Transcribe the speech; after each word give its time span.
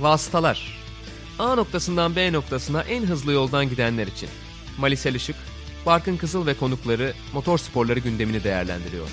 Vasıtalar 0.00 0.78
A 1.38 1.54
noktasından 1.54 2.16
B 2.16 2.32
noktasına 2.32 2.82
en 2.82 3.02
hızlı 3.02 3.32
yoldan 3.32 3.68
gidenler 3.68 4.06
için. 4.06 4.28
Malisel 4.78 5.14
Işık, 5.14 5.36
Barkın 5.86 6.16
Kızıl 6.16 6.46
ve 6.46 6.54
konukları 6.54 7.12
motor 7.32 7.58
sporları 7.58 7.98
gündemini 8.00 8.44
değerlendiriyor. 8.44 9.08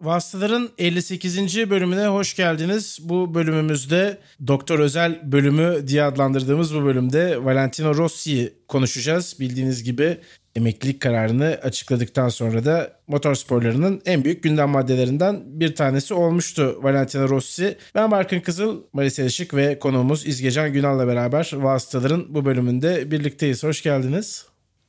Vasıtaların 0.00 0.68
58. 0.78 1.70
bölümüne 1.70 2.06
hoş 2.06 2.36
geldiniz. 2.36 2.98
Bu 3.02 3.34
bölümümüzde 3.34 4.18
Doktor 4.46 4.78
Özel 4.78 5.32
bölümü 5.32 5.88
diye 5.88 6.02
adlandırdığımız 6.02 6.74
bu 6.74 6.84
bölümde 6.84 7.44
Valentino 7.44 7.94
Rossi'yi 7.94 8.54
konuşacağız. 8.68 9.36
Bildiğiniz 9.40 9.84
gibi 9.84 10.18
emeklilik 10.56 11.00
kararını 11.00 11.58
açıkladıktan 11.62 12.28
sonra 12.28 12.64
da 12.64 12.92
motorsporlarının 13.06 14.02
en 14.06 14.24
büyük 14.24 14.42
gündem 14.42 14.68
maddelerinden 14.68 15.42
bir 15.46 15.74
tanesi 15.74 16.14
olmuştu 16.14 16.78
Valentino 16.82 17.28
Rossi. 17.28 17.78
Ben 17.94 18.10
Barkın 18.10 18.40
Kızıl, 18.40 18.82
Maris 18.92 19.18
Elişik 19.18 19.54
ve 19.54 19.78
konuğumuz 19.78 20.26
İzgecan 20.26 20.72
Günal'la 20.72 21.06
beraber 21.06 21.50
Vasıtaların 21.54 22.34
bu 22.34 22.44
bölümünde 22.44 23.10
birlikteyiz. 23.10 23.64
Hoş 23.64 23.82
geldiniz. 23.82 24.46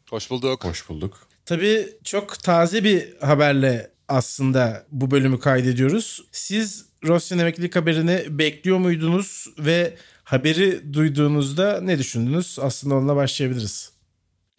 Hoş 0.10 0.30
bulduk. 0.30 0.66
Hoş 0.66 0.90
bulduk. 0.90 1.28
Tabii 1.46 1.88
çok 2.04 2.44
taze 2.44 2.84
bir 2.84 3.18
haberle 3.22 3.99
aslında 4.10 4.86
bu 4.92 5.12
bölümü 5.12 5.40
kaydediyoruz. 5.40 6.24
Siz 6.32 6.86
Rossi'nin 7.08 7.40
emeklilik 7.40 7.76
haberini 7.76 8.26
bekliyor 8.30 8.78
muydunuz 8.78 9.48
ve 9.60 9.98
haberi 10.24 10.94
duyduğunuzda 10.94 11.82
ne 11.82 12.00
düşündünüz? 12.00 12.58
Aslında 12.62 12.96
onunla 12.96 13.16
başlayabiliriz. 13.16 13.99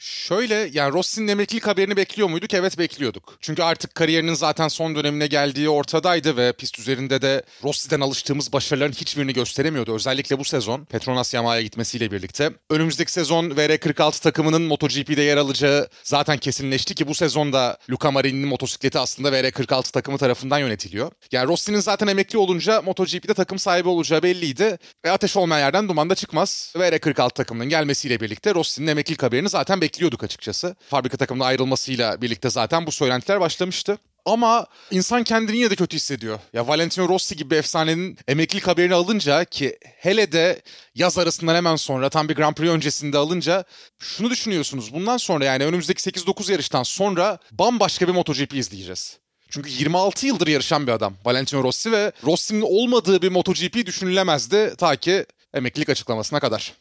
Şöyle 0.00 0.70
yani 0.72 0.92
Rossi'nin 0.92 1.28
emeklilik 1.28 1.66
haberini 1.66 1.96
bekliyor 1.96 2.28
muyduk? 2.28 2.54
Evet 2.54 2.78
bekliyorduk. 2.78 3.38
Çünkü 3.40 3.62
artık 3.62 3.94
kariyerinin 3.94 4.34
zaten 4.34 4.68
son 4.68 4.94
dönemine 4.94 5.26
geldiği 5.26 5.68
ortadaydı 5.68 6.36
ve 6.36 6.52
pist 6.52 6.78
üzerinde 6.78 7.22
de 7.22 7.42
Rossi'den 7.64 8.00
alıştığımız 8.00 8.52
başarıların 8.52 8.92
hiçbirini 8.92 9.32
gösteremiyordu. 9.32 9.94
Özellikle 9.94 10.38
bu 10.38 10.44
sezon 10.44 10.84
Petronas 10.84 11.34
Yamaha'ya 11.34 11.62
gitmesiyle 11.62 12.10
birlikte. 12.10 12.50
Önümüzdeki 12.70 13.12
sezon 13.12 13.50
VR46 13.50 14.22
takımının 14.22 14.62
MotoGP'de 14.62 15.22
yer 15.22 15.36
alacağı 15.36 15.88
zaten 16.02 16.38
kesinleşti 16.38 16.94
ki 16.94 17.08
bu 17.08 17.14
sezonda 17.14 17.78
Luca 17.90 18.10
Marini'nin 18.10 18.48
motosikleti 18.48 18.98
aslında 18.98 19.28
VR46 19.28 19.92
takımı 19.92 20.18
tarafından 20.18 20.58
yönetiliyor. 20.58 21.10
Yani 21.32 21.48
Rossi'nin 21.48 21.80
zaten 21.80 22.06
emekli 22.06 22.38
olunca 22.38 22.82
MotoGP'de 22.82 23.34
takım 23.34 23.58
sahibi 23.58 23.88
olacağı 23.88 24.22
belliydi. 24.22 24.78
Ve 25.04 25.10
ateş 25.10 25.36
olmayan 25.36 25.64
yerden 25.64 25.88
duman 25.88 26.10
da 26.10 26.14
çıkmaz. 26.14 26.72
VR46 26.76 27.30
takımının 27.30 27.68
gelmesiyle 27.68 28.20
birlikte 28.20 28.54
Rossi'nin 28.54 28.86
emeklilik 28.86 29.22
haberini 29.22 29.48
zaten 29.48 29.80
bekliyorduk 29.80 29.89
bekliyorduk 29.90 30.24
açıkçası. 30.24 30.76
Fabrika 30.90 31.16
takımına 31.16 31.44
ayrılmasıyla 31.44 32.22
birlikte 32.22 32.50
zaten 32.50 32.86
bu 32.86 32.92
söylentiler 32.92 33.40
başlamıştı. 33.40 33.98
Ama 34.24 34.66
insan 34.90 35.24
kendini 35.24 35.56
yine 35.56 35.70
de 35.70 35.76
kötü 35.76 35.96
hissediyor. 35.96 36.38
Ya 36.52 36.68
Valentino 36.68 37.08
Rossi 37.08 37.36
gibi 37.36 37.50
bir 37.50 37.56
efsanenin 37.56 38.18
emeklilik 38.28 38.66
haberini 38.66 38.94
alınca 38.94 39.44
ki 39.44 39.78
hele 39.82 40.32
de 40.32 40.62
yaz 40.94 41.18
arasından 41.18 41.54
hemen 41.54 41.76
sonra 41.76 42.08
tam 42.08 42.28
bir 42.28 42.34
Grand 42.34 42.54
Prix 42.54 42.70
öncesinde 42.70 43.18
alınca 43.18 43.64
şunu 43.98 44.30
düşünüyorsunuz. 44.30 44.94
Bundan 44.94 45.16
sonra 45.16 45.44
yani 45.44 45.64
önümüzdeki 45.64 46.10
8-9 46.10 46.52
yarıştan 46.52 46.82
sonra 46.82 47.38
bambaşka 47.52 48.08
bir 48.08 48.12
MotoGP 48.12 48.54
izleyeceğiz. 48.54 49.18
Çünkü 49.50 49.70
26 49.70 50.26
yıldır 50.26 50.46
yarışan 50.46 50.86
bir 50.86 50.92
adam 50.92 51.14
Valentino 51.24 51.62
Rossi 51.62 51.92
ve 51.92 52.12
Rossi'nin 52.24 52.62
olmadığı 52.62 53.22
bir 53.22 53.28
MotoGP 53.28 53.86
düşünülemezdi 53.86 54.74
ta 54.78 54.96
ki 54.96 55.26
emeklilik 55.54 55.88
açıklamasına 55.88 56.40
kadar. 56.40 56.72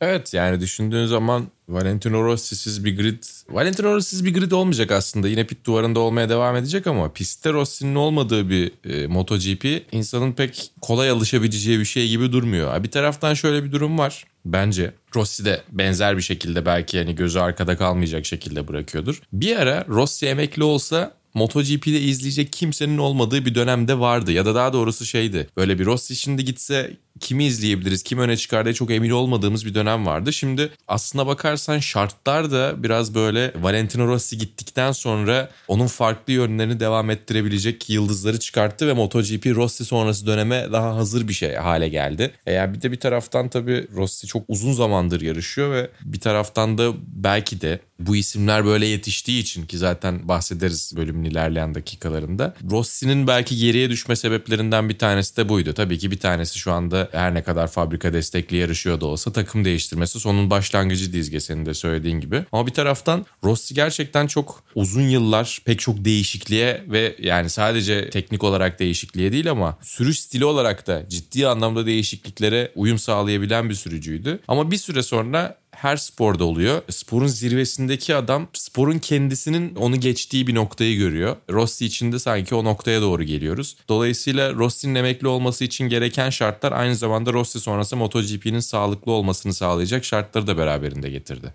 Evet 0.00 0.34
yani 0.34 0.60
düşündüğün 0.60 1.06
zaman 1.06 1.48
Valentino 1.68 2.24
Rossi'siz 2.24 2.84
bir 2.84 2.96
grid... 2.96 3.22
Valentino 3.50 3.94
Rossi'siz 3.94 4.24
bir 4.24 4.34
grid 4.34 4.50
olmayacak 4.50 4.90
aslında. 4.90 5.28
Yine 5.28 5.46
pit 5.46 5.66
duvarında 5.66 6.00
olmaya 6.00 6.28
devam 6.28 6.56
edecek 6.56 6.86
ama 6.86 7.12
pistte 7.12 7.52
Rossi'nin 7.52 7.94
olmadığı 7.94 8.50
bir 8.50 8.72
e, 8.84 9.06
MotoGP 9.06 9.82
insanın 9.92 10.32
pek 10.32 10.70
kolay 10.80 11.10
alışabileceği 11.10 11.80
bir 11.80 11.84
şey 11.84 12.08
gibi 12.08 12.32
durmuyor. 12.32 12.84
Bir 12.84 12.90
taraftan 12.90 13.34
şöyle 13.34 13.64
bir 13.64 13.72
durum 13.72 13.98
var 13.98 14.24
bence. 14.44 14.94
Rossi 15.16 15.44
de 15.44 15.62
benzer 15.72 16.16
bir 16.16 16.22
şekilde 16.22 16.66
belki 16.66 16.98
hani 16.98 17.14
gözü 17.14 17.38
arkada 17.38 17.76
kalmayacak 17.76 18.26
şekilde 18.26 18.68
bırakıyordur. 18.68 19.22
Bir 19.32 19.56
ara 19.56 19.84
Rossi 19.88 20.26
emekli 20.26 20.62
olsa 20.62 21.18
MotoGP'de 21.34 22.00
izleyecek 22.00 22.52
kimsenin 22.52 22.98
olmadığı 22.98 23.44
bir 23.44 23.54
dönemde 23.54 23.98
vardı. 23.98 24.32
Ya 24.32 24.46
da 24.46 24.54
daha 24.54 24.72
doğrusu 24.72 25.06
şeydi. 25.06 25.48
Böyle 25.56 25.78
bir 25.78 25.86
Rossi 25.86 26.16
şimdi 26.16 26.44
gitse 26.44 26.96
kimi 27.20 27.44
izleyebiliriz, 27.44 28.02
kim 28.02 28.18
öne 28.18 28.36
çıkar 28.36 28.64
diye 28.64 28.74
çok 28.74 28.90
emin 28.90 29.10
olmadığımız 29.10 29.66
bir 29.66 29.74
dönem 29.74 30.06
vardı. 30.06 30.32
Şimdi 30.32 30.70
aslına 30.88 31.26
bakarsan 31.26 31.78
şartlar 31.78 32.50
da 32.50 32.82
biraz 32.82 33.14
böyle 33.14 33.52
Valentino 33.60 34.06
Rossi 34.06 34.38
gittikten 34.38 34.92
sonra 34.92 35.50
onun 35.68 35.86
farklı 35.86 36.32
yönlerini 36.32 36.80
devam 36.80 37.10
ettirebilecek 37.10 37.90
yıldızları 37.90 38.38
çıkarttı 38.38 38.86
ve 38.86 38.92
MotoGP 38.92 39.46
Rossi 39.46 39.84
sonrası 39.84 40.26
döneme 40.26 40.68
daha 40.72 40.96
hazır 40.96 41.28
bir 41.28 41.32
şey 41.32 41.54
hale 41.54 41.88
geldi. 41.88 42.32
Eğer 42.46 42.74
bir 42.74 42.82
de 42.82 42.92
bir 42.92 43.00
taraftan 43.00 43.48
tabii 43.48 43.86
Rossi 43.96 44.26
çok 44.26 44.44
uzun 44.48 44.72
zamandır 44.72 45.20
yarışıyor 45.20 45.72
ve 45.72 45.90
bir 46.04 46.20
taraftan 46.20 46.78
da 46.78 46.92
belki 47.06 47.60
de 47.60 47.80
bu 47.98 48.16
isimler 48.16 48.64
böyle 48.64 48.86
yetiştiği 48.86 49.42
için 49.42 49.66
ki 49.66 49.78
zaten 49.78 50.28
bahsederiz 50.28 50.92
bölümün 50.96 51.24
ilerleyen 51.24 51.74
dakikalarında. 51.74 52.54
Rossi'nin 52.70 53.26
belki 53.26 53.56
geriye 53.56 53.90
düşme 53.90 54.16
sebeplerinden 54.16 54.88
bir 54.88 54.98
tanesi 54.98 55.36
de 55.36 55.48
buydu. 55.48 55.74
Tabii 55.74 55.98
ki 55.98 56.10
bir 56.10 56.18
tanesi 56.18 56.58
şu 56.58 56.72
anda 56.72 57.07
her 57.12 57.34
ne 57.34 57.42
kadar 57.42 57.68
fabrika 57.68 58.12
destekli 58.12 58.56
yarışıyor 58.56 59.00
da 59.00 59.06
olsa 59.06 59.32
takım 59.32 59.64
değiştirmesi 59.64 60.20
sonun 60.20 60.50
başlangıcı 60.50 61.12
dizge 61.12 61.40
senin 61.40 61.66
de 61.66 61.74
söylediğin 61.74 62.20
gibi. 62.20 62.44
Ama 62.52 62.66
bir 62.66 62.72
taraftan 62.72 63.26
Rossi 63.44 63.74
gerçekten 63.74 64.26
çok 64.26 64.62
uzun 64.74 65.02
yıllar 65.02 65.58
pek 65.64 65.78
çok 65.78 66.04
değişikliğe 66.04 66.84
ve 66.88 67.16
yani 67.18 67.50
sadece 67.50 68.10
teknik 68.10 68.44
olarak 68.44 68.78
değişikliğe 68.78 69.32
değil 69.32 69.50
ama 69.50 69.78
sürüş 69.82 70.20
stili 70.20 70.44
olarak 70.44 70.86
da 70.86 71.08
ciddi 71.08 71.46
anlamda 71.46 71.86
değişikliklere 71.86 72.72
uyum 72.74 72.98
sağlayabilen 72.98 73.68
bir 73.68 73.74
sürücüydü. 73.74 74.40
Ama 74.48 74.70
bir 74.70 74.76
süre 74.76 75.02
sonra 75.02 75.58
her 75.80 75.96
sporda 75.96 76.44
oluyor. 76.44 76.82
Sporun 76.90 77.26
zirvesindeki 77.26 78.14
adam 78.14 78.48
sporun 78.52 78.98
kendisinin 78.98 79.74
onu 79.74 80.00
geçtiği 80.00 80.46
bir 80.46 80.54
noktayı 80.54 80.98
görüyor. 80.98 81.36
Rossi 81.50 81.86
için 81.86 82.12
de 82.12 82.18
sanki 82.18 82.54
o 82.54 82.64
noktaya 82.64 83.02
doğru 83.02 83.22
geliyoruz. 83.22 83.76
Dolayısıyla 83.88 84.54
Rossi'nin 84.54 84.94
emekli 84.94 85.28
olması 85.28 85.64
için 85.64 85.88
gereken 85.88 86.30
şartlar 86.30 86.72
aynı 86.72 86.96
zamanda 86.96 87.32
Rossi 87.32 87.60
sonrası 87.60 87.96
MotoGP'nin 87.96 88.60
sağlıklı 88.60 89.12
olmasını 89.12 89.54
sağlayacak 89.54 90.04
şartları 90.04 90.46
da 90.46 90.58
beraberinde 90.58 91.10
getirdi. 91.10 91.54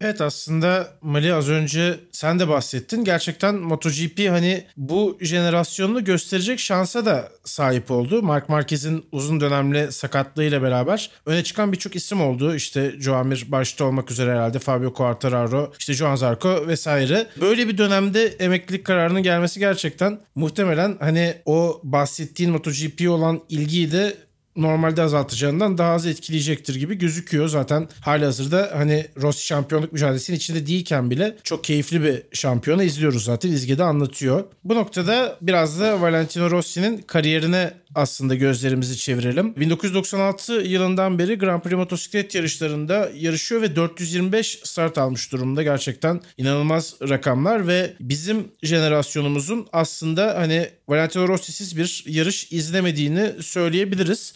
Evet 0.00 0.20
aslında 0.20 0.88
Mali 1.02 1.34
az 1.34 1.48
önce 1.48 2.00
sen 2.12 2.38
de 2.38 2.48
bahsettin. 2.48 3.04
Gerçekten 3.04 3.54
MotoGP 3.54 4.28
hani 4.30 4.64
bu 4.76 5.18
jenerasyonunu 5.20 6.04
gösterecek 6.04 6.60
şansa 6.60 7.06
da 7.06 7.28
sahip 7.44 7.90
oldu. 7.90 8.22
Mark 8.22 8.48
Marquez'in 8.48 9.04
uzun 9.12 9.40
dönemli 9.40 9.92
sakatlığıyla 9.92 10.62
beraber 10.62 11.10
öne 11.26 11.44
çıkan 11.44 11.72
birçok 11.72 11.96
isim 11.96 12.20
oldu. 12.20 12.54
İşte 12.54 12.94
Joamir 12.98 13.44
başta 13.48 13.84
olmak 13.84 14.10
üzere 14.10 14.30
herhalde 14.30 14.58
Fabio 14.58 14.92
Quartararo, 14.92 15.72
işte 15.78 15.92
Joan 15.92 16.16
Zarco 16.16 16.66
vesaire. 16.66 17.26
Böyle 17.40 17.68
bir 17.68 17.78
dönemde 17.78 18.26
emeklilik 18.26 18.86
kararının 18.86 19.22
gelmesi 19.22 19.60
gerçekten 19.60 20.20
muhtemelen 20.34 20.96
hani 21.00 21.34
o 21.46 21.80
bahsettiğin 21.84 22.52
MotoGP 22.52 23.10
olan 23.10 23.40
ilgiyi 23.48 23.92
de 23.92 24.16
normalde 24.58 25.02
azaltacağından 25.02 25.78
daha 25.78 25.92
az 25.92 26.06
etkileyecektir 26.06 26.74
gibi 26.74 26.98
gözüküyor. 26.98 27.48
Zaten 27.48 27.88
hali 28.00 28.24
hazırda 28.24 28.70
hani 28.74 29.06
Rossi 29.22 29.46
şampiyonluk 29.46 29.92
mücadelesinin 29.92 30.36
içinde 30.36 30.66
değilken 30.66 31.10
bile 31.10 31.36
çok 31.44 31.64
keyifli 31.64 32.02
bir 32.02 32.22
şampiyonu 32.32 32.82
izliyoruz 32.82 33.24
zaten. 33.24 33.52
İzge'de 33.52 33.82
anlatıyor. 33.82 34.44
Bu 34.64 34.74
noktada 34.74 35.36
biraz 35.40 35.80
da 35.80 36.00
Valentino 36.00 36.50
Rossi'nin 36.50 36.98
kariyerine 36.98 37.72
aslında 37.94 38.34
gözlerimizi 38.34 38.96
çevirelim. 38.96 39.56
1996 39.56 40.52
yılından 40.52 41.18
beri 41.18 41.38
Grand 41.38 41.62
Prix 41.62 41.74
motosiklet 41.74 42.34
yarışlarında 42.34 43.10
yarışıyor 43.14 43.62
ve 43.62 43.76
425 43.76 44.60
start 44.64 44.98
almış 44.98 45.32
durumda. 45.32 45.62
Gerçekten 45.62 46.20
inanılmaz 46.36 46.94
rakamlar 47.08 47.66
ve 47.66 47.92
bizim 48.00 48.48
jenerasyonumuzun 48.62 49.66
aslında 49.72 50.34
hani 50.38 50.68
Valentino 50.88 51.28
Rossi'siz 51.28 51.76
bir 51.76 52.04
yarış 52.06 52.52
izlemediğini 52.52 53.32
söyleyebiliriz. 53.42 54.34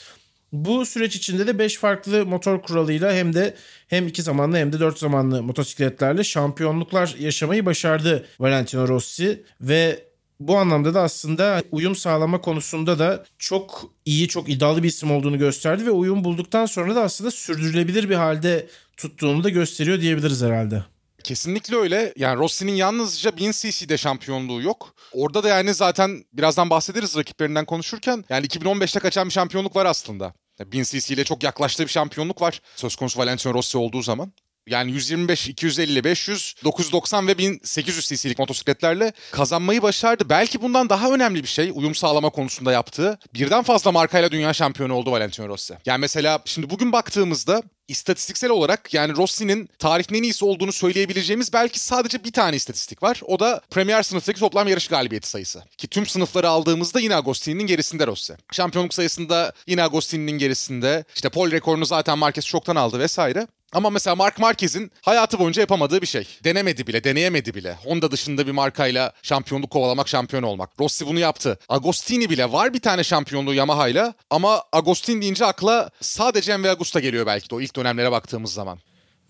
Bu 0.53 0.87
süreç 0.87 1.17
içinde 1.17 1.47
de 1.47 1.59
5 1.59 1.77
farklı 1.77 2.27
motor 2.27 2.63
kuralıyla 2.63 3.13
hem 3.13 3.35
de 3.35 3.55
hem 3.89 4.09
2 4.09 4.23
zamanlı 4.23 4.57
hem 4.57 4.73
de 4.73 4.81
4 4.81 4.99
zamanlı 4.99 5.43
motosikletlerle 5.43 6.25
şampiyonluklar 6.25 7.17
yaşamayı 7.19 7.67
başardı 7.67 8.27
Valentino 8.41 8.89
Rossi 8.89 9.43
ve 9.61 10.05
bu 10.41 10.57
anlamda 10.57 10.95
da 10.95 11.03
aslında 11.03 11.63
uyum 11.73 11.97
sağlama 11.97 12.41
konusunda 12.41 12.99
da 12.99 13.25
çok 13.39 13.91
iyi, 14.05 14.29
çok 14.29 14.49
iddialı 14.49 14.83
bir 14.83 14.89
isim 14.89 15.11
olduğunu 15.11 15.39
gösterdi 15.39 15.87
ve 15.87 15.91
uyum 15.91 16.25
bulduktan 16.25 16.67
sonra 16.67 16.95
da 16.95 17.03
aslında 17.03 17.31
sürdürülebilir 17.31 18.11
bir 18.11 18.15
halde 18.15 18.67
tuttuğunu 18.97 19.45
da 19.45 19.49
gösteriyor 19.49 20.01
diyebiliriz 20.01 20.43
herhalde. 20.43 20.85
Kesinlikle 21.23 21.77
öyle. 21.77 22.13
Yani 22.17 22.39
Rossi'nin 22.39 22.75
yalnızca 22.75 23.37
1000 23.37 23.53
cc'de 23.53 23.99
şampiyonluğu 23.99 24.63
yok. 24.63 24.95
Orada 25.13 25.43
da 25.43 25.49
yani 25.49 25.75
zaten 25.75 26.25
birazdan 26.33 26.71
bahsederiz 26.71 27.17
rakiplerinden 27.17 27.65
konuşurken. 27.65 28.25
Yani 28.29 28.47
2015'te 28.47 29.01
kaçan 29.01 29.29
bir 29.29 29.33
şampiyonluk 29.33 29.77
var 29.77 29.87
aslında. 29.87 30.35
1000 30.61 30.83
cc 30.83 31.15
ile 31.15 31.25
çok 31.25 31.43
yaklaştığı 31.43 31.83
bir 31.83 31.89
şampiyonluk 31.89 32.43
var. 32.43 32.61
Söz 32.77 32.97
konusu 32.97 33.19
Valentino 33.19 33.55
Rossi 33.55 33.79
olduğu 33.79 34.03
zaman. 34.03 34.33
Yani 34.67 34.93
125, 34.93 35.49
250, 35.49 36.05
500, 36.05 36.55
990 36.65 37.29
ve 37.29 37.39
1800 37.39 38.09
cc'lik 38.09 38.39
motosikletlerle 38.39 39.13
kazanmayı 39.31 39.83
başardı. 39.83 40.29
Belki 40.29 40.63
bundan 40.63 40.89
daha 40.89 41.11
önemli 41.11 41.43
bir 41.43 41.49
şey 41.49 41.73
uyum 41.75 41.95
sağlama 41.95 42.31
konusunda 42.31 42.73
yaptığı. 42.73 43.19
Birden 43.35 43.63
fazla 43.63 43.93
markayla 43.93 44.31
dünya 44.31 44.53
şampiyonu 44.53 44.95
oldu 44.95 45.13
Valentino 45.13 45.49
Rossi. 45.49 45.75
Yani 45.87 46.01
mesela 46.01 46.43
şimdi 46.45 46.71
bugün 46.71 46.93
baktığımızda 46.93 47.63
istatistiksel 47.89 48.51
olarak 48.51 48.95
yani 48.95 49.17
Rossi'nin 49.17 49.69
tarihin 49.79 50.15
en 50.15 50.23
iyisi 50.23 50.45
olduğunu 50.45 50.73
söyleyebileceğimiz 50.73 51.53
belki 51.53 51.81
sadece 51.81 52.25
bir 52.25 52.33
tane 52.33 52.57
istatistik 52.57 53.03
var. 53.03 53.21
O 53.27 53.41
da 53.41 53.61
Premier 53.71 54.03
sınıftaki 54.03 54.41
toplam 54.41 54.69
yarış 54.69 54.89
galibiyeti 54.89 55.29
sayısı. 55.29 55.63
Ki 55.79 55.89
tüm 55.89 56.07
sınıfları 56.07 56.49
aldığımızda 56.49 57.01
yine 57.01 57.17
Agostini'nin 57.17 57.67
gerisinde 57.67 58.07
Rossi. 58.07 58.37
Şampiyonluk 58.53 58.95
sayısında 58.95 59.53
yine 59.67 59.83
Agostini'nin 59.83 60.39
gerisinde. 60.39 61.05
İşte 61.15 61.29
pol 61.29 61.51
rekorunu 61.51 61.85
zaten 61.85 62.19
Marquez 62.19 62.47
çoktan 62.47 62.77
aldı 62.77 62.99
vesaire. 62.99 63.47
Ama 63.73 63.91
mesela 63.91 64.17
Mark 64.17 64.39
Marquez'in 64.39 64.93
hayatı 65.03 65.39
boyunca 65.39 65.61
yapamadığı 65.61 66.03
bir 66.03 66.07
şey. 66.07 66.27
Denemedi 66.45 66.87
bile, 66.87 67.05
deneyemedi 67.05 67.55
bile. 67.55 67.73
Honda 67.85 68.11
dışında 68.11 68.47
bir 68.47 68.53
markayla 68.53 69.13
şampiyonluk 69.23 69.71
kovalamak, 69.71 70.09
şampiyon 70.09 70.43
olmak. 70.43 70.71
Rossi 70.81 71.07
bunu 71.07 71.19
yaptı. 71.19 71.59
Agostini 71.69 72.31
bile 72.31 72.53
var 72.53 72.75
bir 72.75 72.81
tane 72.81 73.05
şampiyonluğu 73.05 73.55
Yamaha'yla 73.55 74.15
ama 74.31 74.63
Agostini 74.73 75.23
deyince 75.23 75.47
akla 75.47 75.91
sadece 76.01 76.53
Enve 76.53 76.71
Agusta 76.71 77.01
geliyor 77.01 77.27
belki 77.27 77.51
de 77.51 77.55
o 77.55 77.61
ilk 77.61 77.77
dönemlere 77.77 78.13
baktığımız 78.13 78.53
zaman. 78.53 78.79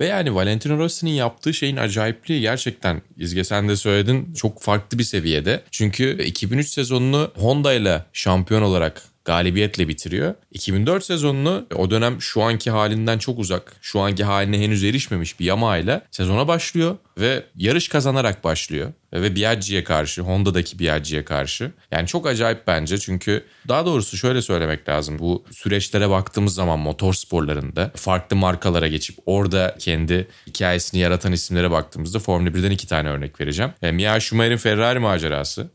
Ve 0.00 0.06
yani 0.06 0.34
Valentino 0.34 0.78
Rossi'nin 0.78 1.10
yaptığı 1.10 1.54
şeyin 1.54 1.76
acayipliği 1.76 2.40
gerçekten 2.40 3.02
İzge 3.16 3.44
sen 3.44 3.68
de 3.68 3.76
söyledin 3.76 4.34
çok 4.34 4.62
farklı 4.62 4.98
bir 4.98 5.04
seviyede. 5.04 5.62
Çünkü 5.70 6.22
2003 6.24 6.68
sezonunu 6.68 7.30
Honda 7.36 7.72
ile 7.72 8.04
şampiyon 8.12 8.62
olarak 8.62 9.02
galibiyetle 9.24 9.88
bitiriyor. 9.88 10.34
2004 10.50 11.04
sezonunu 11.04 11.66
o 11.74 11.90
dönem 11.90 12.22
şu 12.22 12.42
anki 12.42 12.70
halinden 12.70 13.18
çok 13.18 13.38
uzak, 13.38 13.76
şu 13.82 14.00
anki 14.00 14.24
haline 14.24 14.58
henüz 14.58 14.84
erişmemiş 14.84 15.40
bir 15.40 15.44
Yamaha 15.44 15.78
ile 15.78 16.02
sezona 16.10 16.48
başlıyor 16.48 16.96
ve 17.18 17.44
yarış 17.56 17.88
kazanarak 17.88 18.44
başlıyor. 18.44 18.92
Ve 19.12 19.36
Biaggi'ye 19.36 19.84
karşı, 19.84 20.22
Honda'daki 20.22 20.78
Biaggi'ye 20.78 21.24
karşı. 21.24 21.72
Yani 21.90 22.06
çok 22.06 22.26
acayip 22.26 22.66
bence 22.66 22.98
çünkü 22.98 23.44
daha 23.68 23.86
doğrusu 23.86 24.16
şöyle 24.16 24.42
söylemek 24.42 24.88
lazım. 24.88 25.18
Bu 25.18 25.44
süreçlere 25.50 26.10
baktığımız 26.10 26.54
zaman 26.54 26.78
motor 26.78 27.14
sporlarında 27.14 27.92
farklı 27.94 28.36
markalara 28.36 28.88
geçip 28.88 29.18
orada 29.26 29.76
kendi 29.78 30.28
hikayesini 30.46 31.00
yaratan 31.00 31.32
isimlere 31.32 31.70
baktığımızda 31.70 32.18
Formula 32.18 32.50
1'den 32.50 32.70
iki 32.70 32.86
tane 32.86 33.08
örnek 33.08 33.40
vereceğim. 33.40 33.72
E, 33.82 33.92
Mia 33.92 34.20
Schumacher'in 34.20 34.56
Ferrari 34.56 34.98
macerası 34.98 35.70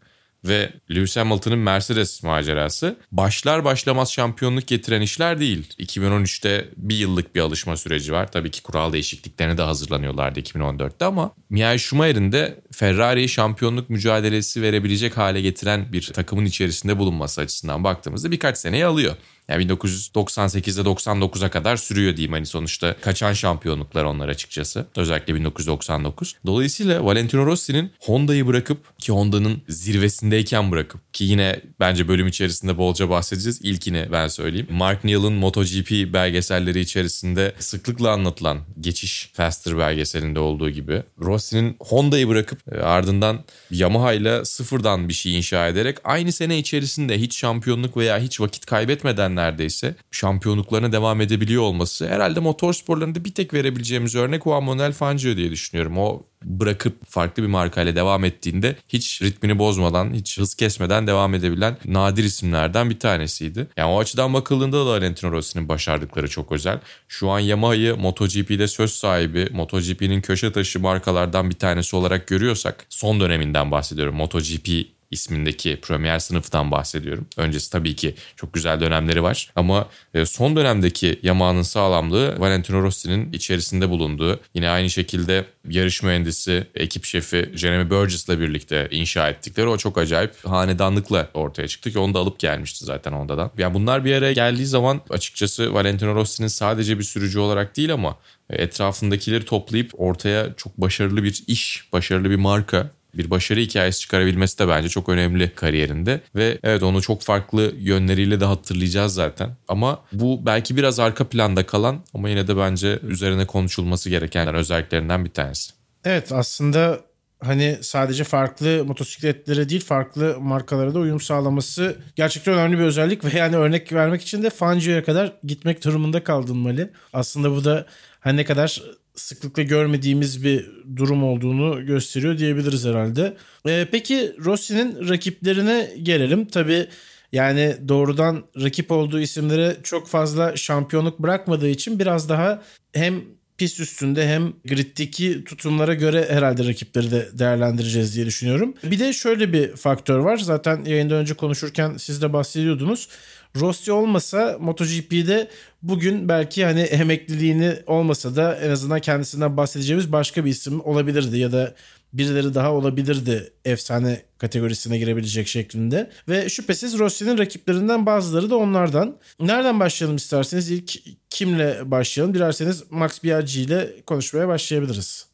ve 0.48 0.70
Lewis 0.92 1.18
Hamilton'ın 1.18 1.60
Mercedes 1.60 2.24
macerası 2.24 2.98
başlar 3.12 3.66
başlamaz 3.66 4.14
şampiyonluk 4.14 4.68
getiren 4.68 5.02
işler 5.02 5.40
değil. 5.40 5.74
2013'te 5.80 6.70
bir 6.78 6.96
yıllık 6.96 7.36
bir 7.36 7.42
alışma 7.42 7.78
süreci 7.78 8.14
var. 8.14 8.32
Tabii 8.32 8.52
ki 8.52 8.64
kural 8.64 8.94
değişikliklerine 8.94 9.58
de 9.58 9.62
hazırlanıyorlardı 9.62 10.40
2014'te 10.40 11.06
ama 11.06 11.32
Michael 11.50 11.78
Schumacher'in 11.78 12.32
de 12.32 12.60
Ferrari'yi 12.72 13.30
şampiyonluk 13.30 13.90
mücadelesi 13.90 14.62
verebilecek 14.62 15.18
hale 15.18 15.42
getiren 15.42 15.94
bir 15.94 16.12
takımın 16.14 16.46
içerisinde 16.46 17.00
bulunması 17.00 17.42
açısından 17.42 17.84
baktığımızda 17.84 18.32
birkaç 18.32 18.58
seneyi 18.58 18.86
alıyor. 18.86 19.16
Yani 19.50 19.66
1998'de 19.66 20.82
99'a 20.82 21.50
kadar 21.50 21.78
sürüyor 21.78 22.18
diyeyim 22.18 22.34
hani 22.34 22.46
sonuçta 22.46 22.96
kaçan 23.02 23.34
şampiyonluklar 23.34 24.04
onlar 24.04 24.30
açıkçası. 24.30 24.86
Özellikle 24.96 25.36
1999. 25.36 26.36
Dolayısıyla 26.46 27.06
Valentino 27.06 27.46
Rossi'nin 27.46 27.92
Honda'yı 28.00 28.48
bırakıp 28.48 29.00
ki 29.00 29.12
Honda'nın 29.12 29.62
zirvesindeyken 29.70 30.72
bırakıp 30.72 31.14
ki 31.14 31.24
yine 31.24 31.62
bence 31.80 32.08
bölüm 32.08 32.28
içerisinde 32.28 32.78
bolca 32.78 33.10
bahsedeceğiz. 33.10 33.60
İlkini 33.64 34.08
ben 34.12 34.28
söyleyeyim. 34.28 34.68
Mark 34.70 35.04
Neal'ın 35.04 35.34
MotoGP 35.34 36.14
belgeselleri 36.14 36.80
içerisinde 36.80 37.54
sıklıkla 37.60 38.12
anlatılan 38.12 38.60
geçiş 38.80 39.30
Faster 39.34 39.78
belgeselinde 39.78 40.40
olduğu 40.40 40.70
gibi 40.70 41.04
Rossi'nin 41.22 41.76
Honda'yı 41.80 42.28
bırakıp 42.28 42.74
e, 42.74 42.80
ardından 42.80 43.44
Yamaha 43.72 44.14
ile 44.14 44.46
sıfırdan 44.46 45.10
bir 45.10 45.14
şey 45.14 45.38
inşa 45.38 45.68
ederek 45.68 45.98
aynı 46.04 46.32
sene 46.32 46.58
içerisinde 46.58 47.20
hiç 47.22 47.38
şampiyonluk 47.38 47.98
veya 47.98 48.20
hiç 48.20 48.42
vakit 48.42 48.66
kaybetmeden 48.66 49.37
neredeyse 49.38 49.96
şampiyonluklarına 50.12 50.92
devam 50.92 51.22
edebiliyor 51.22 51.64
olması 51.64 52.08
herhalde 52.10 52.40
motor 52.40 52.74
sporlarında 52.74 53.26
bir 53.26 53.34
tek 53.34 53.54
verebileceğimiz 53.54 54.16
örnek 54.16 54.44
Juan 54.44 54.64
Manuel 54.64 54.94
Fangio 54.94 55.38
diye 55.38 55.52
düşünüyorum. 55.52 55.98
O 55.98 56.24
bırakıp 56.44 57.06
farklı 57.06 57.44
bir 57.44 57.48
markayla 57.48 57.96
devam 57.96 58.24
ettiğinde 58.24 58.76
hiç 58.90 59.22
ritmini 59.22 59.60
bozmadan, 59.60 60.14
hiç 60.14 60.38
hız 60.38 60.56
kesmeden 60.56 61.08
devam 61.08 61.34
edebilen 61.34 61.78
nadir 61.86 62.24
isimlerden 62.24 62.90
bir 62.90 63.00
tanesiydi. 63.00 63.68
Yani 63.78 63.92
o 63.92 64.00
açıdan 64.00 64.34
bakıldığında 64.34 64.86
da 64.86 64.86
Valentino 64.86 65.32
Rossi'nin 65.32 65.70
başardıkları 65.70 66.28
çok 66.28 66.52
özel. 66.52 66.80
Şu 67.08 67.30
an 67.30 67.40
Yamaha'yı 67.40 67.96
MotoGP'de 67.96 68.68
söz 68.68 68.92
sahibi, 68.92 69.48
MotoGP'nin 69.52 70.22
köşe 70.22 70.52
taşı 70.52 70.80
markalardan 70.80 71.50
bir 71.50 71.56
tanesi 71.56 71.96
olarak 71.96 72.28
görüyorsak 72.28 72.86
son 72.90 73.20
döneminden 73.20 73.72
bahsediyorum. 73.72 74.16
MotoGP 74.16 74.97
ismindeki 75.12 75.80
Premier 75.82 76.20
sınıftan 76.20 76.72
bahsediyorum. 76.72 77.28
Öncesi 77.38 77.72
tabii 77.72 77.96
ki 77.96 78.16
çok 78.36 78.54
güzel 78.54 78.80
dönemleri 78.80 79.24
var 79.24 79.52
ama 79.56 79.88
e, 80.14 80.26
son 80.26 80.56
dönemdeki 80.56 81.20
Yamaha'nın 81.24 81.62
sağlamlığı 81.62 82.40
Valentino 82.40 82.82
Rossi'nin 82.82 83.34
içerisinde 83.34 83.90
bulunduğu 83.90 84.40
yine 84.54 84.70
aynı 84.70 84.90
şekilde 84.90 85.46
yarış 85.70 86.04
mühendisi, 86.04 86.68
ekip 86.76 87.06
şefi 87.06 87.52
Jeremy 87.56 87.90
Burgess'la 87.90 88.40
birlikte 88.40 88.88
inşa 88.92 89.30
ettikleri 89.30 89.68
o 89.68 89.78
çok 89.78 89.98
acayip 89.98 90.46
hanedanlıkla 90.46 91.30
ortaya 91.34 91.68
çıktı 91.68 91.92
ki 91.92 92.00
onu 92.00 92.14
da 92.14 92.20
alıp 92.20 92.40
gelmişti 92.40 92.86
zaten 92.86 93.12
Honda'dan. 93.12 93.52
Yani 93.58 93.74
bunlar 93.74 94.06
bir 94.06 94.14
araya 94.14 94.34
geldiği 94.34 94.66
zaman 94.66 95.02
açıkçası 95.10 95.74
Valentino 95.74 96.16
Rossi'nin 96.16 96.48
sadece 96.48 97.00
bir 97.00 97.04
sürücü 97.04 97.40
olarak 97.40 97.78
değil 97.78 97.94
ama 97.94 98.18
etrafındakileri 98.50 99.46
toplayıp 99.46 99.92
ortaya 99.94 100.54
çok 100.58 100.78
başarılı 100.78 101.24
bir 101.24 101.44
iş, 101.48 101.88
başarılı 101.94 102.30
bir 102.30 102.36
marka 102.36 102.92
bir 103.14 103.30
başarı 103.30 103.60
hikayesi 103.60 104.00
çıkarabilmesi 104.00 104.60
de 104.60 104.68
bence 104.68 104.90
çok 104.90 105.10
önemli 105.10 105.56
kariyerinde. 105.56 106.22
Ve 106.36 106.58
evet 106.64 106.84
onu 106.84 107.02
çok 107.02 107.22
farklı 107.22 107.74
yönleriyle 107.78 108.40
de 108.40 108.46
hatırlayacağız 108.46 109.14
zaten. 109.14 109.56
Ama 109.68 110.04
bu 110.12 110.46
belki 110.46 110.78
biraz 110.78 111.00
arka 111.00 111.30
planda 111.30 111.66
kalan 111.66 112.04
ama 112.14 112.30
yine 112.30 112.48
de 112.48 112.58
bence 112.58 113.00
üzerine 113.04 113.46
konuşulması 113.46 114.10
gereken 114.10 114.56
özelliklerinden 114.56 115.26
bir 115.26 115.30
tanesi. 115.30 115.74
Evet 116.06 116.32
aslında 116.32 117.00
hani 117.40 117.78
sadece 117.82 118.24
farklı 118.24 118.86
motosikletlere 118.86 119.70
değil 119.70 119.86
farklı 119.86 120.38
markalara 120.40 120.94
da 120.94 121.00
uyum 121.00 121.20
sağlaması 121.20 121.96
gerçekten 122.16 122.54
önemli 122.54 122.80
bir 122.80 122.84
özellik 122.84 123.26
ve 123.26 123.38
yani 123.38 123.56
örnek 123.56 123.94
vermek 123.94 124.22
için 124.22 124.44
de 124.44 124.50
Fangio'ya 124.50 125.04
kadar 125.04 125.34
gitmek 125.44 125.84
durumunda 125.84 126.24
kaldın 126.24 126.58
Mali. 126.58 126.90
Aslında 127.14 127.52
bu 127.52 127.64
da 127.64 127.86
hani 128.20 128.38
ne 128.38 128.46
kadar 128.46 128.82
sıklıkla 129.18 129.64
görmediğimiz 129.64 130.44
bir 130.44 130.66
durum 130.96 131.24
olduğunu 131.24 131.86
gösteriyor 131.86 132.38
diyebiliriz 132.38 132.86
herhalde. 132.86 133.38
Ee, 133.68 133.88
peki 133.92 134.36
Rossi'nin 134.46 135.10
rakiplerine 135.10 135.92
gelelim. 136.04 136.46
Tabii 136.46 136.88
yani 137.32 137.76
doğrudan 137.88 138.44
rakip 138.62 138.92
olduğu 138.92 139.20
isimlere 139.20 139.78
çok 139.84 140.08
fazla 140.08 140.56
şampiyonluk 140.56 141.20
bırakmadığı 141.20 141.70
için 141.70 142.00
biraz 142.00 142.30
daha 142.30 142.64
hem 142.94 143.22
pist 143.58 143.80
üstünde 143.80 144.28
hem 144.28 144.54
griddeki 144.66 145.44
tutumlara 145.44 145.94
göre 145.94 146.26
herhalde 146.30 146.68
rakipleri 146.68 147.12
de 147.12 147.30
değerlendireceğiz 147.34 148.16
diye 148.16 148.26
düşünüyorum. 148.26 148.74
Bir 148.84 149.00
de 149.00 149.14
şöyle 149.14 149.54
bir 149.54 149.76
faktör 149.76 150.20
var. 150.20 150.38
Zaten 150.38 150.86
yayından 150.86 151.18
önce 151.18 151.34
konuşurken 151.34 151.98
siz 151.98 152.22
de 152.22 152.34
bahsediyordunuz. 152.34 153.10
Rossi 153.56 153.92
olmasa 153.92 154.58
MotoGP'de 154.60 155.48
bugün 155.82 156.30
belki 156.30 156.66
hani 156.66 156.82
emekliliğini 156.82 157.76
olmasa 157.88 158.36
da 158.36 158.56
en 158.56 158.70
azından 158.70 159.00
kendisinden 159.00 159.58
bahsedeceğimiz 159.58 160.12
başka 160.12 160.46
bir 160.46 160.50
isim 160.50 160.86
olabilirdi 160.86 161.38
ya 161.38 161.52
da 161.52 161.76
birileri 162.14 162.54
daha 162.54 162.74
olabilirdi 162.74 163.54
efsane 163.66 164.22
kategorisine 164.38 164.98
girebilecek 164.98 165.48
şeklinde. 165.48 166.12
Ve 166.30 166.50
şüphesiz 166.50 167.00
Rossi'nin 167.00 167.38
rakiplerinden 167.38 168.06
bazıları 168.06 168.50
da 168.50 168.58
onlardan. 168.58 169.18
Nereden 169.40 169.80
başlayalım 169.80 170.18
isterseniz? 170.18 170.72
ilk 170.72 171.00
kimle 171.30 171.92
başlayalım? 171.92 172.34
Dilerseniz 172.34 172.84
Max 172.90 173.24
Biaggi 173.24 173.62
ile 173.62 174.02
konuşmaya 174.06 174.48
başlayabiliriz. 174.48 175.28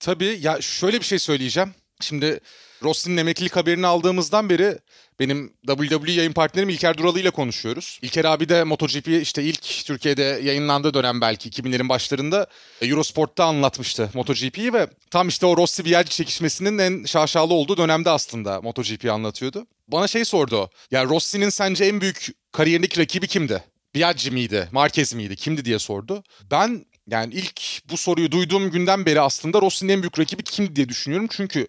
Tabii 0.00 0.38
ya 0.40 0.60
şöyle 0.60 1.00
bir 1.00 1.04
şey 1.04 1.18
söyleyeceğim. 1.18 1.70
Şimdi 2.00 2.40
Rossi'nin 2.82 3.16
emeklilik 3.16 3.56
haberini 3.56 3.86
aldığımızdan 3.86 4.50
beri 4.50 4.78
benim 5.20 5.52
WWE 5.66 6.12
yayın 6.12 6.32
partnerim 6.32 6.68
İlker 6.68 6.98
Duralı 6.98 7.20
ile 7.20 7.30
konuşuyoruz. 7.30 7.98
İlker 8.02 8.24
abi 8.24 8.48
de 8.48 8.64
MotoGP 8.64 9.08
işte 9.08 9.42
ilk 9.42 9.62
Türkiye'de 9.86 10.22
yayınlandığı 10.22 10.94
dönem 10.94 11.20
belki 11.20 11.50
2000'lerin 11.50 11.88
başlarında 11.88 12.46
Eurosport'ta 12.82 13.44
anlatmıştı 13.44 14.10
MotoGP'yi 14.14 14.72
ve 14.72 14.86
tam 15.10 15.28
işte 15.28 15.46
o 15.46 15.56
Rossi 15.56 15.84
Biaggi 15.84 16.10
çekişmesinin 16.10 16.78
en 16.78 17.04
şaşalı 17.04 17.54
olduğu 17.54 17.76
dönemde 17.76 18.10
aslında 18.10 18.60
MotoGP'yi 18.60 19.12
anlatıyordu. 19.12 19.66
Bana 19.88 20.08
şey 20.08 20.24
sordu 20.24 20.56
o. 20.56 20.68
Ya 20.90 21.04
Rossi'nin 21.04 21.48
sence 21.48 21.84
en 21.84 22.00
büyük 22.00 22.26
kariyerindeki 22.52 23.00
rakibi 23.00 23.26
kimdi? 23.26 23.64
Biaggi 23.94 24.30
miydi? 24.30 24.68
Marquez 24.72 25.14
miydi? 25.14 25.36
Kimdi 25.36 25.64
diye 25.64 25.78
sordu. 25.78 26.22
Ben 26.50 26.86
yani 27.06 27.34
ilk 27.34 27.90
bu 27.90 27.96
soruyu 27.96 28.30
duyduğum 28.30 28.70
günden 28.70 29.06
beri 29.06 29.20
aslında 29.20 29.60
Rossi'nin 29.60 29.92
en 29.92 30.02
büyük 30.02 30.18
rakibi 30.18 30.42
kimdi 30.42 30.76
diye 30.76 30.88
düşünüyorum. 30.88 31.28
Çünkü 31.30 31.66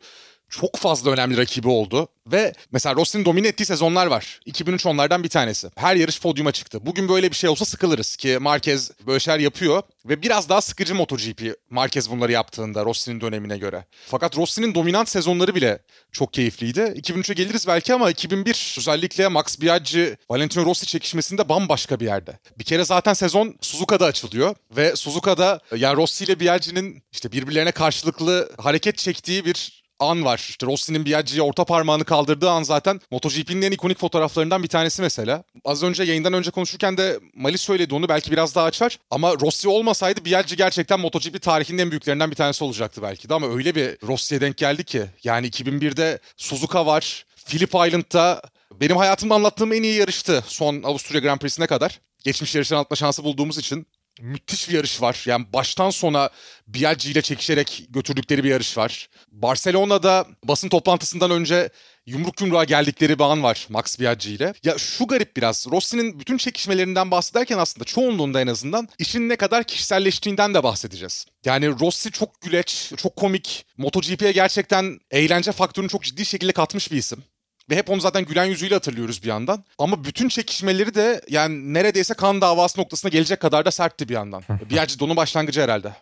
çok 0.52 0.78
fazla 0.78 1.12
önemli 1.12 1.38
rakibi 1.38 1.68
oldu. 1.68 2.08
Ve 2.28 2.54
mesela 2.72 2.96
Rossi'nin 2.96 3.26
domine 3.26 3.48
ettiği 3.48 3.66
sezonlar 3.66 4.06
var. 4.06 4.40
2003 4.46 4.86
onlardan 4.86 5.24
bir 5.24 5.30
tanesi. 5.30 5.70
Her 5.76 5.96
yarış 5.96 6.22
podyuma 6.22 6.52
çıktı. 6.52 6.86
Bugün 6.86 7.10
böyle 7.10 7.32
bir 7.32 7.36
şey 7.36 7.50
olsa 7.50 7.66
sıkılırız 7.66 8.16
ki 8.16 8.38
Marquez 8.42 8.92
böyle 9.08 9.20
şeyler 9.20 9.40
yapıyor. 9.40 9.84
Ve 10.06 10.22
biraz 10.22 10.50
daha 10.50 10.62
sıkıcı 10.62 10.96
MotoGP 10.96 11.56
Marquez 11.70 12.10
bunları 12.10 12.32
yaptığında 12.32 12.86
Rossi'nin 12.86 13.22
dönemine 13.22 13.58
göre. 13.58 13.86
Fakat 14.08 14.38
Rossi'nin 14.38 14.76
dominant 14.76 15.10
sezonları 15.10 15.56
bile 15.56 15.80
çok 16.12 16.34
keyifliydi. 16.34 16.80
2003'e 16.80 17.34
geliriz 17.34 17.68
belki 17.68 17.94
ama 17.94 18.10
2001 18.10 18.76
özellikle 18.78 19.28
Max 19.28 19.62
Biaggi, 19.62 20.18
Valentino 20.30 20.66
Rossi 20.66 20.86
çekişmesinde 20.86 21.50
bambaşka 21.50 22.00
bir 22.00 22.06
yerde. 22.06 22.40
Bir 22.60 22.64
kere 22.64 22.86
zaten 22.86 23.14
sezon 23.14 23.56
Suzuka'da 23.62 24.06
açılıyor 24.06 24.56
ve 24.76 24.96
Suzuka'da 24.96 25.60
yani 25.76 25.98
Rossi 25.98 26.24
ile 26.24 26.40
Biaggi'nin 26.40 27.04
işte 27.12 27.32
birbirlerine 27.32 27.72
karşılıklı 27.72 28.52
hareket 28.58 28.98
çektiği 28.98 29.46
bir 29.46 29.81
an 30.02 30.26
var. 30.26 30.46
İşte 30.50 30.66
Rossi'nin 30.66 31.06
Biaggi'ye 31.06 31.42
orta 31.42 31.66
parmağını 31.66 32.06
kaldırdığı 32.06 32.50
an 32.50 32.64
zaten 32.64 33.02
MotoGP'nin 33.12 33.62
en 33.62 33.72
ikonik 33.72 34.00
fotoğraflarından 34.00 34.64
bir 34.64 34.68
tanesi 34.68 35.02
mesela. 35.02 35.44
Az 35.66 35.84
önce 35.84 36.04
yayından 36.04 36.34
önce 36.34 36.52
konuşurken 36.52 36.98
de 36.98 37.20
Mali 37.36 37.58
söyledi 37.58 37.96
onu 37.96 38.10
belki 38.10 38.32
biraz 38.32 38.56
daha 38.56 38.66
açar. 38.66 39.00
Ama 39.12 39.34
Rossi 39.34 39.70
olmasaydı 39.70 40.26
Biaggi 40.26 40.56
gerçekten 40.56 41.00
MotoGP 41.00 41.42
tarihinin 41.42 41.78
en 41.78 41.92
büyüklerinden 41.92 42.32
bir 42.32 42.36
tanesi 42.36 42.64
olacaktı 42.64 43.02
belki 43.02 43.30
de. 43.30 43.34
Ama 43.34 43.48
öyle 43.56 43.76
bir 43.76 44.08
Rossi'ye 44.08 44.42
denk 44.42 44.58
geldi 44.58 44.84
ki. 44.84 45.04
Yani 45.24 45.48
2001'de 45.48 46.20
Suzuka 46.38 46.86
var. 46.86 47.26
Phillip 47.46 47.70
Island'da 47.70 48.42
benim 48.82 48.98
hayatımda 48.98 49.36
anlattığım 49.36 49.74
en 49.74 49.84
iyi 49.84 49.96
yarıştı 49.96 50.44
son 50.48 50.84
Avusturya 50.84 51.22
Grand 51.22 51.40
Prix'sine 51.40 51.68
kadar. 51.68 52.00
Geçmiş 52.24 52.56
yarışları 52.56 52.78
anlatma 52.78 52.96
şansı 52.96 53.24
bulduğumuz 53.24 53.58
için 53.58 53.88
müthiş 54.22 54.70
bir 54.70 54.74
yarış 54.74 55.02
var. 55.02 55.24
Yani 55.26 55.46
baştan 55.54 55.90
sona 55.90 56.30
Biaggi 56.68 57.12
ile 57.12 57.22
çekişerek 57.22 57.86
götürdükleri 57.90 58.44
bir 58.44 58.50
yarış 58.50 58.78
var. 58.78 59.10
Barcelona'da 59.32 60.28
basın 60.44 60.70
toplantısından 60.70 61.32
önce 61.32 61.70
yumruk 62.06 62.42
yumruğa 62.42 62.64
geldikleri 62.64 63.20
bir 63.20 63.24
an 63.24 63.44
var 63.44 63.68
Max 63.70 64.00
Biaggi 64.00 64.32
ile. 64.32 64.54
Ya 64.64 64.78
şu 64.78 65.08
garip 65.08 65.38
biraz. 65.38 65.68
Rossi'nin 65.72 66.20
bütün 66.20 66.38
çekişmelerinden 66.38 67.12
bahsederken 67.12 67.58
aslında 67.58 67.86
çoğunluğunda 67.86 68.42
en 68.42 68.48
azından 68.48 68.88
işin 69.00 69.30
ne 69.30 69.36
kadar 69.36 69.64
kişiselleştiğinden 69.64 70.54
de 70.54 70.64
bahsedeceğiz. 70.64 71.26
Yani 71.46 71.80
Rossi 71.80 72.12
çok 72.12 72.42
güleç, 72.42 72.94
çok 72.98 73.16
komik. 73.16 73.66
MotoGP'ye 73.78 74.32
gerçekten 74.32 75.00
eğlence 75.12 75.52
faktörünü 75.52 75.90
çok 75.90 76.04
ciddi 76.04 76.26
şekilde 76.26 76.52
katmış 76.52 76.92
bir 76.92 76.98
isim. 76.98 77.24
Ve 77.72 77.76
hep 77.76 77.90
onu 77.90 78.02
zaten 78.02 78.26
gülen 78.26 78.46
yüzüyle 78.46 78.74
hatırlıyoruz 78.74 79.24
bir 79.24 79.28
yandan. 79.28 79.64
Ama 79.78 80.04
bütün 80.04 80.28
çekişmeleri 80.28 80.96
de 80.96 81.22
yani 81.30 81.74
neredeyse 81.74 82.14
kan 82.14 82.42
davası 82.42 82.80
noktasına 82.80 83.10
gelecek 83.10 83.40
kadar 83.40 83.66
da 83.66 83.72
sertti 83.72 84.10
bir 84.10 84.14
yandan. 84.14 84.44
Biaggi 84.70 85.00
de 85.00 85.04
onun 85.04 85.16
başlangıcı 85.16 85.62
herhalde. 85.62 85.94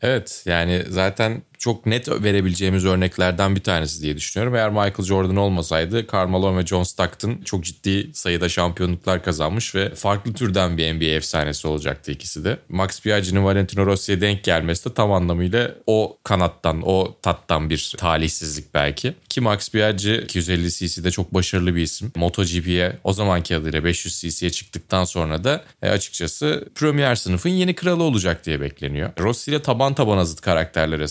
Evet 0.00 0.42
yani 0.46 0.84
zaten 0.88 1.42
çok 1.62 1.86
net 1.86 2.08
verebileceğimiz 2.08 2.84
örneklerden 2.84 3.56
bir 3.56 3.60
tanesi 3.60 4.02
diye 4.02 4.16
düşünüyorum. 4.16 4.54
Eğer 4.54 4.70
Michael 4.70 5.02
Jordan 5.02 5.36
olmasaydı 5.36 6.06
Carmelo 6.12 6.56
ve 6.56 6.66
John 6.66 6.82
Stockton 6.82 7.38
çok 7.44 7.64
ciddi 7.64 8.10
sayıda 8.14 8.48
şampiyonluklar 8.48 9.24
kazanmış 9.24 9.74
ve 9.74 9.94
farklı 9.94 10.32
türden 10.32 10.78
bir 10.78 10.94
NBA 10.94 11.04
efsanesi 11.04 11.68
olacaktı 11.68 12.12
ikisi 12.12 12.44
de. 12.44 12.58
Max 12.68 13.04
Biaggi'nin 13.04 13.44
Valentino 13.44 13.86
Rossi'ye 13.86 14.20
denk 14.20 14.44
gelmesi 14.44 14.90
de 14.90 14.94
tam 14.94 15.12
anlamıyla 15.12 15.74
o 15.86 16.16
kanattan, 16.24 16.82
o 16.84 17.16
tattan 17.22 17.70
bir 17.70 17.94
talihsizlik 17.98 18.74
belki. 18.74 19.14
Ki 19.28 19.40
Max 19.40 19.74
Biaggi 19.74 20.14
250 20.14 20.70
cc'de 20.70 21.10
çok 21.10 21.34
başarılı 21.34 21.74
bir 21.74 21.82
isim. 21.82 22.12
MotoGP'ye 22.16 22.98
o 23.04 23.12
zamanki 23.12 23.56
adıyla 23.56 23.84
500 23.84 24.20
cc'ye 24.20 24.50
çıktıktan 24.50 25.04
sonra 25.04 25.44
da 25.44 25.64
e, 25.82 25.90
açıkçası 25.90 26.68
Premier 26.74 27.14
sınıfın 27.14 27.50
yeni 27.50 27.74
kralı 27.74 28.02
olacak 28.02 28.46
diye 28.46 28.60
bekleniyor. 28.60 29.10
Rossi 29.18 29.50
ile 29.50 29.62
taban 29.62 29.94
tabana 29.94 30.24
zıt 30.24 30.40
karakterlere 30.40 31.08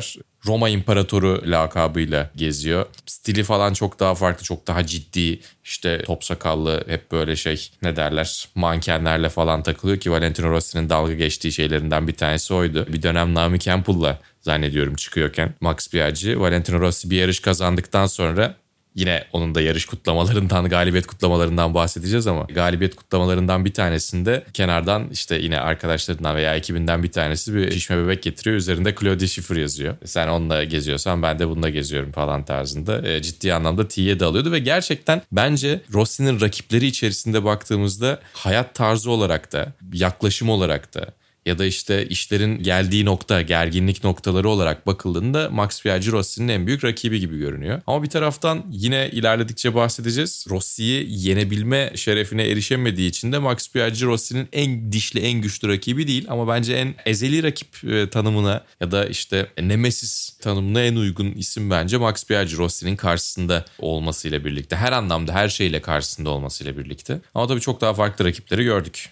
sahipler. 0.00 0.16
Roma 0.46 0.68
İmparatoru 0.68 1.42
lakabıyla 1.46 2.30
geziyor. 2.36 2.86
Stili 3.06 3.44
falan 3.44 3.72
çok 3.72 4.00
daha 4.00 4.14
farklı, 4.14 4.44
çok 4.44 4.66
daha 4.66 4.86
ciddi. 4.86 5.40
İşte 5.64 6.02
top 6.02 6.24
sakallı, 6.24 6.84
hep 6.86 7.12
böyle 7.12 7.36
şey 7.36 7.70
ne 7.82 7.96
derler 7.96 8.48
mankenlerle 8.54 9.28
falan 9.28 9.62
takılıyor 9.62 9.98
ki 9.98 10.10
Valentino 10.10 10.50
Rossi'nin 10.50 10.88
dalga 10.88 11.14
geçtiği 11.14 11.52
şeylerinden 11.52 12.08
bir 12.08 12.14
tanesi 12.14 12.54
oydu. 12.54 12.86
Bir 12.88 13.02
dönem 13.02 13.34
Naomi 13.34 13.60
Campbell'la 13.60 14.18
zannediyorum 14.40 14.94
çıkıyorken 14.94 15.54
Max 15.60 15.92
Biaggi, 15.92 16.40
Valentino 16.40 16.80
Rossi 16.80 17.10
bir 17.10 17.16
yarış 17.16 17.40
kazandıktan 17.40 18.06
sonra 18.06 18.54
Yine 18.94 19.24
onun 19.32 19.54
da 19.54 19.60
yarış 19.60 19.86
kutlamalarından, 19.86 20.68
galibiyet 20.68 21.06
kutlamalarından 21.06 21.74
bahsedeceğiz 21.74 22.26
ama 22.26 22.42
galibiyet 22.42 22.96
kutlamalarından 22.96 23.64
bir 23.64 23.74
tanesinde 23.74 24.44
kenardan 24.52 25.08
işte 25.10 25.38
yine 25.38 25.60
arkadaşlarından 25.60 26.36
veya 26.36 26.54
ekibinden 26.54 27.02
bir 27.02 27.12
tanesi 27.12 27.54
bir 27.54 27.72
şişme 27.72 28.04
bebek 28.04 28.22
getiriyor. 28.22 28.56
Üzerinde 28.56 28.94
Claudia 29.00 29.26
Schiffer 29.26 29.56
yazıyor. 29.56 29.94
Sen 30.04 30.28
onunla 30.28 30.64
geziyorsan 30.64 31.22
ben 31.22 31.38
de 31.38 31.48
bununla 31.48 31.68
geziyorum 31.68 32.12
falan 32.12 32.44
tarzında. 32.44 33.08
E, 33.08 33.22
ciddi 33.22 33.54
anlamda 33.54 33.88
T'ye 33.88 34.20
de 34.20 34.24
alıyordu 34.24 34.52
ve 34.52 34.58
gerçekten 34.58 35.22
bence 35.32 35.80
Rossi'nin 35.92 36.40
rakipleri 36.40 36.86
içerisinde 36.86 37.44
baktığımızda 37.44 38.20
hayat 38.32 38.74
tarzı 38.74 39.10
olarak 39.10 39.52
da, 39.52 39.72
yaklaşım 39.92 40.48
olarak 40.48 40.94
da, 40.94 41.06
ya 41.46 41.58
da 41.58 41.64
işte 41.64 42.06
işlerin 42.06 42.62
geldiği 42.62 43.04
nokta, 43.04 43.42
gerginlik 43.42 44.04
noktaları 44.04 44.48
olarak 44.48 44.86
bakıldığında 44.86 45.50
Max 45.50 45.84
Biaggi 45.84 46.12
Rossi'nin 46.12 46.48
en 46.48 46.66
büyük 46.66 46.84
rakibi 46.84 47.20
gibi 47.20 47.38
görünüyor. 47.38 47.82
Ama 47.86 48.02
bir 48.02 48.08
taraftan 48.08 48.64
yine 48.70 49.10
ilerledikçe 49.12 49.74
bahsedeceğiz. 49.74 50.46
Rossi'yi 50.50 51.06
yenebilme 51.08 51.92
şerefine 51.94 52.48
erişemediği 52.48 53.08
için 53.08 53.32
de 53.32 53.38
Max 53.38 53.74
Biaggi 53.74 54.04
Rossi'nin 54.04 54.48
en 54.52 54.92
dişli, 54.92 55.20
en 55.20 55.40
güçlü 55.40 55.68
rakibi 55.68 56.08
değil 56.08 56.26
ama 56.28 56.48
bence 56.48 56.74
en 56.74 56.94
ezeli 57.06 57.42
rakip 57.42 57.84
e, 57.84 58.10
tanımına 58.10 58.64
ya 58.80 58.90
da 58.90 59.06
işte 59.06 59.46
Nemesis 59.60 60.30
tanımına 60.38 60.82
en 60.82 60.96
uygun 60.96 61.32
isim 61.32 61.70
bence 61.70 61.96
Max 61.96 62.30
Biaggi 62.30 62.56
Rossi'nin 62.56 62.96
karşısında 62.96 63.64
olmasıyla 63.78 64.44
birlikte. 64.44 64.76
Her 64.76 64.92
anlamda 64.92 65.32
her 65.32 65.48
şeyle 65.48 65.82
karşısında 65.82 66.30
olmasıyla 66.30 66.78
birlikte. 66.78 67.20
Ama 67.34 67.46
tabii 67.46 67.60
çok 67.60 67.80
daha 67.80 67.94
farklı 67.94 68.24
rakipleri 68.24 68.64
gördük. 68.64 69.10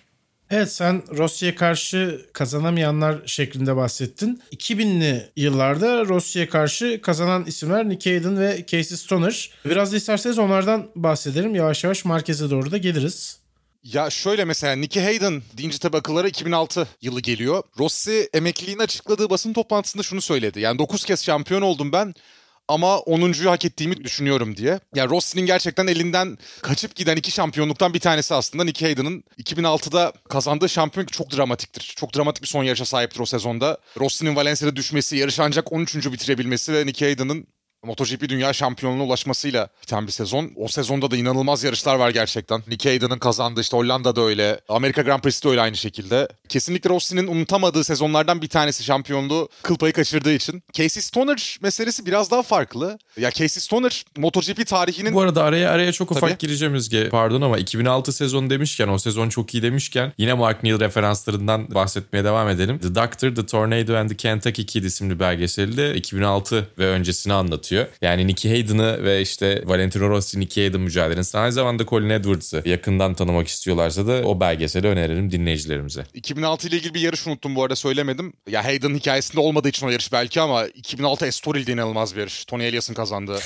Evet 0.50 0.72
sen 0.72 1.02
Rossi'ye 1.16 1.54
karşı 1.54 2.26
kazanamayanlar 2.32 3.18
şeklinde 3.26 3.76
bahsettin. 3.76 4.42
2000'li 4.52 5.28
yıllarda 5.36 6.06
Rossi'ye 6.06 6.48
karşı 6.48 7.00
kazanan 7.02 7.44
isimler 7.44 7.88
Nick 7.88 8.10
Hayden 8.10 8.40
ve 8.40 8.64
Casey 8.66 8.96
Stoner. 8.96 9.50
Biraz 9.64 9.92
da 9.92 9.96
isterseniz 9.96 10.38
onlardan 10.38 10.90
bahsedelim. 10.96 11.54
Yavaş 11.54 11.84
yavaş 11.84 12.04
Marquez'e 12.04 12.50
doğru 12.50 12.70
da 12.70 12.76
geliriz. 12.76 13.40
Ya 13.84 14.10
şöyle 14.10 14.44
mesela 14.44 14.76
Nicky 14.76 15.04
Hayden 15.04 15.42
deyince 15.56 15.78
tabi 15.78 15.96
akıllara 15.96 16.28
2006 16.28 16.88
yılı 17.02 17.20
geliyor. 17.20 17.62
Rossi 17.78 18.28
emekliliğini 18.32 18.82
açıkladığı 18.82 19.30
basın 19.30 19.52
toplantısında 19.52 20.02
şunu 20.02 20.20
söyledi. 20.20 20.60
Yani 20.60 20.78
9 20.78 21.04
kez 21.04 21.24
şampiyon 21.24 21.62
oldum 21.62 21.92
ben 21.92 22.14
ama 22.68 22.86
10.yu 22.86 23.50
hak 23.50 23.64
ettiğimi 23.64 24.04
düşünüyorum 24.04 24.56
diye. 24.56 24.80
Yani 24.94 25.10
Rossi'nin 25.10 25.46
gerçekten 25.46 25.86
elinden 25.86 26.38
kaçıp 26.62 26.94
giden 26.94 27.16
iki 27.16 27.30
şampiyonluktan 27.30 27.94
bir 27.94 28.00
tanesi 28.00 28.34
aslında 28.34 28.64
Nicky 28.64 28.88
Hayden'ın 28.88 29.24
2006'da 29.38 30.12
kazandığı 30.28 30.68
şampiyon 30.68 31.06
çok 31.06 31.36
dramatiktir. 31.36 31.94
Çok 31.96 32.16
dramatik 32.16 32.42
bir 32.42 32.48
son 32.48 32.64
yarışa 32.64 32.84
sahiptir 32.84 33.20
o 33.20 33.26
sezonda. 33.26 33.78
Rossi'nin 34.00 34.36
Valencia'da 34.36 34.76
düşmesi, 34.76 35.16
yarış 35.16 35.40
ancak 35.40 35.72
13. 35.72 36.12
bitirebilmesi 36.12 36.72
ve 36.72 36.86
Nicky 36.86 37.08
Hayden'ın 37.10 37.46
MotoGP 37.84 38.28
Dünya 38.28 38.52
Şampiyonluğuna 38.52 39.04
ulaşmasıyla 39.04 39.68
biten 39.82 40.06
bir 40.06 40.12
sezon. 40.12 40.50
O 40.56 40.68
sezonda 40.68 41.10
da 41.10 41.16
inanılmaz 41.16 41.64
yarışlar 41.64 41.94
var 41.94 42.10
gerçekten. 42.10 42.62
Nick 42.68 42.88
Hayden'ın 42.88 43.18
kazandığı 43.18 43.60
işte 43.60 43.76
Hollanda'da 43.76 44.20
öyle. 44.20 44.60
Amerika 44.68 45.02
Grand 45.02 45.20
Prix'si 45.20 45.44
de 45.44 45.48
öyle 45.48 45.60
aynı 45.60 45.76
şekilde. 45.76 46.28
Kesinlikle 46.48 46.90
Rossi'nin 46.90 47.26
unutamadığı 47.26 47.84
sezonlardan 47.84 48.42
bir 48.42 48.48
tanesi 48.48 48.84
şampiyonluğu 48.84 49.48
kıl 49.62 49.76
payı 49.76 49.92
kaçırdığı 49.92 50.32
için. 50.32 50.62
Casey 50.72 51.02
Stoner 51.02 51.58
meselesi 51.62 52.06
biraz 52.06 52.30
daha 52.30 52.42
farklı. 52.42 52.98
Ya 53.16 53.30
Casey 53.30 53.62
Stoner 53.62 54.04
MotoGP 54.16 54.66
tarihinin... 54.66 55.14
Bu 55.14 55.20
arada 55.20 55.44
araya 55.44 55.70
araya 55.70 55.92
çok 55.92 56.10
ufak 56.10 56.30
Tabii. 56.30 56.38
gireceğim 56.38 56.74
Özge. 56.74 57.08
Pardon 57.08 57.40
ama 57.40 57.58
2006 57.58 58.12
sezonu 58.12 58.50
demişken 58.50 58.88
o 58.88 58.98
sezon 58.98 59.28
çok 59.28 59.54
iyi 59.54 59.62
demişken 59.62 60.12
yine 60.18 60.34
Mark 60.34 60.62
Neal 60.62 60.80
referanslarından 60.80 61.74
bahsetmeye 61.74 62.24
devam 62.24 62.48
edelim. 62.48 62.78
The 62.78 62.94
Doctor, 62.94 63.34
The 63.34 63.46
Tornado 63.46 63.96
and 63.96 64.08
the 64.08 64.16
Kentucky 64.16 64.66
Kid 64.66 64.84
isimli 64.84 65.20
belgeselde 65.20 65.94
2006 65.94 66.68
ve 66.78 66.86
öncesini 66.86 67.32
anlatıyor. 67.32 67.69
Yani 68.02 68.26
Nicky 68.26 68.54
Hayden'ı 68.54 69.04
ve 69.04 69.20
işte 69.20 69.62
Valentino 69.66 70.08
Rossi 70.08 70.40
Nicky 70.40 70.66
Hayden 70.66 70.80
mücadelesini 70.80 71.40
aynı 71.40 71.52
zamanda 71.52 71.86
Colin 71.86 72.10
Edwards'ı 72.10 72.62
yakından 72.64 73.14
tanımak 73.14 73.48
istiyorlarsa 73.48 74.06
da 74.06 74.22
o 74.24 74.40
belgeseli 74.40 74.86
öneririm 74.86 75.30
dinleyicilerimize. 75.30 76.04
2006 76.14 76.68
ile 76.68 76.76
ilgili 76.76 76.94
bir 76.94 77.00
yarış 77.00 77.26
unuttum 77.26 77.56
bu 77.56 77.62
arada 77.62 77.76
söylemedim. 77.76 78.32
Ya 78.48 78.64
Hayden 78.64 78.94
hikayesinde 78.94 79.40
olmadığı 79.40 79.68
için 79.68 79.86
o 79.86 79.90
yarış 79.90 80.12
belki 80.12 80.40
ama 80.40 80.66
2006 80.66 81.26
Estoril'de 81.26 81.72
inanılmaz 81.72 82.14
bir 82.14 82.20
yarış. 82.20 82.44
Tony 82.44 82.68
Elias'ın 82.68 82.94
kazandığı. 82.94 83.38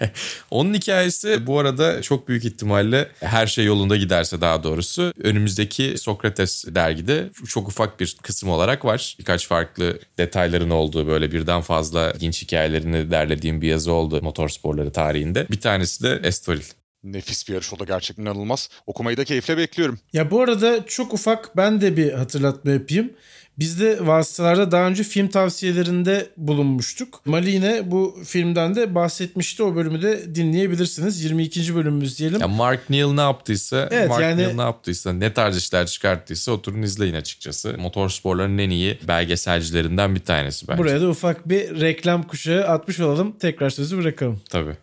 Onun 0.50 0.74
hikayesi 0.74 1.46
bu 1.46 1.58
arada 1.58 2.02
çok 2.02 2.28
büyük 2.28 2.44
ihtimalle 2.44 3.08
her 3.20 3.46
şey 3.46 3.64
yolunda 3.64 3.96
giderse 3.96 4.40
daha 4.40 4.62
doğrusu 4.62 5.12
önümüzdeki 5.22 5.94
Sokrates 5.98 6.64
dergide 6.68 7.30
çok 7.48 7.68
ufak 7.68 8.00
bir 8.00 8.16
kısım 8.22 8.48
olarak 8.48 8.84
var. 8.84 9.16
Birkaç 9.18 9.46
farklı 9.46 9.98
detayların 10.18 10.70
olduğu 10.70 11.06
böyle 11.06 11.32
birden 11.32 11.60
fazla 11.60 12.12
ilginç 12.12 12.42
hikayelerini 12.42 13.10
derlediğim 13.10 13.62
bir 13.62 13.67
yazı 13.68 13.92
oldu 13.92 14.20
motorsporları 14.22 14.92
tarihinde. 14.92 15.48
Bir 15.50 15.60
tanesi 15.60 16.02
de 16.02 16.20
Estoril. 16.24 16.64
Nefis 17.02 17.48
bir 17.48 17.54
yarış 17.54 17.72
o 17.72 17.78
da 17.78 17.84
gerçekten 17.84 18.22
inanılmaz. 18.22 18.70
Okumayı 18.86 19.16
da 19.16 19.24
keyifle 19.24 19.56
bekliyorum. 19.56 19.98
Ya 20.12 20.30
bu 20.30 20.42
arada 20.42 20.86
çok 20.86 21.14
ufak 21.14 21.56
ben 21.56 21.80
de 21.80 21.96
bir 21.96 22.12
hatırlatma 22.12 22.70
yapayım. 22.70 23.12
Biz 23.58 23.80
de 23.80 24.06
vasıtalarda 24.06 24.70
daha 24.72 24.86
önce 24.86 25.02
film 25.02 25.28
tavsiyelerinde 25.28 26.26
bulunmuştuk. 26.36 27.20
Mali 27.26 27.50
yine 27.50 27.90
bu 27.90 28.18
filmden 28.24 28.74
de 28.74 28.94
bahsetmişti. 28.94 29.62
O 29.62 29.74
bölümü 29.74 30.02
de 30.02 30.34
dinleyebilirsiniz. 30.34 31.24
22. 31.24 31.74
bölümümüz 31.74 32.18
diyelim. 32.18 32.40
Ya 32.40 32.48
Mark 32.48 32.90
Neal 32.90 33.12
ne 33.12 33.20
yaptıysa, 33.20 33.88
Evet, 33.90 34.08
Mark 34.08 34.22
yani- 34.22 34.42
Neal 34.42 34.52
ne 34.54 34.62
yaptıysa, 34.62 35.12
ne 35.12 35.32
tarz 35.34 35.56
işler 35.56 35.86
çıkarttıysa 35.86 36.52
oturun 36.52 36.82
izleyin 36.82 37.14
açıkçası. 37.14 37.74
Motorsporların 37.78 38.58
en 38.58 38.70
iyi 38.70 38.98
belgeselcilerinden 39.08 40.14
bir 40.14 40.20
tanesi 40.20 40.68
bence. 40.68 40.78
Buraya 40.78 41.00
da 41.00 41.08
ufak 41.08 41.48
bir 41.48 41.80
reklam 41.80 42.22
kuşağı 42.22 42.64
atmış 42.64 43.00
olalım. 43.00 43.36
Tekrar 43.40 43.70
sözü 43.70 43.98
bırakalım. 43.98 44.40
Tabii. 44.50 44.76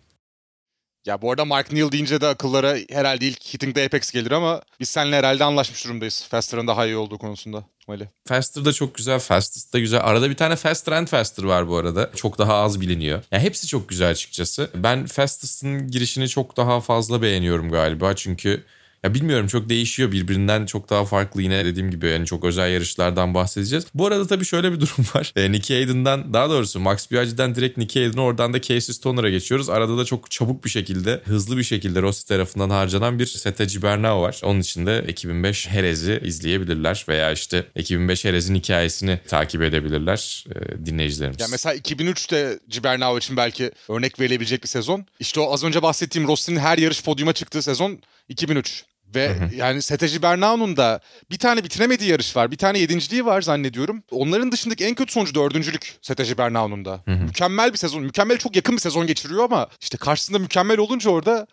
Ya 1.06 1.22
bu 1.22 1.32
arada 1.32 1.46
Mark 1.46 1.72
Neal 1.72 1.92
deyince 1.92 2.22
de 2.22 2.28
akıllara 2.28 2.76
herhalde 2.90 3.26
ilk 3.26 3.54
Hitting 3.54 3.76
the 3.76 3.86
Apex 3.86 4.12
gelir 4.12 4.32
ama 4.32 4.62
biz 4.80 4.90
seninle 4.90 5.16
herhalde 5.16 5.44
anlaşmış 5.44 5.86
durumdayız. 5.86 6.28
Faster'ın 6.30 6.68
daha 6.68 6.86
iyi 6.86 6.96
olduğu 6.98 7.18
konusunda. 7.18 7.64
Mali. 7.88 8.10
Faster 8.28 8.66
da 8.66 8.74
çok 8.74 8.96
güzel, 8.96 9.20
Fastest 9.20 9.74
da 9.74 9.80
güzel. 9.80 10.00
Arada 10.04 10.30
bir 10.30 10.36
tane 10.36 10.56
Faster 10.56 10.94
and 10.94 11.08
Faster 11.08 11.44
var 11.44 11.68
bu 11.68 11.78
arada. 11.78 12.12
Çok 12.16 12.38
daha 12.38 12.54
az 12.54 12.82
biliniyor. 12.82 13.24
Ya 13.32 13.40
hepsi 13.40 13.68
çok 13.68 13.90
güzel 13.90 14.10
açıkçası. 14.10 14.70
Ben 14.76 15.06
Fastest'ın 15.06 15.88
girişini 15.88 16.30
çok 16.30 16.58
daha 16.58 16.82
fazla 16.82 17.22
beğeniyorum 17.22 17.72
galiba. 17.72 18.16
Çünkü 18.16 18.64
ya 19.06 19.14
bilmiyorum 19.14 19.48
çok 19.48 19.70
değişiyor 19.70 20.12
birbirinden 20.12 20.66
çok 20.66 20.90
daha 20.90 21.06
farklı 21.06 21.42
yine 21.42 21.66
dediğim 21.66 21.92
gibi 21.92 22.08
yani 22.08 22.26
çok 22.26 22.44
özel 22.44 22.72
yarışlardan 22.72 23.34
bahsedeceğiz. 23.34 23.86
Bu 23.94 24.08
arada 24.08 24.28
tabii 24.28 24.46
şöyle 24.46 24.72
bir 24.72 24.80
durum 24.82 25.06
var. 25.16 25.34
E, 25.36 25.52
Nicky 25.52 25.80
Hayden'dan 25.80 26.34
daha 26.34 26.50
doğrusu 26.50 26.80
Max 26.80 27.12
Biaggi'den 27.12 27.56
direkt 27.56 27.78
Nicky 27.78 28.06
Hayden'a 28.06 28.24
oradan 28.24 28.54
da 28.54 28.62
Casey 28.62 28.96
Stoner'a 28.96 29.30
geçiyoruz. 29.30 29.70
Arada 29.70 29.98
da 29.98 30.06
çok 30.06 30.32
çabuk 30.32 30.66
bir 30.66 30.70
şekilde 30.70 31.22
hızlı 31.26 31.58
bir 31.58 31.64
şekilde 31.64 32.02
Rossi 32.02 32.28
tarafından 32.28 32.70
harcanan 32.70 33.20
bir 33.20 33.26
Sete 33.26 33.66
Gibernau 33.66 34.22
var. 34.22 34.42
Onun 34.44 34.60
için 34.60 34.86
de 34.86 35.06
2005 35.08 35.68
Herez'i 35.68 36.22
izleyebilirler 36.24 37.06
veya 37.10 37.32
işte 37.32 37.66
2005 37.76 38.26
Herez'in 38.26 38.56
hikayesini 38.56 39.20
takip 39.28 39.62
edebilirler 39.62 40.46
e, 40.56 40.86
dinleyicilerimiz. 40.86 41.40
Ya 41.40 41.48
mesela 41.52 41.76
2003'te 41.76 42.60
Cibernau 42.70 43.18
için 43.18 43.38
belki 43.38 43.72
örnek 43.90 44.20
verilebilecek 44.20 44.64
bir 44.64 44.68
sezon. 44.68 45.06
İşte 45.20 45.40
o 45.40 45.54
az 45.54 45.64
önce 45.64 45.82
bahsettiğim 45.82 46.28
Rossi'nin 46.28 46.60
her 46.60 46.78
yarış 46.78 47.04
podyuma 47.04 47.34
çıktığı 47.34 47.62
sezon 47.62 48.00
2003. 48.30 48.86
Ve 49.16 49.38
yani 49.56 49.82
Sete 49.82 50.08
Gibernau'nun 50.08 50.78
da 50.78 51.00
bir 51.32 51.38
tane 51.38 51.64
bitiremediği 51.64 52.10
yarış 52.10 52.36
var. 52.36 52.52
Bir 52.52 52.58
tane 52.58 52.80
yedinciliği 52.80 53.26
var 53.26 53.42
zannediyorum. 53.42 54.04
Onların 54.12 54.52
dışındaki 54.52 54.86
en 54.86 54.96
kötü 54.96 55.14
sonucu 55.14 55.36
dördüncülük 55.36 55.98
Sete 56.02 56.24
Gibernau'nun 56.24 56.86
da. 56.86 57.04
Mükemmel 57.06 57.74
bir 57.74 57.78
sezon. 57.78 58.04
Mükemmel 58.04 58.38
çok 58.38 58.56
yakın 58.56 58.76
bir 58.76 58.82
sezon 58.82 59.08
geçiriyor 59.08 59.44
ama 59.44 59.68
işte 59.82 59.98
karşısında 59.98 60.40
mükemmel 60.40 60.78
olunca 60.78 61.10
orada 61.10 61.48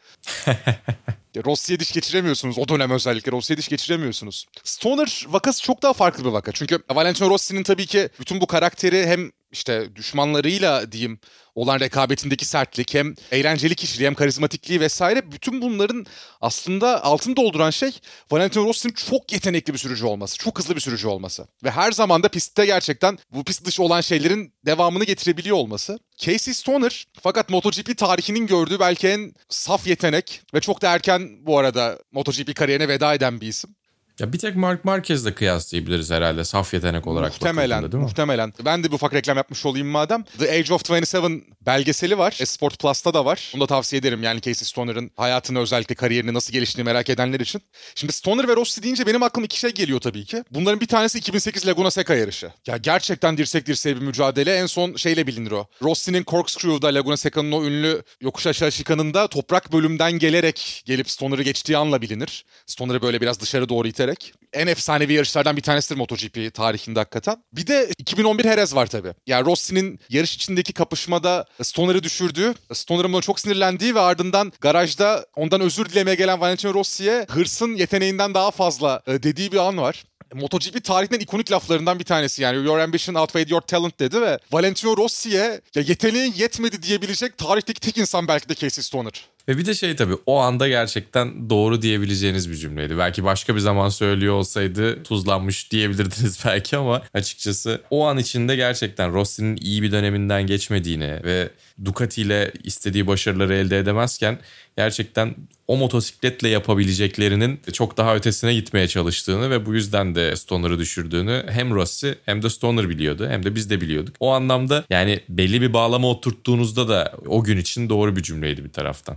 Rossi'ye 1.46 1.80
diş 1.80 1.92
geçiremiyorsunuz. 1.92 2.58
O 2.58 2.68
dönem 2.68 2.90
özellikle 2.90 3.32
Rossi'ye 3.32 3.56
diş 3.56 3.68
geçiremiyorsunuz. 3.68 4.46
Stoner 4.64 5.26
vakası 5.28 5.62
çok 5.62 5.82
daha 5.82 5.92
farklı 5.92 6.24
bir 6.24 6.30
vaka. 6.30 6.52
Çünkü 6.52 6.78
Valentino 6.90 7.30
Rossi'nin 7.30 7.62
tabii 7.62 7.86
ki 7.86 8.08
bütün 8.20 8.40
bu 8.40 8.46
karakteri 8.46 9.06
hem 9.06 9.30
işte 9.52 9.96
düşmanlarıyla 9.96 10.92
diyeyim 10.92 11.20
olan 11.54 11.80
rekabetindeki 11.80 12.44
sertlik 12.44 12.94
hem 12.94 13.14
eğlenceli 13.32 13.74
kişiliği 13.74 14.06
hem 14.06 14.14
karizmatikliği 14.14 14.80
vesaire 14.80 15.32
bütün 15.32 15.62
bunların 15.62 16.06
aslında 16.40 17.04
altını 17.04 17.36
dolduran 17.36 17.70
şey 17.70 17.90
Valentino 18.30 18.64
Rossi'nin 18.64 18.92
çok 18.92 19.32
yetenekli 19.32 19.72
bir 19.72 19.78
sürücü 19.78 20.06
olması. 20.06 20.38
Çok 20.38 20.58
hızlı 20.58 20.76
bir 20.76 20.80
sürücü 20.80 21.08
olması. 21.08 21.46
Ve 21.64 21.70
her 21.70 21.92
zaman 21.92 22.22
da 22.22 22.28
pistte 22.28 22.66
gerçekten 22.66 23.18
bu 23.32 23.44
pist 23.44 23.64
dışı 23.64 23.82
olan 23.82 24.00
şeylerin 24.00 24.54
devamını 24.66 25.04
getirebiliyor 25.04 25.56
olması. 25.56 25.98
Casey 26.16 26.54
Stoner 26.54 27.06
fakat 27.22 27.50
MotoGP 27.50 27.98
tarihinin 27.98 28.46
gördüğü 28.46 28.80
belki 28.80 29.08
en 29.08 29.34
saf 29.48 29.86
yetenek 29.86 30.42
ve 30.54 30.60
çok 30.60 30.82
da 30.82 30.94
erken 30.94 31.46
bu 31.46 31.58
arada 31.58 31.98
MotoGP 32.12 32.54
kariyerine 32.54 32.88
veda 32.88 33.14
eden 33.14 33.40
bir 33.40 33.46
isim. 33.48 33.74
Ya 34.20 34.32
bir 34.32 34.38
tek 34.38 34.56
Mark 34.56 34.84
Marquez'le 34.84 35.34
kıyaslayabiliriz 35.34 36.10
herhalde 36.10 36.44
saf 36.44 36.74
yetenek 36.74 37.06
olarak 37.06 37.32
Muhtemelen, 37.32 37.82
değil 37.82 37.94
mi? 37.94 38.00
muhtemelen. 38.00 38.52
Ben 38.64 38.84
de 38.84 38.88
bir 38.88 38.94
ufak 38.94 39.14
reklam 39.14 39.36
yapmış 39.36 39.66
olayım 39.66 39.86
madem. 39.88 40.24
The 40.38 40.50
Age 40.50 40.74
of 40.74 40.90
27 40.90 41.44
belgeseli 41.66 42.18
var. 42.18 42.36
Esport 42.40 42.78
Plus'ta 42.78 43.14
da 43.14 43.24
var. 43.24 43.50
Bunu 43.54 43.60
da 43.60 43.66
tavsiye 43.66 44.00
ederim. 44.00 44.22
Yani 44.22 44.40
Casey 44.40 44.68
Stoner'ın 44.68 45.10
hayatını 45.16 45.58
özellikle 45.58 45.94
kariyerini 45.94 46.34
nasıl 46.34 46.52
geliştiğini 46.52 46.84
merak 46.86 47.10
edenler 47.10 47.40
için. 47.40 47.62
Şimdi 47.94 48.12
Stoner 48.12 48.48
ve 48.48 48.56
Rossi 48.56 48.82
deyince 48.82 49.06
benim 49.06 49.22
aklıma 49.22 49.44
iki 49.44 49.58
şey 49.58 49.70
geliyor 49.70 50.00
tabii 50.00 50.24
ki. 50.24 50.44
Bunların 50.50 50.80
bir 50.80 50.86
tanesi 50.86 51.18
2008 51.18 51.66
Laguna 51.66 51.90
Seca 51.90 52.14
yarışı. 52.14 52.50
Ya 52.66 52.76
gerçekten 52.76 53.38
dirsek 53.38 53.66
dirseğe 53.66 53.96
bir 53.96 54.02
mücadele. 54.02 54.56
En 54.56 54.66
son 54.66 54.96
şeyle 54.96 55.26
bilinir 55.26 55.50
o. 55.50 55.66
Rossi'nin 55.82 56.24
Corkscrew'da 56.24 56.86
Laguna 56.86 57.16
Seca'nın 57.16 57.52
o 57.52 57.64
ünlü 57.64 58.02
yokuş 58.20 58.46
aşağı 58.46 58.72
şikanında 58.72 59.26
toprak 59.26 59.72
bölümden 59.72 60.12
gelerek 60.12 60.82
gelip 60.86 61.10
Stoner'ı 61.10 61.42
geçtiği 61.42 61.76
anla 61.76 62.02
bilinir. 62.02 62.44
Stoner'ı 62.66 63.02
böyle 63.02 63.20
biraz 63.20 63.40
dışarı 63.40 63.68
doğru 63.68 63.88
iterek. 63.88 64.32
En 64.52 64.66
efsanevi 64.66 65.12
yarışlardan 65.12 65.56
bir 65.56 65.62
tanesidir 65.62 65.96
MotoGP 65.96 66.54
tarihinde 66.54 66.98
hakikaten. 66.98 67.44
Bir 67.52 67.66
de 67.66 67.90
2011 67.98 68.42
Jerez 68.44 68.74
var 68.74 68.86
tabii. 68.86 69.14
Yani 69.26 69.46
Rossi'nin 69.46 70.00
yarış 70.08 70.34
içindeki 70.34 70.72
kapışmada 70.72 71.46
Stoner'ı 71.62 72.02
düşürdüğü, 72.02 72.54
Stoner'ın 72.72 73.20
çok 73.20 73.40
sinirlendiği 73.40 73.94
ve 73.94 74.00
ardından 74.00 74.52
garajda 74.60 75.26
ondan 75.36 75.60
özür 75.60 75.86
dilemeye 75.86 76.14
gelen 76.14 76.40
Valentino 76.40 76.74
Rossi'ye 76.74 77.26
hırsın 77.28 77.74
yeteneğinden 77.74 78.34
daha 78.34 78.50
fazla 78.50 79.02
e, 79.06 79.22
dediği 79.22 79.52
bir 79.52 79.56
an 79.56 79.78
var. 79.78 80.04
MotoGP 80.34 80.84
tarihinin 80.84 81.20
ikonik 81.20 81.52
laflarından 81.52 81.98
bir 81.98 82.04
tanesi 82.04 82.42
yani 82.42 82.66
your 82.66 82.78
ambition 82.78 83.14
outweighed 83.14 83.50
your 83.50 83.60
talent 83.60 84.00
dedi 84.00 84.20
ve 84.20 84.38
Valentino 84.52 84.96
Rossi'ye 84.96 85.60
ya 85.74 85.82
yeteneğin 85.82 86.32
yetmedi 86.32 86.82
diyebilecek 86.82 87.38
tarihteki 87.38 87.80
tek 87.80 87.98
insan 87.98 88.28
belki 88.28 88.48
de 88.48 88.54
Casey 88.54 88.84
Stoner. 88.84 89.26
Ve 89.48 89.58
bir 89.58 89.66
de 89.66 89.74
şey 89.74 89.96
tabii 89.96 90.16
o 90.26 90.38
anda 90.38 90.68
gerçekten 90.68 91.50
doğru 91.50 91.82
diyebileceğiniz 91.82 92.50
bir 92.50 92.54
cümleydi. 92.54 92.98
Belki 92.98 93.24
başka 93.24 93.54
bir 93.54 93.60
zaman 93.60 93.88
söylüyor 93.88 94.34
olsaydı 94.34 95.02
tuzlanmış 95.02 95.72
diyebilirdiniz 95.72 96.38
belki 96.46 96.76
ama 96.76 97.02
açıkçası 97.14 97.80
o 97.90 98.06
an 98.06 98.18
içinde 98.18 98.56
gerçekten 98.56 99.12
Rossi'nin 99.12 99.56
iyi 99.56 99.82
bir 99.82 99.92
döneminden 99.92 100.46
geçmediğini 100.46 101.24
ve 101.24 101.50
Ducati 101.84 102.22
ile 102.22 102.52
istediği 102.64 103.06
başarıları 103.06 103.54
elde 103.54 103.78
edemezken 103.78 104.38
gerçekten 104.76 105.34
o 105.66 105.76
motosikletle 105.76 106.48
yapabileceklerinin 106.48 107.60
çok 107.72 107.96
daha 107.96 108.16
ötesine 108.16 108.54
gitmeye 108.54 108.88
çalıştığını 108.88 109.50
ve 109.50 109.66
bu 109.66 109.74
yüzden 109.74 110.14
de 110.14 110.36
Stoner'ı 110.36 110.78
düşürdüğünü 110.78 111.44
hem 111.48 111.74
Rossi 111.74 112.14
hem 112.26 112.42
de 112.42 112.50
Stoner 112.50 112.88
biliyordu 112.88 113.28
hem 113.30 113.44
de 113.44 113.54
biz 113.54 113.70
de 113.70 113.80
biliyorduk. 113.80 114.16
O 114.20 114.30
anlamda 114.32 114.84
yani 114.90 115.20
belli 115.28 115.60
bir 115.60 115.72
bağlama 115.72 116.10
oturttuğunuzda 116.10 116.88
da 116.88 117.12
o 117.26 117.44
gün 117.44 117.56
için 117.56 117.88
doğru 117.88 118.16
bir 118.16 118.22
cümleydi 118.22 118.64
bir 118.64 118.72
taraftan. 118.72 119.16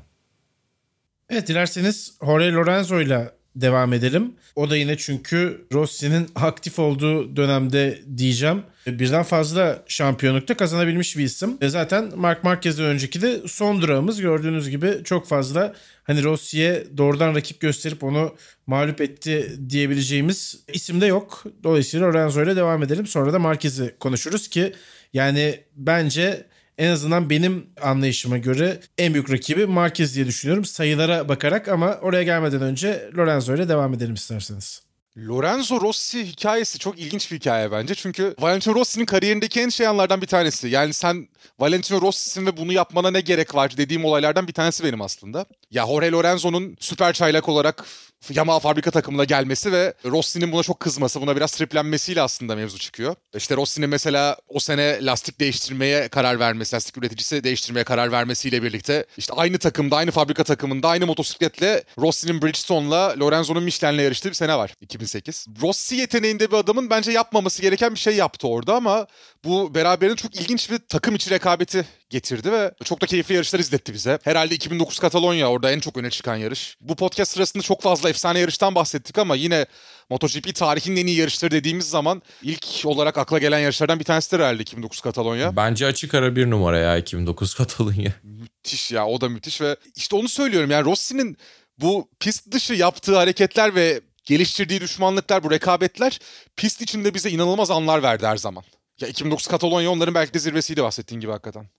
Evet 1.29 1.47
dilerseniz 1.47 2.13
Jorge 2.25 2.51
Lorenzo 2.51 3.01
ile 3.01 3.31
devam 3.55 3.93
edelim. 3.93 4.33
O 4.55 4.69
da 4.69 4.77
yine 4.77 4.97
çünkü 4.97 5.67
Rossi'nin 5.73 6.29
aktif 6.35 6.79
olduğu 6.79 7.35
dönemde 7.35 8.01
diyeceğim. 8.17 8.63
Birden 8.87 9.23
fazla 9.23 9.83
şampiyonlukta 9.87 10.57
kazanabilmiş 10.57 11.17
bir 11.17 11.23
isim. 11.23 11.57
Ve 11.61 11.69
zaten 11.69 12.11
Mark 12.15 12.43
Marquez'den 12.43 12.85
önceki 12.85 13.21
de 13.21 13.41
son 13.47 13.81
durağımız 13.81 14.21
gördüğünüz 14.21 14.69
gibi 14.69 14.93
çok 15.03 15.27
fazla 15.27 15.73
hani 16.03 16.23
Rossi'ye 16.23 16.83
doğrudan 16.97 17.35
rakip 17.35 17.59
gösterip 17.59 18.03
onu 18.03 18.35
mağlup 18.67 19.01
etti 19.01 19.51
diyebileceğimiz 19.69 20.59
isim 20.73 21.01
de 21.01 21.05
yok. 21.05 21.43
Dolayısıyla 21.63 22.07
Lorenzo 22.07 22.43
ile 22.43 22.55
devam 22.55 22.83
edelim. 22.83 23.07
Sonra 23.07 23.33
da 23.33 23.39
Marquez'i 23.39 23.95
konuşuruz 23.99 24.47
ki 24.47 24.73
yani 25.13 25.59
bence 25.75 26.45
en 26.77 26.91
azından 26.91 27.29
benim 27.29 27.65
anlayışıma 27.81 28.37
göre 28.37 28.79
en 28.97 29.13
büyük 29.13 29.31
rakibi 29.31 29.65
Marquez 29.65 30.15
diye 30.15 30.27
düşünüyorum 30.27 30.65
sayılara 30.65 31.29
bakarak 31.29 31.67
ama 31.67 31.97
oraya 32.01 32.23
gelmeden 32.23 32.61
önce 32.61 33.09
Lorenzo 33.17 33.55
ile 33.55 33.69
devam 33.69 33.93
edelim 33.93 34.13
isterseniz. 34.13 34.84
Lorenzo 35.17 35.81
Rossi 35.81 36.25
hikayesi 36.25 36.79
çok 36.79 36.99
ilginç 36.99 37.31
bir 37.31 37.35
hikaye 37.35 37.71
bence. 37.71 37.95
Çünkü 37.95 38.35
Valentino 38.39 38.75
Rossi'nin 38.75 39.05
kariyerindeki 39.05 39.61
en 39.61 39.69
şey 39.69 39.87
anlardan 39.87 40.21
bir 40.21 40.27
tanesi. 40.27 40.67
Yani 40.67 40.93
sen 40.93 41.27
Valentino 41.59 42.01
Rossi'sin 42.01 42.45
ve 42.45 42.57
bunu 42.57 42.73
yapmana 42.73 43.11
ne 43.11 43.21
gerek 43.21 43.55
var 43.55 43.77
dediğim 43.77 44.05
olaylardan 44.05 44.47
bir 44.47 44.53
tanesi 44.53 44.83
benim 44.83 45.01
aslında. 45.01 45.45
Ya 45.71 45.87
Jorge 45.87 46.11
Lorenzo'nun 46.11 46.77
süper 46.79 47.13
çaylak 47.13 47.49
olarak 47.49 47.85
Yamaha 48.29 48.59
fabrika 48.59 48.91
takımına 48.91 49.23
gelmesi 49.23 49.71
ve 49.71 49.93
Rossi'nin 50.05 50.51
buna 50.51 50.63
çok 50.63 50.79
kızması, 50.79 51.21
buna 51.21 51.35
biraz 51.35 51.51
triplenmesiyle 51.51 52.21
aslında 52.21 52.55
mevzu 52.55 52.77
çıkıyor. 52.77 53.15
İşte 53.35 53.55
Rossi'nin 53.55 53.89
mesela 53.89 54.37
o 54.47 54.59
sene 54.59 55.05
lastik 55.05 55.39
değiştirmeye 55.39 56.07
karar 56.07 56.39
vermesi, 56.39 56.75
lastik 56.75 56.97
üreticisi 56.97 57.43
değiştirmeye 57.43 57.83
karar 57.83 58.11
vermesiyle 58.11 58.63
birlikte 58.63 59.05
işte 59.17 59.33
aynı 59.33 59.57
takımda, 59.57 59.95
aynı 59.95 60.11
fabrika 60.11 60.43
takımında, 60.43 60.87
aynı 60.89 61.05
motosikletle 61.05 61.83
Rossi'nin 61.97 62.41
Bridgestone'la 62.41 63.15
Lorenzo'nun 63.19 63.63
Michelin'le 63.63 64.03
yarıştığı 64.03 64.29
bir 64.29 64.33
sene 64.33 64.57
var 64.57 64.73
2008. 64.81 65.47
Rossi 65.61 65.95
yeteneğinde 65.95 66.51
bir 66.51 66.57
adamın 66.57 66.89
bence 66.89 67.11
yapmaması 67.11 67.61
gereken 67.61 67.93
bir 67.93 67.99
şey 67.99 68.15
yaptı 68.15 68.47
orada 68.47 68.75
ama 68.75 69.07
bu 69.43 69.75
beraberinde 69.75 70.15
çok 70.15 70.35
ilginç 70.35 70.71
bir 70.71 70.79
takım 70.89 71.15
içi 71.15 71.29
rekabeti 71.29 71.85
getirdi 72.09 72.51
ve 72.51 72.71
çok 72.83 73.01
da 73.01 73.05
keyifli 73.05 73.35
yarışlar 73.35 73.59
izletti 73.59 73.93
bize. 73.93 74.19
Herhalde 74.23 74.55
2009 74.55 74.99
Katalonya 74.99 75.49
orada 75.49 75.71
en 75.71 75.79
çok 75.79 75.97
öne 75.97 76.09
çıkan 76.09 76.35
yarış. 76.35 76.77
Bu 76.81 76.95
podcast 76.95 77.31
sırasında 77.31 77.63
çok 77.63 77.81
fazla 77.81 78.09
efsane 78.15 78.39
yarıştan 78.39 78.75
bahsettik 78.75 79.17
ama 79.17 79.35
yine 79.35 79.65
MotoGP 80.09 80.55
tarihinin 80.55 81.01
en 81.01 81.07
iyi 81.07 81.17
yarışları 81.17 81.51
dediğimiz 81.51 81.89
zaman 81.89 82.21
ilk 82.41 82.65
olarak 82.85 83.17
akla 83.17 83.39
gelen 83.39 83.59
yarışlardan 83.59 83.99
bir 83.99 84.03
tanesidir 84.03 84.39
herhalde 84.39 84.61
2009 84.61 85.01
Katalonya. 85.01 85.55
Bence 85.55 85.85
açık 85.85 86.13
ara 86.13 86.35
bir 86.35 86.49
numara 86.49 86.79
ya 86.79 86.97
2009 86.97 87.53
Katalonya. 87.53 88.13
Müthiş 88.23 88.91
ya 88.91 89.07
o 89.07 89.21
da 89.21 89.29
müthiş 89.29 89.61
ve 89.61 89.75
işte 89.95 90.15
onu 90.15 90.29
söylüyorum 90.29 90.71
yani 90.71 90.85
Rossi'nin 90.85 91.37
bu 91.77 92.09
pist 92.19 92.51
dışı 92.51 92.73
yaptığı 92.73 93.15
hareketler 93.15 93.75
ve 93.75 94.01
geliştirdiği 94.25 94.81
düşmanlıklar, 94.81 95.43
bu 95.43 95.51
rekabetler 95.51 96.19
pist 96.55 96.81
içinde 96.81 97.13
bize 97.13 97.29
inanılmaz 97.29 97.71
anlar 97.71 98.03
verdi 98.03 98.27
her 98.27 98.37
zaman. 98.37 98.63
Ya 99.01 99.07
2009 99.07 99.47
Katalonya 99.47 99.91
onların 99.91 100.15
belki 100.15 100.33
de 100.33 100.39
zirvesiydi 100.39 100.83
bahsettiğin 100.83 101.21
gibi 101.21 101.31
hakikaten. 101.31 101.69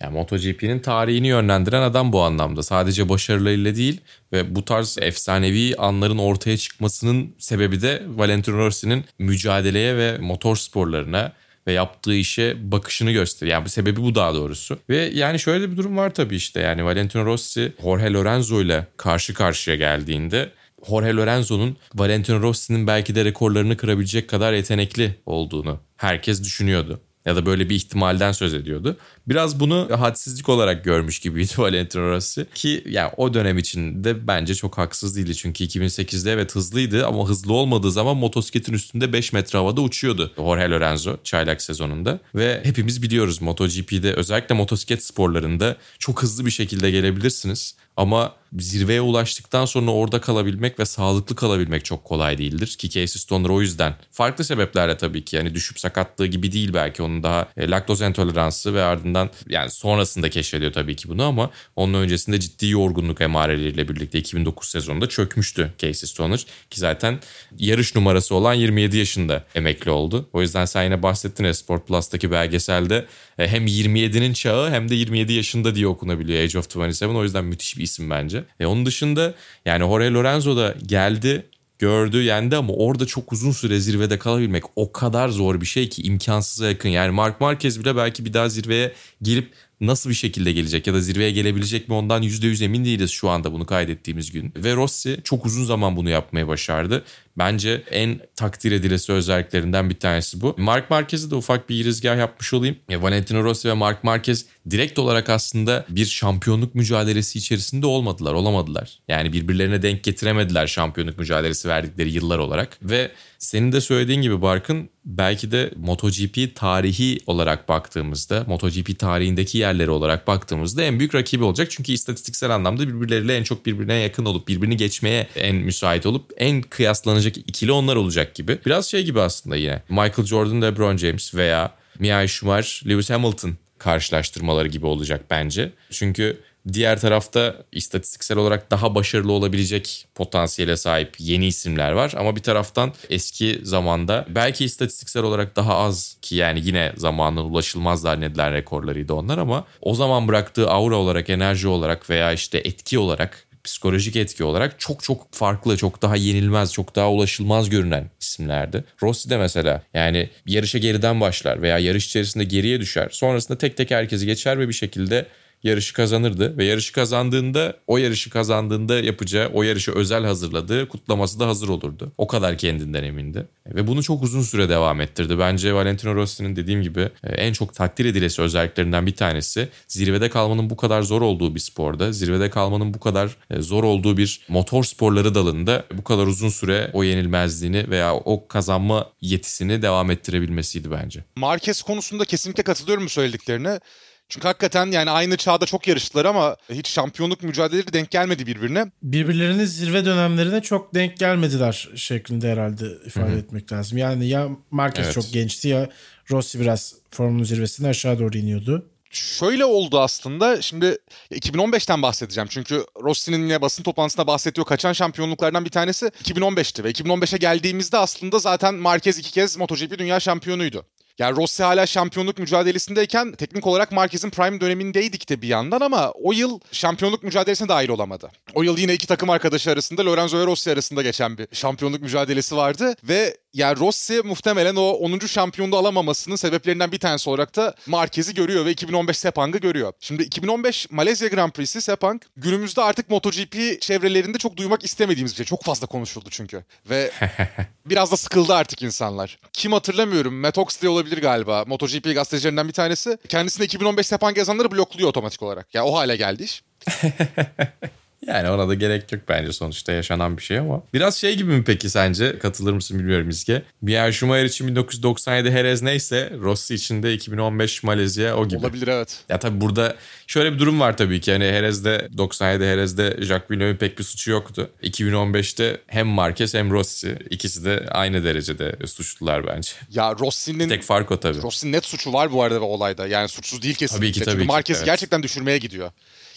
Yani 0.00 0.12
MotoGP'nin 0.12 0.78
tarihini 0.78 1.26
yönlendiren 1.26 1.82
adam 1.82 2.12
bu 2.12 2.22
anlamda. 2.22 2.62
Sadece 2.62 3.08
başarılarıyla 3.08 3.76
değil 3.76 4.00
ve 4.32 4.54
bu 4.54 4.64
tarz 4.64 4.98
efsanevi 5.00 5.74
anların 5.78 6.18
ortaya 6.18 6.56
çıkmasının 6.56 7.34
sebebi 7.38 7.82
de 7.82 8.02
Valentino 8.16 8.56
Rossi'nin 8.56 9.04
mücadeleye 9.18 9.96
ve 9.96 10.18
motor 10.18 10.56
sporlarına 10.56 11.32
ve 11.66 11.72
yaptığı 11.72 12.14
işe 12.14 12.72
bakışını 12.72 13.12
gösteriyor. 13.12 13.56
Yani 13.56 13.64
bu 13.64 13.68
sebebi 13.68 14.02
bu 14.02 14.14
daha 14.14 14.34
doğrusu. 14.34 14.78
Ve 14.90 15.10
yani 15.14 15.38
şöyle 15.38 15.70
bir 15.70 15.76
durum 15.76 15.96
var 15.96 16.14
tabii 16.14 16.36
işte. 16.36 16.60
Yani 16.60 16.84
Valentino 16.84 17.24
Rossi 17.24 17.72
Jorge 17.82 18.12
Lorenzo 18.12 18.62
ile 18.62 18.86
karşı 18.96 19.34
karşıya 19.34 19.76
geldiğinde 19.76 20.50
Jorge 20.88 21.12
Lorenzo'nun 21.12 21.76
Valentino 21.94 22.42
Rossi'nin 22.42 22.86
belki 22.86 23.14
de 23.14 23.24
rekorlarını 23.24 23.76
kırabilecek 23.76 24.28
kadar 24.28 24.52
yetenekli 24.52 25.14
olduğunu 25.26 25.80
herkes 25.96 26.44
düşünüyordu 26.44 27.00
ya 27.26 27.36
da 27.36 27.46
böyle 27.46 27.68
bir 27.68 27.74
ihtimalden 27.74 28.32
söz 28.32 28.54
ediyordu. 28.54 28.96
Biraz 29.26 29.60
bunu 29.60 29.88
hadsizlik 29.98 30.48
olarak 30.48 30.84
görmüş 30.84 31.18
gibiydi 31.18 31.52
Valentino 31.58 32.10
Rossi 32.10 32.46
ki 32.54 32.84
yani 32.88 33.10
o 33.16 33.34
dönem 33.34 33.58
içinde 33.58 34.26
bence 34.26 34.54
çok 34.54 34.78
haksız 34.78 35.16
değildi. 35.16 35.34
Çünkü 35.34 35.64
2008'de 35.64 36.32
evet 36.32 36.54
hızlıydı 36.54 37.06
ama 37.06 37.28
hızlı 37.28 37.52
olmadığı 37.52 37.92
zaman 37.92 38.16
motosikletin 38.16 38.72
üstünde 38.72 39.12
5 39.12 39.32
metre 39.32 39.58
havada 39.58 39.80
uçuyordu 39.80 40.32
Jorge 40.36 40.70
Lorenzo 40.70 41.16
çaylak 41.24 41.62
sezonunda. 41.62 42.18
Ve 42.34 42.60
hepimiz 42.64 43.02
biliyoruz 43.02 43.42
MotoGP'de 43.42 44.12
özellikle 44.14 44.54
motosiklet 44.54 45.04
sporlarında 45.04 45.76
çok 45.98 46.22
hızlı 46.22 46.46
bir 46.46 46.50
şekilde 46.50 46.90
gelebilirsiniz. 46.90 47.74
Ama 47.96 48.34
zirveye 48.62 49.00
ulaştıktan 49.00 49.64
sonra 49.64 49.90
orada 49.90 50.20
kalabilmek 50.20 50.78
ve 50.78 50.84
sağlıklı 50.84 51.36
kalabilmek 51.36 51.84
çok 51.84 52.04
kolay 52.04 52.38
değildir. 52.38 52.66
Ki 52.66 52.90
Casey 52.90 53.20
Stoner 53.20 53.48
o 53.48 53.60
yüzden. 53.60 53.94
Farklı 54.10 54.44
sebeplerle 54.44 54.96
tabii 54.96 55.24
ki 55.24 55.36
yani 55.36 55.54
düşüp 55.54 55.80
sakatlığı 55.80 56.26
gibi 56.26 56.52
değil 56.52 56.74
belki 56.74 57.02
onun 57.02 57.22
daha 57.22 57.48
e, 57.56 57.70
laktoz 57.70 58.00
intoleransı 58.00 58.74
ve 58.74 58.82
ardından 58.82 59.30
yani 59.48 59.70
sonrasında 59.70 60.30
keşfediyor 60.30 60.72
tabii 60.72 60.96
ki 60.96 61.08
bunu 61.08 61.24
ama 61.24 61.50
onun 61.76 61.94
öncesinde 61.94 62.40
ciddi 62.40 62.66
yorgunluk 62.66 63.20
emareleriyle 63.20 63.88
birlikte 63.88 64.18
2009 64.18 64.68
sezonunda 64.68 65.08
çökmüştü 65.08 65.72
Casey 65.78 66.08
Stoner. 66.08 66.46
Ki 66.70 66.80
zaten 66.80 67.20
yarış 67.58 67.94
numarası 67.94 68.34
olan 68.34 68.54
27 68.54 68.96
yaşında 68.96 69.44
emekli 69.54 69.90
oldu. 69.90 70.28
O 70.32 70.42
yüzden 70.42 70.64
sen 70.64 70.84
yine 70.84 71.02
bahsettin 71.02 71.44
Esport 71.44 71.88
Plus'taki 71.88 72.30
belgeselde 72.30 73.06
e, 73.38 73.48
hem 73.48 73.66
27'nin 73.66 74.32
çağı 74.32 74.70
hem 74.70 74.88
de 74.88 74.94
27 74.94 75.32
yaşında 75.32 75.74
diye 75.74 75.86
okunabiliyor 75.86 76.42
Age 76.42 76.58
of 76.58 76.76
27. 76.76 77.06
O 77.06 77.22
yüzden 77.22 77.44
müthiş 77.44 77.78
bir 77.78 77.82
isim 77.82 78.10
bence. 78.10 78.44
E 78.60 78.66
onun 78.66 78.86
dışında 78.86 79.34
yani 79.64 79.78
Jorge 79.78 80.10
Lorenzo 80.10 80.56
da 80.56 80.74
geldi 80.86 81.46
gördü 81.78 82.22
yendi 82.22 82.56
ama 82.56 82.72
orada 82.72 83.06
çok 83.06 83.32
uzun 83.32 83.52
süre 83.52 83.80
zirvede 83.80 84.18
kalabilmek 84.18 84.62
o 84.76 84.92
kadar 84.92 85.28
zor 85.28 85.60
bir 85.60 85.66
şey 85.66 85.88
ki 85.88 86.02
imkansıza 86.02 86.68
yakın. 86.68 86.88
Yani 86.88 87.10
Mark 87.10 87.40
Marquez 87.40 87.80
bile 87.80 87.96
belki 87.96 88.24
bir 88.24 88.32
daha 88.32 88.48
zirveye 88.48 88.92
gelip 89.22 89.52
nasıl 89.80 90.10
bir 90.10 90.14
şekilde 90.14 90.52
gelecek 90.52 90.86
ya 90.86 90.94
da 90.94 91.00
zirveye 91.00 91.30
gelebilecek 91.30 91.88
mi 91.88 91.94
ondan 91.94 92.22
%100 92.22 92.64
emin 92.64 92.84
değiliz 92.84 93.10
şu 93.10 93.28
anda 93.28 93.52
bunu 93.52 93.66
kaydettiğimiz 93.66 94.30
gün. 94.30 94.52
Ve 94.56 94.74
Rossi 94.74 95.20
çok 95.24 95.46
uzun 95.46 95.64
zaman 95.64 95.96
bunu 95.96 96.10
yapmayı 96.10 96.48
başardı. 96.48 97.04
Bence 97.38 97.82
en 97.90 98.20
takdir 98.36 98.72
edilesi 98.72 99.12
özelliklerinden 99.12 99.90
bir 99.90 99.94
tanesi 99.94 100.40
bu. 100.40 100.54
Mark 100.58 100.90
Marquez'e 100.90 101.30
de 101.30 101.34
ufak 101.34 101.68
bir 101.68 101.76
girizgah 101.76 102.18
yapmış 102.18 102.54
olayım. 102.54 102.76
Valentino 102.90 103.44
Rossi 103.44 103.68
ve 103.68 103.72
Mark 103.72 104.04
Marquez 104.04 104.44
direkt 104.70 104.98
olarak 104.98 105.30
aslında 105.30 105.86
bir 105.88 106.06
şampiyonluk 106.06 106.74
mücadelesi 106.74 107.38
içerisinde 107.38 107.86
olmadılar, 107.86 108.32
olamadılar. 108.34 108.98
Yani 109.08 109.32
birbirlerine 109.32 109.82
denk 109.82 110.04
getiremediler 110.04 110.66
şampiyonluk 110.66 111.18
mücadelesi 111.18 111.68
verdikleri 111.68 112.10
yıllar 112.12 112.38
olarak. 112.38 112.78
Ve 112.82 113.10
senin 113.38 113.72
de 113.72 113.80
söylediğin 113.80 114.22
gibi 114.22 114.42
Barkın 114.42 114.88
belki 115.04 115.52
de 115.52 115.70
MotoGP 115.76 116.54
tarihi 116.54 117.20
olarak 117.26 117.68
baktığımızda, 117.68 118.44
MotoGP 118.46 118.98
tarihindeki 118.98 119.58
yerleri 119.58 119.90
olarak 119.90 120.26
baktığımızda 120.26 120.82
en 120.82 120.98
büyük 120.98 121.14
rakibi 121.14 121.44
olacak. 121.44 121.70
Çünkü 121.70 121.92
istatistiksel 121.92 122.50
anlamda 122.50 122.88
birbirleriyle 122.88 123.36
en 123.36 123.42
çok 123.42 123.66
birbirine 123.66 123.94
yakın 123.94 124.24
olup 124.24 124.48
birbirini 124.48 124.76
geçmeye 124.76 125.26
en 125.36 125.56
müsait 125.56 126.06
olup 126.06 126.32
en 126.36 126.62
kıyaslanacak 126.62 127.25
ikili 127.28 127.72
onlar 127.72 127.96
olacak 127.96 128.34
gibi. 128.34 128.58
Biraz 128.66 128.86
şey 128.86 129.04
gibi 129.04 129.20
aslında 129.20 129.56
yine. 129.56 129.82
Michael 129.88 130.26
Jordan, 130.26 130.62
LeBron 130.62 130.96
James 130.96 131.34
veya 131.34 131.74
Michael 131.98 132.26
Schumacher, 132.26 132.82
Lewis 132.88 133.10
Hamilton 133.10 133.56
karşılaştırmaları 133.78 134.68
gibi 134.68 134.86
olacak 134.86 135.24
bence. 135.30 135.72
Çünkü 135.90 136.40
diğer 136.72 137.00
tarafta 137.00 137.56
istatistiksel 137.72 138.38
olarak 138.38 138.70
daha 138.70 138.94
başarılı 138.94 139.32
olabilecek 139.32 140.06
potansiyele 140.14 140.76
sahip 140.76 141.14
yeni 141.18 141.46
isimler 141.46 141.92
var. 141.92 142.12
Ama 142.16 142.36
bir 142.36 142.42
taraftan 142.42 142.92
eski 143.10 143.60
zamanda 143.62 144.26
belki 144.28 144.64
istatistiksel 144.64 145.22
olarak 145.22 145.56
daha 145.56 145.76
az 145.76 146.16
ki 146.22 146.34
yani 146.34 146.60
yine 146.64 146.92
zamanla 146.96 147.42
ulaşılmaz 147.42 148.00
zannedilen 148.00 148.52
rekorlarıydı 148.52 149.14
onlar 149.14 149.38
ama 149.38 149.64
o 149.80 149.94
zaman 149.94 150.28
bıraktığı 150.28 150.70
aura 150.70 150.96
olarak, 150.96 151.30
enerji 151.30 151.68
olarak 151.68 152.10
veya 152.10 152.32
işte 152.32 152.58
etki 152.58 152.98
olarak 152.98 153.45
psikolojik 153.66 154.16
etki 154.16 154.44
olarak 154.44 154.80
çok 154.80 155.02
çok 155.02 155.34
farklı, 155.34 155.76
çok 155.76 156.02
daha 156.02 156.16
yenilmez, 156.16 156.72
çok 156.72 156.96
daha 156.96 157.10
ulaşılmaz 157.10 157.70
görünen 157.70 158.10
isimlerdi. 158.20 158.84
Rossi 159.02 159.30
de 159.30 159.36
mesela 159.36 159.82
yani 159.94 160.30
yarışa 160.46 160.78
geriden 160.78 161.20
başlar 161.20 161.62
veya 161.62 161.78
yarış 161.78 162.06
içerisinde 162.06 162.44
geriye 162.44 162.80
düşer. 162.80 163.08
Sonrasında 163.12 163.58
tek 163.58 163.76
tek 163.76 163.90
herkesi 163.90 164.26
geçer 164.26 164.58
ve 164.58 164.68
bir 164.68 164.72
şekilde 164.72 165.26
yarışı 165.62 165.94
kazanırdı 165.94 166.56
ve 166.58 166.64
yarışı 166.64 166.92
kazandığında 166.92 167.76
o 167.86 167.98
yarışı 167.98 168.30
kazandığında 168.30 169.00
yapacağı 169.00 169.48
o 169.48 169.62
yarışı 169.62 169.92
özel 169.92 170.24
hazırladığı 170.24 170.88
kutlaması 170.88 171.40
da 171.40 171.46
hazır 171.46 171.68
olurdu. 171.68 172.12
O 172.18 172.26
kadar 172.26 172.58
kendinden 172.58 173.04
emindi. 173.04 173.46
Ve 173.66 173.86
bunu 173.86 174.02
çok 174.02 174.22
uzun 174.22 174.42
süre 174.42 174.68
devam 174.68 175.00
ettirdi. 175.00 175.38
Bence 175.38 175.74
Valentino 175.74 176.14
Rossi'nin 176.14 176.56
dediğim 176.56 176.82
gibi 176.82 177.00
e, 177.24 177.28
en 177.28 177.52
çok 177.52 177.74
takdir 177.74 178.04
edilesi 178.04 178.42
özelliklerinden 178.42 179.06
bir 179.06 179.14
tanesi 179.14 179.68
zirvede 179.88 180.30
kalmanın 180.30 180.70
bu 180.70 180.76
kadar 180.76 181.02
zor 181.02 181.22
olduğu 181.22 181.54
bir 181.54 181.60
sporda, 181.60 182.12
zirvede 182.12 182.50
kalmanın 182.50 182.94
bu 182.94 183.00
kadar 183.00 183.36
e, 183.50 183.62
zor 183.62 183.84
olduğu 183.84 184.16
bir 184.16 184.40
motor 184.48 184.84
sporları 184.84 185.34
dalında 185.34 185.84
bu 185.92 186.04
kadar 186.04 186.26
uzun 186.26 186.48
süre 186.48 186.90
o 186.92 187.04
yenilmezliğini 187.04 187.90
veya 187.90 188.14
o 188.14 188.48
kazanma 188.48 189.10
yetisini 189.20 189.82
devam 189.82 190.10
ettirebilmesiydi 190.10 190.90
bence. 190.90 191.24
Marquez 191.36 191.82
konusunda 191.82 192.24
kesinlikle 192.24 192.62
katılıyorum 192.62 193.04
bu 193.04 193.08
söylediklerine. 193.08 193.80
Çünkü 194.28 194.48
hakikaten 194.48 194.86
yani 194.86 195.10
aynı 195.10 195.36
çağda 195.36 195.66
çok 195.66 195.88
yarıştılar 195.88 196.24
ama 196.24 196.56
hiç 196.70 196.88
şampiyonluk 196.88 197.42
mücadeleleri 197.42 197.92
denk 197.92 198.10
gelmedi 198.10 198.46
birbirine. 198.46 198.90
Birbirlerinin 199.02 199.64
zirve 199.64 200.04
dönemlerine 200.04 200.62
çok 200.62 200.94
denk 200.94 201.16
gelmediler 201.16 201.88
şeklinde 201.94 202.52
herhalde 202.52 202.86
ifade 203.06 203.30
Hı-hı. 203.30 203.38
etmek 203.38 203.72
lazım. 203.72 203.98
Yani 203.98 204.28
ya 204.28 204.48
Marquez 204.70 205.04
evet. 205.04 205.14
çok 205.14 205.32
gençti 205.32 205.68
ya 205.68 205.88
Rossi 206.30 206.60
biraz 206.60 206.94
formunun 207.10 207.44
zirvesinde 207.44 207.88
aşağı 207.88 208.18
doğru 208.18 208.38
iniyordu. 208.38 208.86
Şöyle 209.10 209.64
oldu 209.64 210.00
aslında. 210.00 210.62
Şimdi 210.62 210.98
2015'ten 211.32 212.02
bahsedeceğim. 212.02 212.48
Çünkü 212.50 212.84
Rossi'nin 213.02 213.42
yine 213.42 213.62
basın 213.62 213.82
toplantısında 213.82 214.26
bahsettiği 214.26 214.64
kaçan 214.64 214.92
şampiyonluklardan 214.92 215.64
bir 215.64 215.70
tanesi 215.70 216.06
2015'ti. 216.06 216.84
Ve 216.84 216.90
2015'e 216.90 217.38
geldiğimizde 217.38 217.98
aslında 217.98 218.38
zaten 218.38 218.74
Marquez 218.74 219.18
iki 219.18 219.32
kez 219.32 219.56
MotoGP 219.56 219.98
dünya 219.98 220.20
şampiyonuydu. 220.20 220.84
Yani 221.18 221.36
Rossi 221.36 221.62
hala 221.62 221.86
şampiyonluk 221.86 222.38
mücadelesindeyken 222.38 223.32
teknik 223.32 223.66
olarak 223.66 223.92
Marquez'in 223.92 224.30
prime 224.30 224.60
dönemindeydik 224.60 225.28
de 225.28 225.42
bir 225.42 225.48
yandan 225.48 225.80
ama 225.80 226.10
o 226.10 226.32
yıl 226.32 226.60
şampiyonluk 226.72 227.22
mücadelesine 227.22 227.68
dahil 227.68 227.88
olamadı. 227.88 228.30
O 228.54 228.62
yıl 228.62 228.78
yine 228.78 228.94
iki 228.94 229.06
takım 229.06 229.30
arkadaşı 229.30 229.70
arasında 229.70 230.06
Lorenzo 230.06 230.38
ve 230.38 230.46
Rossi 230.46 230.72
arasında 230.72 231.02
geçen 231.02 231.38
bir 231.38 231.48
şampiyonluk 231.52 232.02
mücadelesi 232.02 232.56
vardı 232.56 232.94
ve 233.04 233.36
yani 233.56 233.78
Rossi 233.78 234.22
muhtemelen 234.24 234.76
o 234.76 234.90
10. 234.90 235.18
şampiyonluğu 235.18 235.76
alamamasının 235.76 236.36
sebeplerinden 236.36 236.92
bir 236.92 236.98
tanesi 236.98 237.30
olarak 237.30 237.56
da 237.56 237.74
Marquez'i 237.86 238.34
görüyor 238.34 238.64
ve 238.64 238.70
2015 238.70 239.18
Sepang'ı 239.18 239.58
görüyor. 239.58 239.92
Şimdi 240.00 240.22
2015 240.22 240.90
Malezya 240.90 241.28
Grand 241.28 241.52
Prix'si 241.52 241.80
Sepang 241.80 242.22
günümüzde 242.36 242.82
artık 242.82 243.10
MotoGP 243.10 243.80
çevrelerinde 243.80 244.38
çok 244.38 244.56
duymak 244.56 244.84
istemediğimiz 244.84 245.32
bir 245.32 245.36
şey. 245.36 245.46
Çok 245.46 245.64
fazla 245.64 245.86
konuşuldu 245.86 246.28
çünkü. 246.30 246.64
Ve 246.90 247.10
biraz 247.86 248.12
da 248.12 248.16
sıkıldı 248.16 248.54
artık 248.54 248.82
insanlar. 248.82 249.38
Kim 249.52 249.72
hatırlamıyorum. 249.72 250.40
Matt 250.40 250.58
Oxley 250.58 250.88
olabilir 250.88 251.22
galiba. 251.22 251.64
MotoGP 251.66 252.04
gazetecilerinden 252.04 252.68
bir 252.68 252.72
tanesi. 252.72 253.18
Kendisine 253.28 253.66
2015 253.66 254.06
Sepang 254.06 254.38
yazanları 254.38 254.70
blokluyor 254.70 255.08
otomatik 255.08 255.42
olarak. 255.42 255.74
Ya 255.74 255.80
yani 255.80 255.90
o 255.90 255.96
hale 255.96 256.16
geldi 256.16 256.42
iş. 256.42 256.62
Yani 258.26 258.50
ona 258.50 258.68
da 258.68 258.74
gerek 258.74 259.12
yok 259.12 259.22
bence 259.28 259.52
sonuçta 259.52 259.92
yaşanan 259.92 260.36
bir 260.36 260.42
şey 260.42 260.58
ama. 260.58 260.82
Biraz 260.94 261.16
şey 261.16 261.36
gibi 261.36 261.52
mi 261.52 261.64
peki 261.64 261.90
sence? 261.90 262.38
Katılır 262.38 262.72
mısın 262.72 262.98
bilmiyorum 262.98 263.28
İzge. 263.28 263.62
Pierre 263.86 264.12
Schumacher 264.12 264.44
için 264.44 264.68
1997 264.68 265.50
Jerez 265.50 265.82
neyse 265.82 266.32
Rossi 266.40 266.74
için 266.74 267.02
de 267.02 267.14
2015 267.14 267.82
Malezya 267.82 268.36
o 268.36 268.48
gibi. 268.48 268.58
Olabilir 268.58 268.88
evet. 268.88 269.24
Ya 269.28 269.38
tabii 269.38 269.60
burada 269.60 269.96
şöyle 270.26 270.52
bir 270.52 270.58
durum 270.58 270.80
var 270.80 270.96
tabii 270.96 271.20
ki. 271.20 271.32
Hani 271.32 271.44
Jerez'de 271.44 272.08
97 272.18 272.64
Jerez'de 272.64 273.16
Jacques 273.20 273.50
Villeneuve'in 273.50 273.76
pek 273.76 273.98
bir 273.98 274.04
suçu 274.04 274.30
yoktu. 274.30 274.70
2015'te 274.82 275.80
hem 275.86 276.06
Marquez 276.06 276.54
hem 276.54 276.70
Rossi 276.70 277.18
ikisi 277.30 277.64
de 277.64 277.86
aynı 277.90 278.24
derecede 278.24 278.86
suçlular 278.86 279.46
bence. 279.46 279.70
Ya 279.90 280.14
Rossi'nin... 280.18 280.68
Tek 280.68 280.82
fark 280.82 281.10
o 281.10 281.20
tabii. 281.20 281.42
Rossi'nin 281.42 281.72
net 281.72 281.84
suçu 281.84 282.12
var 282.12 282.32
bu 282.32 282.42
arada 282.42 282.60
olayda. 282.60 283.06
Yani 283.06 283.28
suçsuz 283.28 283.62
değil 283.62 283.74
kesinlikle. 283.74 284.06
Tabii 284.06 284.12
ki 284.12 284.20
tabii 284.20 284.30
Çünkü 284.30 284.46
ki. 284.46 284.52
Marquez 284.52 284.76
evet. 284.76 284.86
gerçekten 284.86 285.22
düşürmeye 285.22 285.58
gidiyor. 285.58 285.90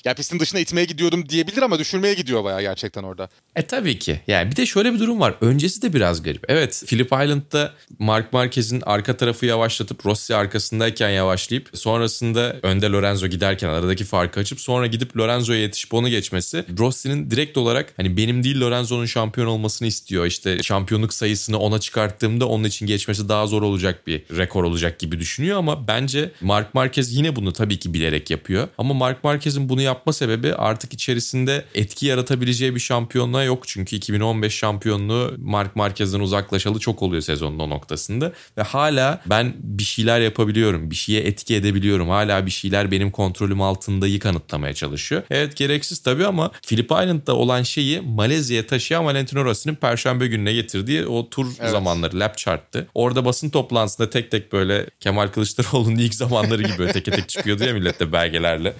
Ya 0.05 0.13
pistin 0.13 0.39
dışına 0.39 0.59
itmeye 0.59 0.85
gidiyordum 0.85 1.29
diyebilir 1.29 1.61
ama 1.61 1.79
düşürmeye 1.79 2.13
gidiyor 2.13 2.43
bayağı 2.43 2.61
gerçekten 2.61 3.03
orada. 3.03 3.29
E 3.55 3.61
tabii 3.61 3.99
ki. 3.99 4.21
Yani 4.27 4.51
bir 4.51 4.55
de 4.55 4.65
şöyle 4.65 4.93
bir 4.93 4.99
durum 4.99 5.19
var. 5.19 5.35
Öncesi 5.41 5.81
de 5.81 5.93
biraz 5.93 6.23
garip. 6.23 6.45
Evet 6.47 6.83
Philip 6.87 7.05
Island'da 7.07 7.73
Mark 7.99 8.33
Marquez'in 8.33 8.81
arka 8.85 9.17
tarafı 9.17 9.45
yavaşlatıp 9.45 10.05
Rossi 10.05 10.35
arkasındayken 10.35 11.09
yavaşlayıp 11.09 11.69
sonrasında 11.73 12.55
önde 12.63 12.87
Lorenzo 12.87 13.27
giderken 13.27 13.69
aradaki 13.69 14.03
farkı 14.05 14.39
açıp 14.39 14.61
sonra 14.61 14.87
gidip 14.87 15.17
Lorenzo'ya 15.17 15.59
yetişip 15.59 15.93
onu 15.93 16.09
geçmesi 16.09 16.65
Rossi'nin 16.79 17.31
direkt 17.31 17.57
olarak 17.57 17.93
hani 17.97 18.17
benim 18.17 18.43
değil 18.43 18.59
Lorenzo'nun 18.59 19.05
şampiyon 19.05 19.47
olmasını 19.47 19.87
istiyor. 19.87 20.25
İşte 20.25 20.63
şampiyonluk 20.63 21.13
sayısını 21.13 21.59
ona 21.59 21.79
çıkarttığımda 21.79 22.47
onun 22.47 22.63
için 22.63 22.87
geçmesi 22.87 23.29
daha 23.29 23.47
zor 23.47 23.61
olacak 23.61 24.07
bir 24.07 24.23
rekor 24.37 24.63
olacak 24.63 24.99
gibi 24.99 25.19
düşünüyor 25.19 25.57
ama 25.57 25.87
bence 25.87 26.31
Mark 26.41 26.73
Marquez 26.73 27.15
yine 27.15 27.35
bunu 27.35 27.53
tabii 27.53 27.79
ki 27.79 27.93
bilerek 27.93 28.29
yapıyor. 28.31 28.67
Ama 28.77 28.93
Mark 28.93 29.23
Marquez'in 29.23 29.69
bunu 29.69 29.81
yapma 29.89 30.13
sebebi 30.13 30.53
artık 30.53 30.93
içerisinde 30.93 31.65
etki 31.75 32.05
yaratabileceği 32.05 32.75
bir 32.75 32.79
şampiyonluğa 32.79 33.43
yok. 33.43 33.67
Çünkü 33.67 33.95
2015 33.95 34.53
şampiyonluğu 34.53 35.33
Mark 35.37 35.75
Marquez'den 35.75 36.19
uzaklaşalı 36.19 36.79
çok 36.79 37.01
oluyor 37.01 37.21
sezonun 37.21 37.59
o 37.59 37.69
noktasında. 37.69 38.31
Ve 38.57 38.61
hala 38.61 39.21
ben 39.25 39.53
bir 39.63 39.83
şeyler 39.83 40.19
yapabiliyorum. 40.19 40.91
Bir 40.91 40.95
şeye 40.95 41.21
etki 41.21 41.55
edebiliyorum. 41.55 42.09
Hala 42.09 42.45
bir 42.45 42.51
şeyler 42.51 42.91
benim 42.91 43.11
kontrolüm 43.11 43.61
altındayı 43.61 44.19
kanıtlamaya 44.19 44.73
çalışıyor. 44.73 45.23
Evet 45.29 45.55
gereksiz 45.55 45.99
tabii 45.99 46.25
ama 46.25 46.51
Philip 46.67 46.85
Island'da 46.85 47.35
olan 47.35 47.63
şeyi 47.63 48.01
Malezya'ya 48.01 48.67
taşıyan 48.67 49.05
Valentino 49.05 49.45
Rossi'nin 49.45 49.75
perşembe 49.75 50.27
gününe 50.27 50.53
getirdiği 50.53 51.05
o 51.05 51.29
tur 51.29 51.47
evet. 51.59 51.71
zamanları 51.71 52.19
lap 52.19 52.37
chart'tı. 52.37 52.87
Orada 52.93 53.25
basın 53.25 53.49
toplantısında 53.49 54.09
tek 54.09 54.31
tek 54.31 54.53
böyle 54.53 54.85
Kemal 54.99 55.27
Kılıçdaroğlu'nun 55.27 55.97
ilk 55.97 56.15
zamanları 56.15 56.63
gibi 56.63 56.77
böyle 56.77 56.93
tek 56.93 57.05
tek 57.05 57.29
çıkıyordu 57.29 57.63
ya 57.63 57.73
millette 57.73 58.11
belgelerle. 58.11 58.73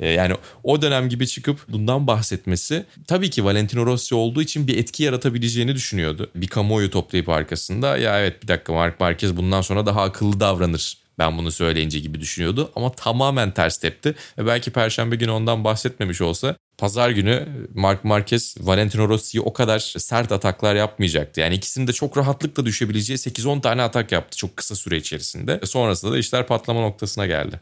Ee, 0.00 0.08
yani 0.08 0.34
o 0.62 0.82
dönem 0.82 1.08
gibi 1.08 1.26
çıkıp 1.26 1.60
bundan 1.68 2.06
bahsetmesi 2.06 2.84
tabii 3.06 3.30
ki 3.30 3.44
Valentino 3.44 3.86
Rossi 3.86 4.14
olduğu 4.14 4.42
için 4.42 4.66
bir 4.66 4.78
etki 4.78 5.02
yaratabileceğini 5.02 5.74
düşünüyordu. 5.74 6.30
Bir 6.34 6.48
kamuoyu 6.48 6.90
toplayıp 6.90 7.28
arkasında 7.28 7.96
ya 7.96 8.20
evet 8.20 8.42
bir 8.42 8.48
dakika 8.48 8.72
Mark 8.72 9.00
Marquez 9.00 9.36
bundan 9.36 9.60
sonra 9.60 9.86
daha 9.86 10.02
akıllı 10.02 10.40
davranır 10.40 11.00
ben 11.18 11.38
bunu 11.38 11.52
söyleyince 11.52 11.98
gibi 11.98 12.20
düşünüyordu 12.20 12.72
ama 12.76 12.92
tamamen 12.92 13.50
ters 13.50 13.78
tepti. 13.78 14.14
Ve 14.38 14.46
belki 14.46 14.70
perşembe 14.70 15.16
günü 15.16 15.30
ondan 15.30 15.64
bahsetmemiş 15.64 16.20
olsa 16.20 16.56
pazar 16.78 17.10
günü 17.10 17.48
Mark 17.74 18.04
Marquez 18.04 18.56
Valentino 18.60 19.08
Rossi'ye 19.08 19.42
o 19.42 19.52
kadar 19.52 19.78
sert 19.78 20.32
ataklar 20.32 20.74
yapmayacaktı. 20.74 21.40
Yani 21.40 21.54
ikisinin 21.54 21.86
de 21.86 21.92
çok 21.92 22.16
rahatlıkla 22.16 22.66
düşebileceği 22.66 23.18
8-10 23.18 23.60
tane 23.60 23.82
atak 23.82 24.12
yaptı 24.12 24.36
çok 24.36 24.56
kısa 24.56 24.74
süre 24.74 24.96
içerisinde. 24.96 25.60
Sonrasında 25.64 26.12
da 26.12 26.18
işler 26.18 26.46
patlama 26.46 26.80
noktasına 26.80 27.26
geldi. 27.26 27.60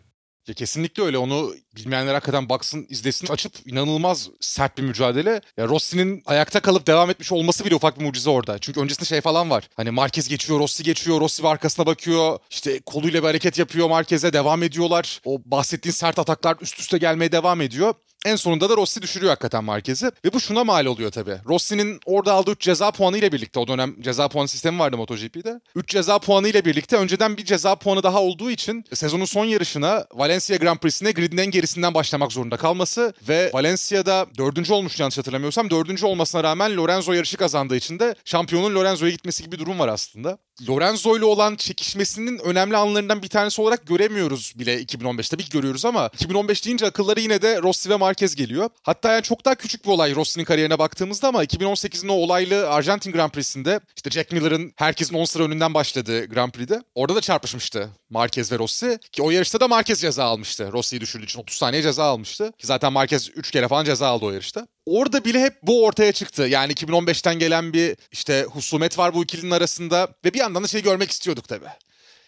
Ya 0.49 0.55
kesinlikle 0.55 1.03
öyle. 1.03 1.19
Onu 1.19 1.55
bilmeyenler 1.77 2.15
hakikaten 2.15 2.49
baksın, 2.49 2.87
izlesin. 2.89 3.27
Açıp 3.27 3.53
inanılmaz 3.67 4.29
sert 4.41 4.79
bir 4.79 4.83
mücadele. 4.83 5.41
Ya 5.57 5.69
Rossi'nin 5.69 6.23
ayakta 6.27 6.61
kalıp 6.61 6.87
devam 6.87 7.11
etmiş 7.11 7.33
olması 7.33 7.65
bile 7.65 7.75
ufak 7.75 7.99
bir 8.01 8.05
mucize 8.05 8.31
orada. 8.31 8.59
Çünkü 8.59 8.81
öncesinde 8.81 9.05
şey 9.07 9.21
falan 9.21 9.51
var. 9.51 9.69
Hani 9.77 9.91
Marquez 9.91 10.29
geçiyor, 10.29 10.59
Rossi 10.59 10.83
geçiyor, 10.83 11.21
Rossi 11.21 11.43
bir 11.43 11.49
arkasına 11.49 11.87
bakıyor. 11.87 12.39
İşte 12.51 12.81
koluyla 12.87 13.23
bir 13.23 13.27
hareket 13.27 13.59
yapıyor 13.59 13.89
Marquez'e 13.89 14.33
devam 14.33 14.63
ediyorlar. 14.63 15.21
O 15.25 15.39
bahsettiğin 15.45 15.93
sert 15.93 16.19
ataklar 16.19 16.57
üst 16.61 16.81
üste 16.81 16.99
gelmeye 16.99 17.33
devam 17.33 17.61
ediyor. 17.61 17.95
En 18.27 18.37
sonunda 18.37 18.71
da 18.71 18.77
Rossi 18.77 19.03
düşürüyor 19.03 19.31
hakikaten 19.31 19.65
Marquez'i. 19.65 20.07
Ve 20.25 20.33
bu 20.33 20.41
şuna 20.41 20.65
mal 20.65 20.87
oluyor 20.87 21.11
tabii. 21.11 21.37
Rossi'nin 21.47 22.01
orada 22.07 22.33
aldığı 22.33 22.51
3 22.51 22.61
ceza 22.61 22.91
puanı 22.91 23.19
ile 23.19 23.33
birlikte 23.33 23.61
o 23.61 23.69
dönem 23.69 24.03
ceza 24.03 24.29
puanı 24.29 24.49
sistemi 24.49 24.79
vardı 24.79 24.97
MotoGP'de. 24.97 25.61
3 25.75 25.89
ceza 25.89 26.19
puanı 26.19 26.49
ile 26.49 26.65
birlikte 26.65 26.97
önceden 26.97 27.37
bir 27.37 27.45
ceza 27.45 27.75
puanı 27.75 28.03
daha 28.03 28.23
olduğu 28.23 28.51
için 28.51 28.85
sezonun 28.95 29.25
son 29.25 29.45
yarışına 29.45 30.07
Valencia 30.15 30.57
Grand 30.57 30.79
Prix'sine 30.79 31.11
gridin 31.13 31.39
en 31.39 31.51
gerisinden 31.51 31.95
başlamak 31.95 32.33
zorunda 32.33 32.57
kalması 32.57 33.15
ve 33.29 33.51
Valencia'da 33.55 34.27
dördüncü 34.39 34.73
olmuş 34.73 35.01
yanlış 35.01 35.19
hatırlamıyorsam. 35.19 35.71
Dördüncü 35.71 36.07
olmasına 36.07 36.45
rağmen 36.45 36.77
Lorenzo 36.77 37.13
yarışı 37.13 37.37
kazandığı 37.37 37.77
için 37.77 37.99
de 37.99 38.15
şampiyonun 38.25 38.75
Lorenzo'ya 38.75 39.11
gitmesi 39.13 39.43
gibi 39.45 39.53
bir 39.53 39.59
durum 39.59 39.79
var 39.79 39.89
aslında. 39.89 40.39
Lorenzo 40.69 41.17
ile 41.19 41.25
olan 41.25 41.57
çekişmesinin 41.57 42.39
önemli 42.39 42.77
anlarından 42.77 43.23
bir 43.23 43.29
tanesi 43.29 43.63
olarak 43.63 43.87
göremiyoruz 43.87 44.53
bile 44.59 44.81
2015. 44.81 45.29
Tabii 45.29 45.45
ki 45.45 45.51
görüyoruz 45.51 45.85
ama 45.85 46.11
2015 46.15 46.65
deyince 46.65 46.87
akılları 46.87 47.21
yine 47.21 47.43
de 47.43 47.63
Rossi 47.63 47.91
ve 47.91 48.01
Marquez 48.09 48.35
geliyor. 48.35 48.71
Hatta 48.83 49.13
yani 49.13 49.23
çok 49.23 49.45
daha 49.45 49.55
küçük 49.55 49.85
bir 49.85 49.91
olay 49.91 50.15
Rossi'nin 50.15 50.45
kariyerine 50.45 50.79
baktığımızda 50.79 51.29
ama 51.29 51.45
2018'in 51.45 52.09
o 52.09 52.13
olaylı 52.13 52.71
Arjantin 52.71 53.13
Grand 53.13 53.31
Prix'sinde 53.31 53.81
işte 53.97 54.11
Jack 54.11 54.33
Miller'ın 54.33 54.73
herkesin 54.77 55.15
10 55.15 55.25
sıra 55.25 55.45
önünden 55.45 55.75
başladığı 55.75 56.27
Grand 56.27 56.51
Prix'de. 56.51 56.83
Orada 56.95 57.15
da 57.17 57.21
çarpışmıştı 57.21 57.91
Marquez 58.11 58.53
ve 58.53 58.59
Rossi. 58.59 58.99
Ki 59.13 59.23
o 59.23 59.31
yarışta 59.31 59.61
da 59.61 59.69
Marquez 59.69 60.01
ceza 60.01 60.25
almıştı. 60.25 60.73
Rossi'yi 60.73 61.01
düşürdüğü 61.01 61.25
için 61.25 61.41
30 61.41 61.57
saniye 61.57 61.83
ceza 61.83 62.05
almıştı. 62.05 62.53
Ki 62.59 62.67
zaten 62.67 62.93
Marquez 62.93 63.31
3 63.37 63.51
kere 63.51 63.69
falan 63.69 63.85
ceza 63.85 64.09
aldı 64.09 64.25
o 64.25 64.31
yarışta. 64.31 64.67
Orada 64.87 65.25
bile 65.25 65.41
hep 65.41 65.55
bu 65.63 65.85
ortaya 65.85 66.13
çıktı. 66.13 66.43
Yani 66.43 66.73
2015'ten 66.73 67.39
gelen 67.39 67.73
bir 67.73 67.97
işte 68.13 68.47
husumet 68.51 68.99
var 68.99 69.15
bu 69.15 69.25
ikilinin 69.25 69.51
arasında 69.51 70.09
ve 70.25 70.35
bir 70.35 70.39
yandan 70.39 70.65
da 70.65 70.69
şey 70.69 70.83
görmek 70.83 71.11
istiyorduk 71.11 71.49
tabii. 71.49 71.69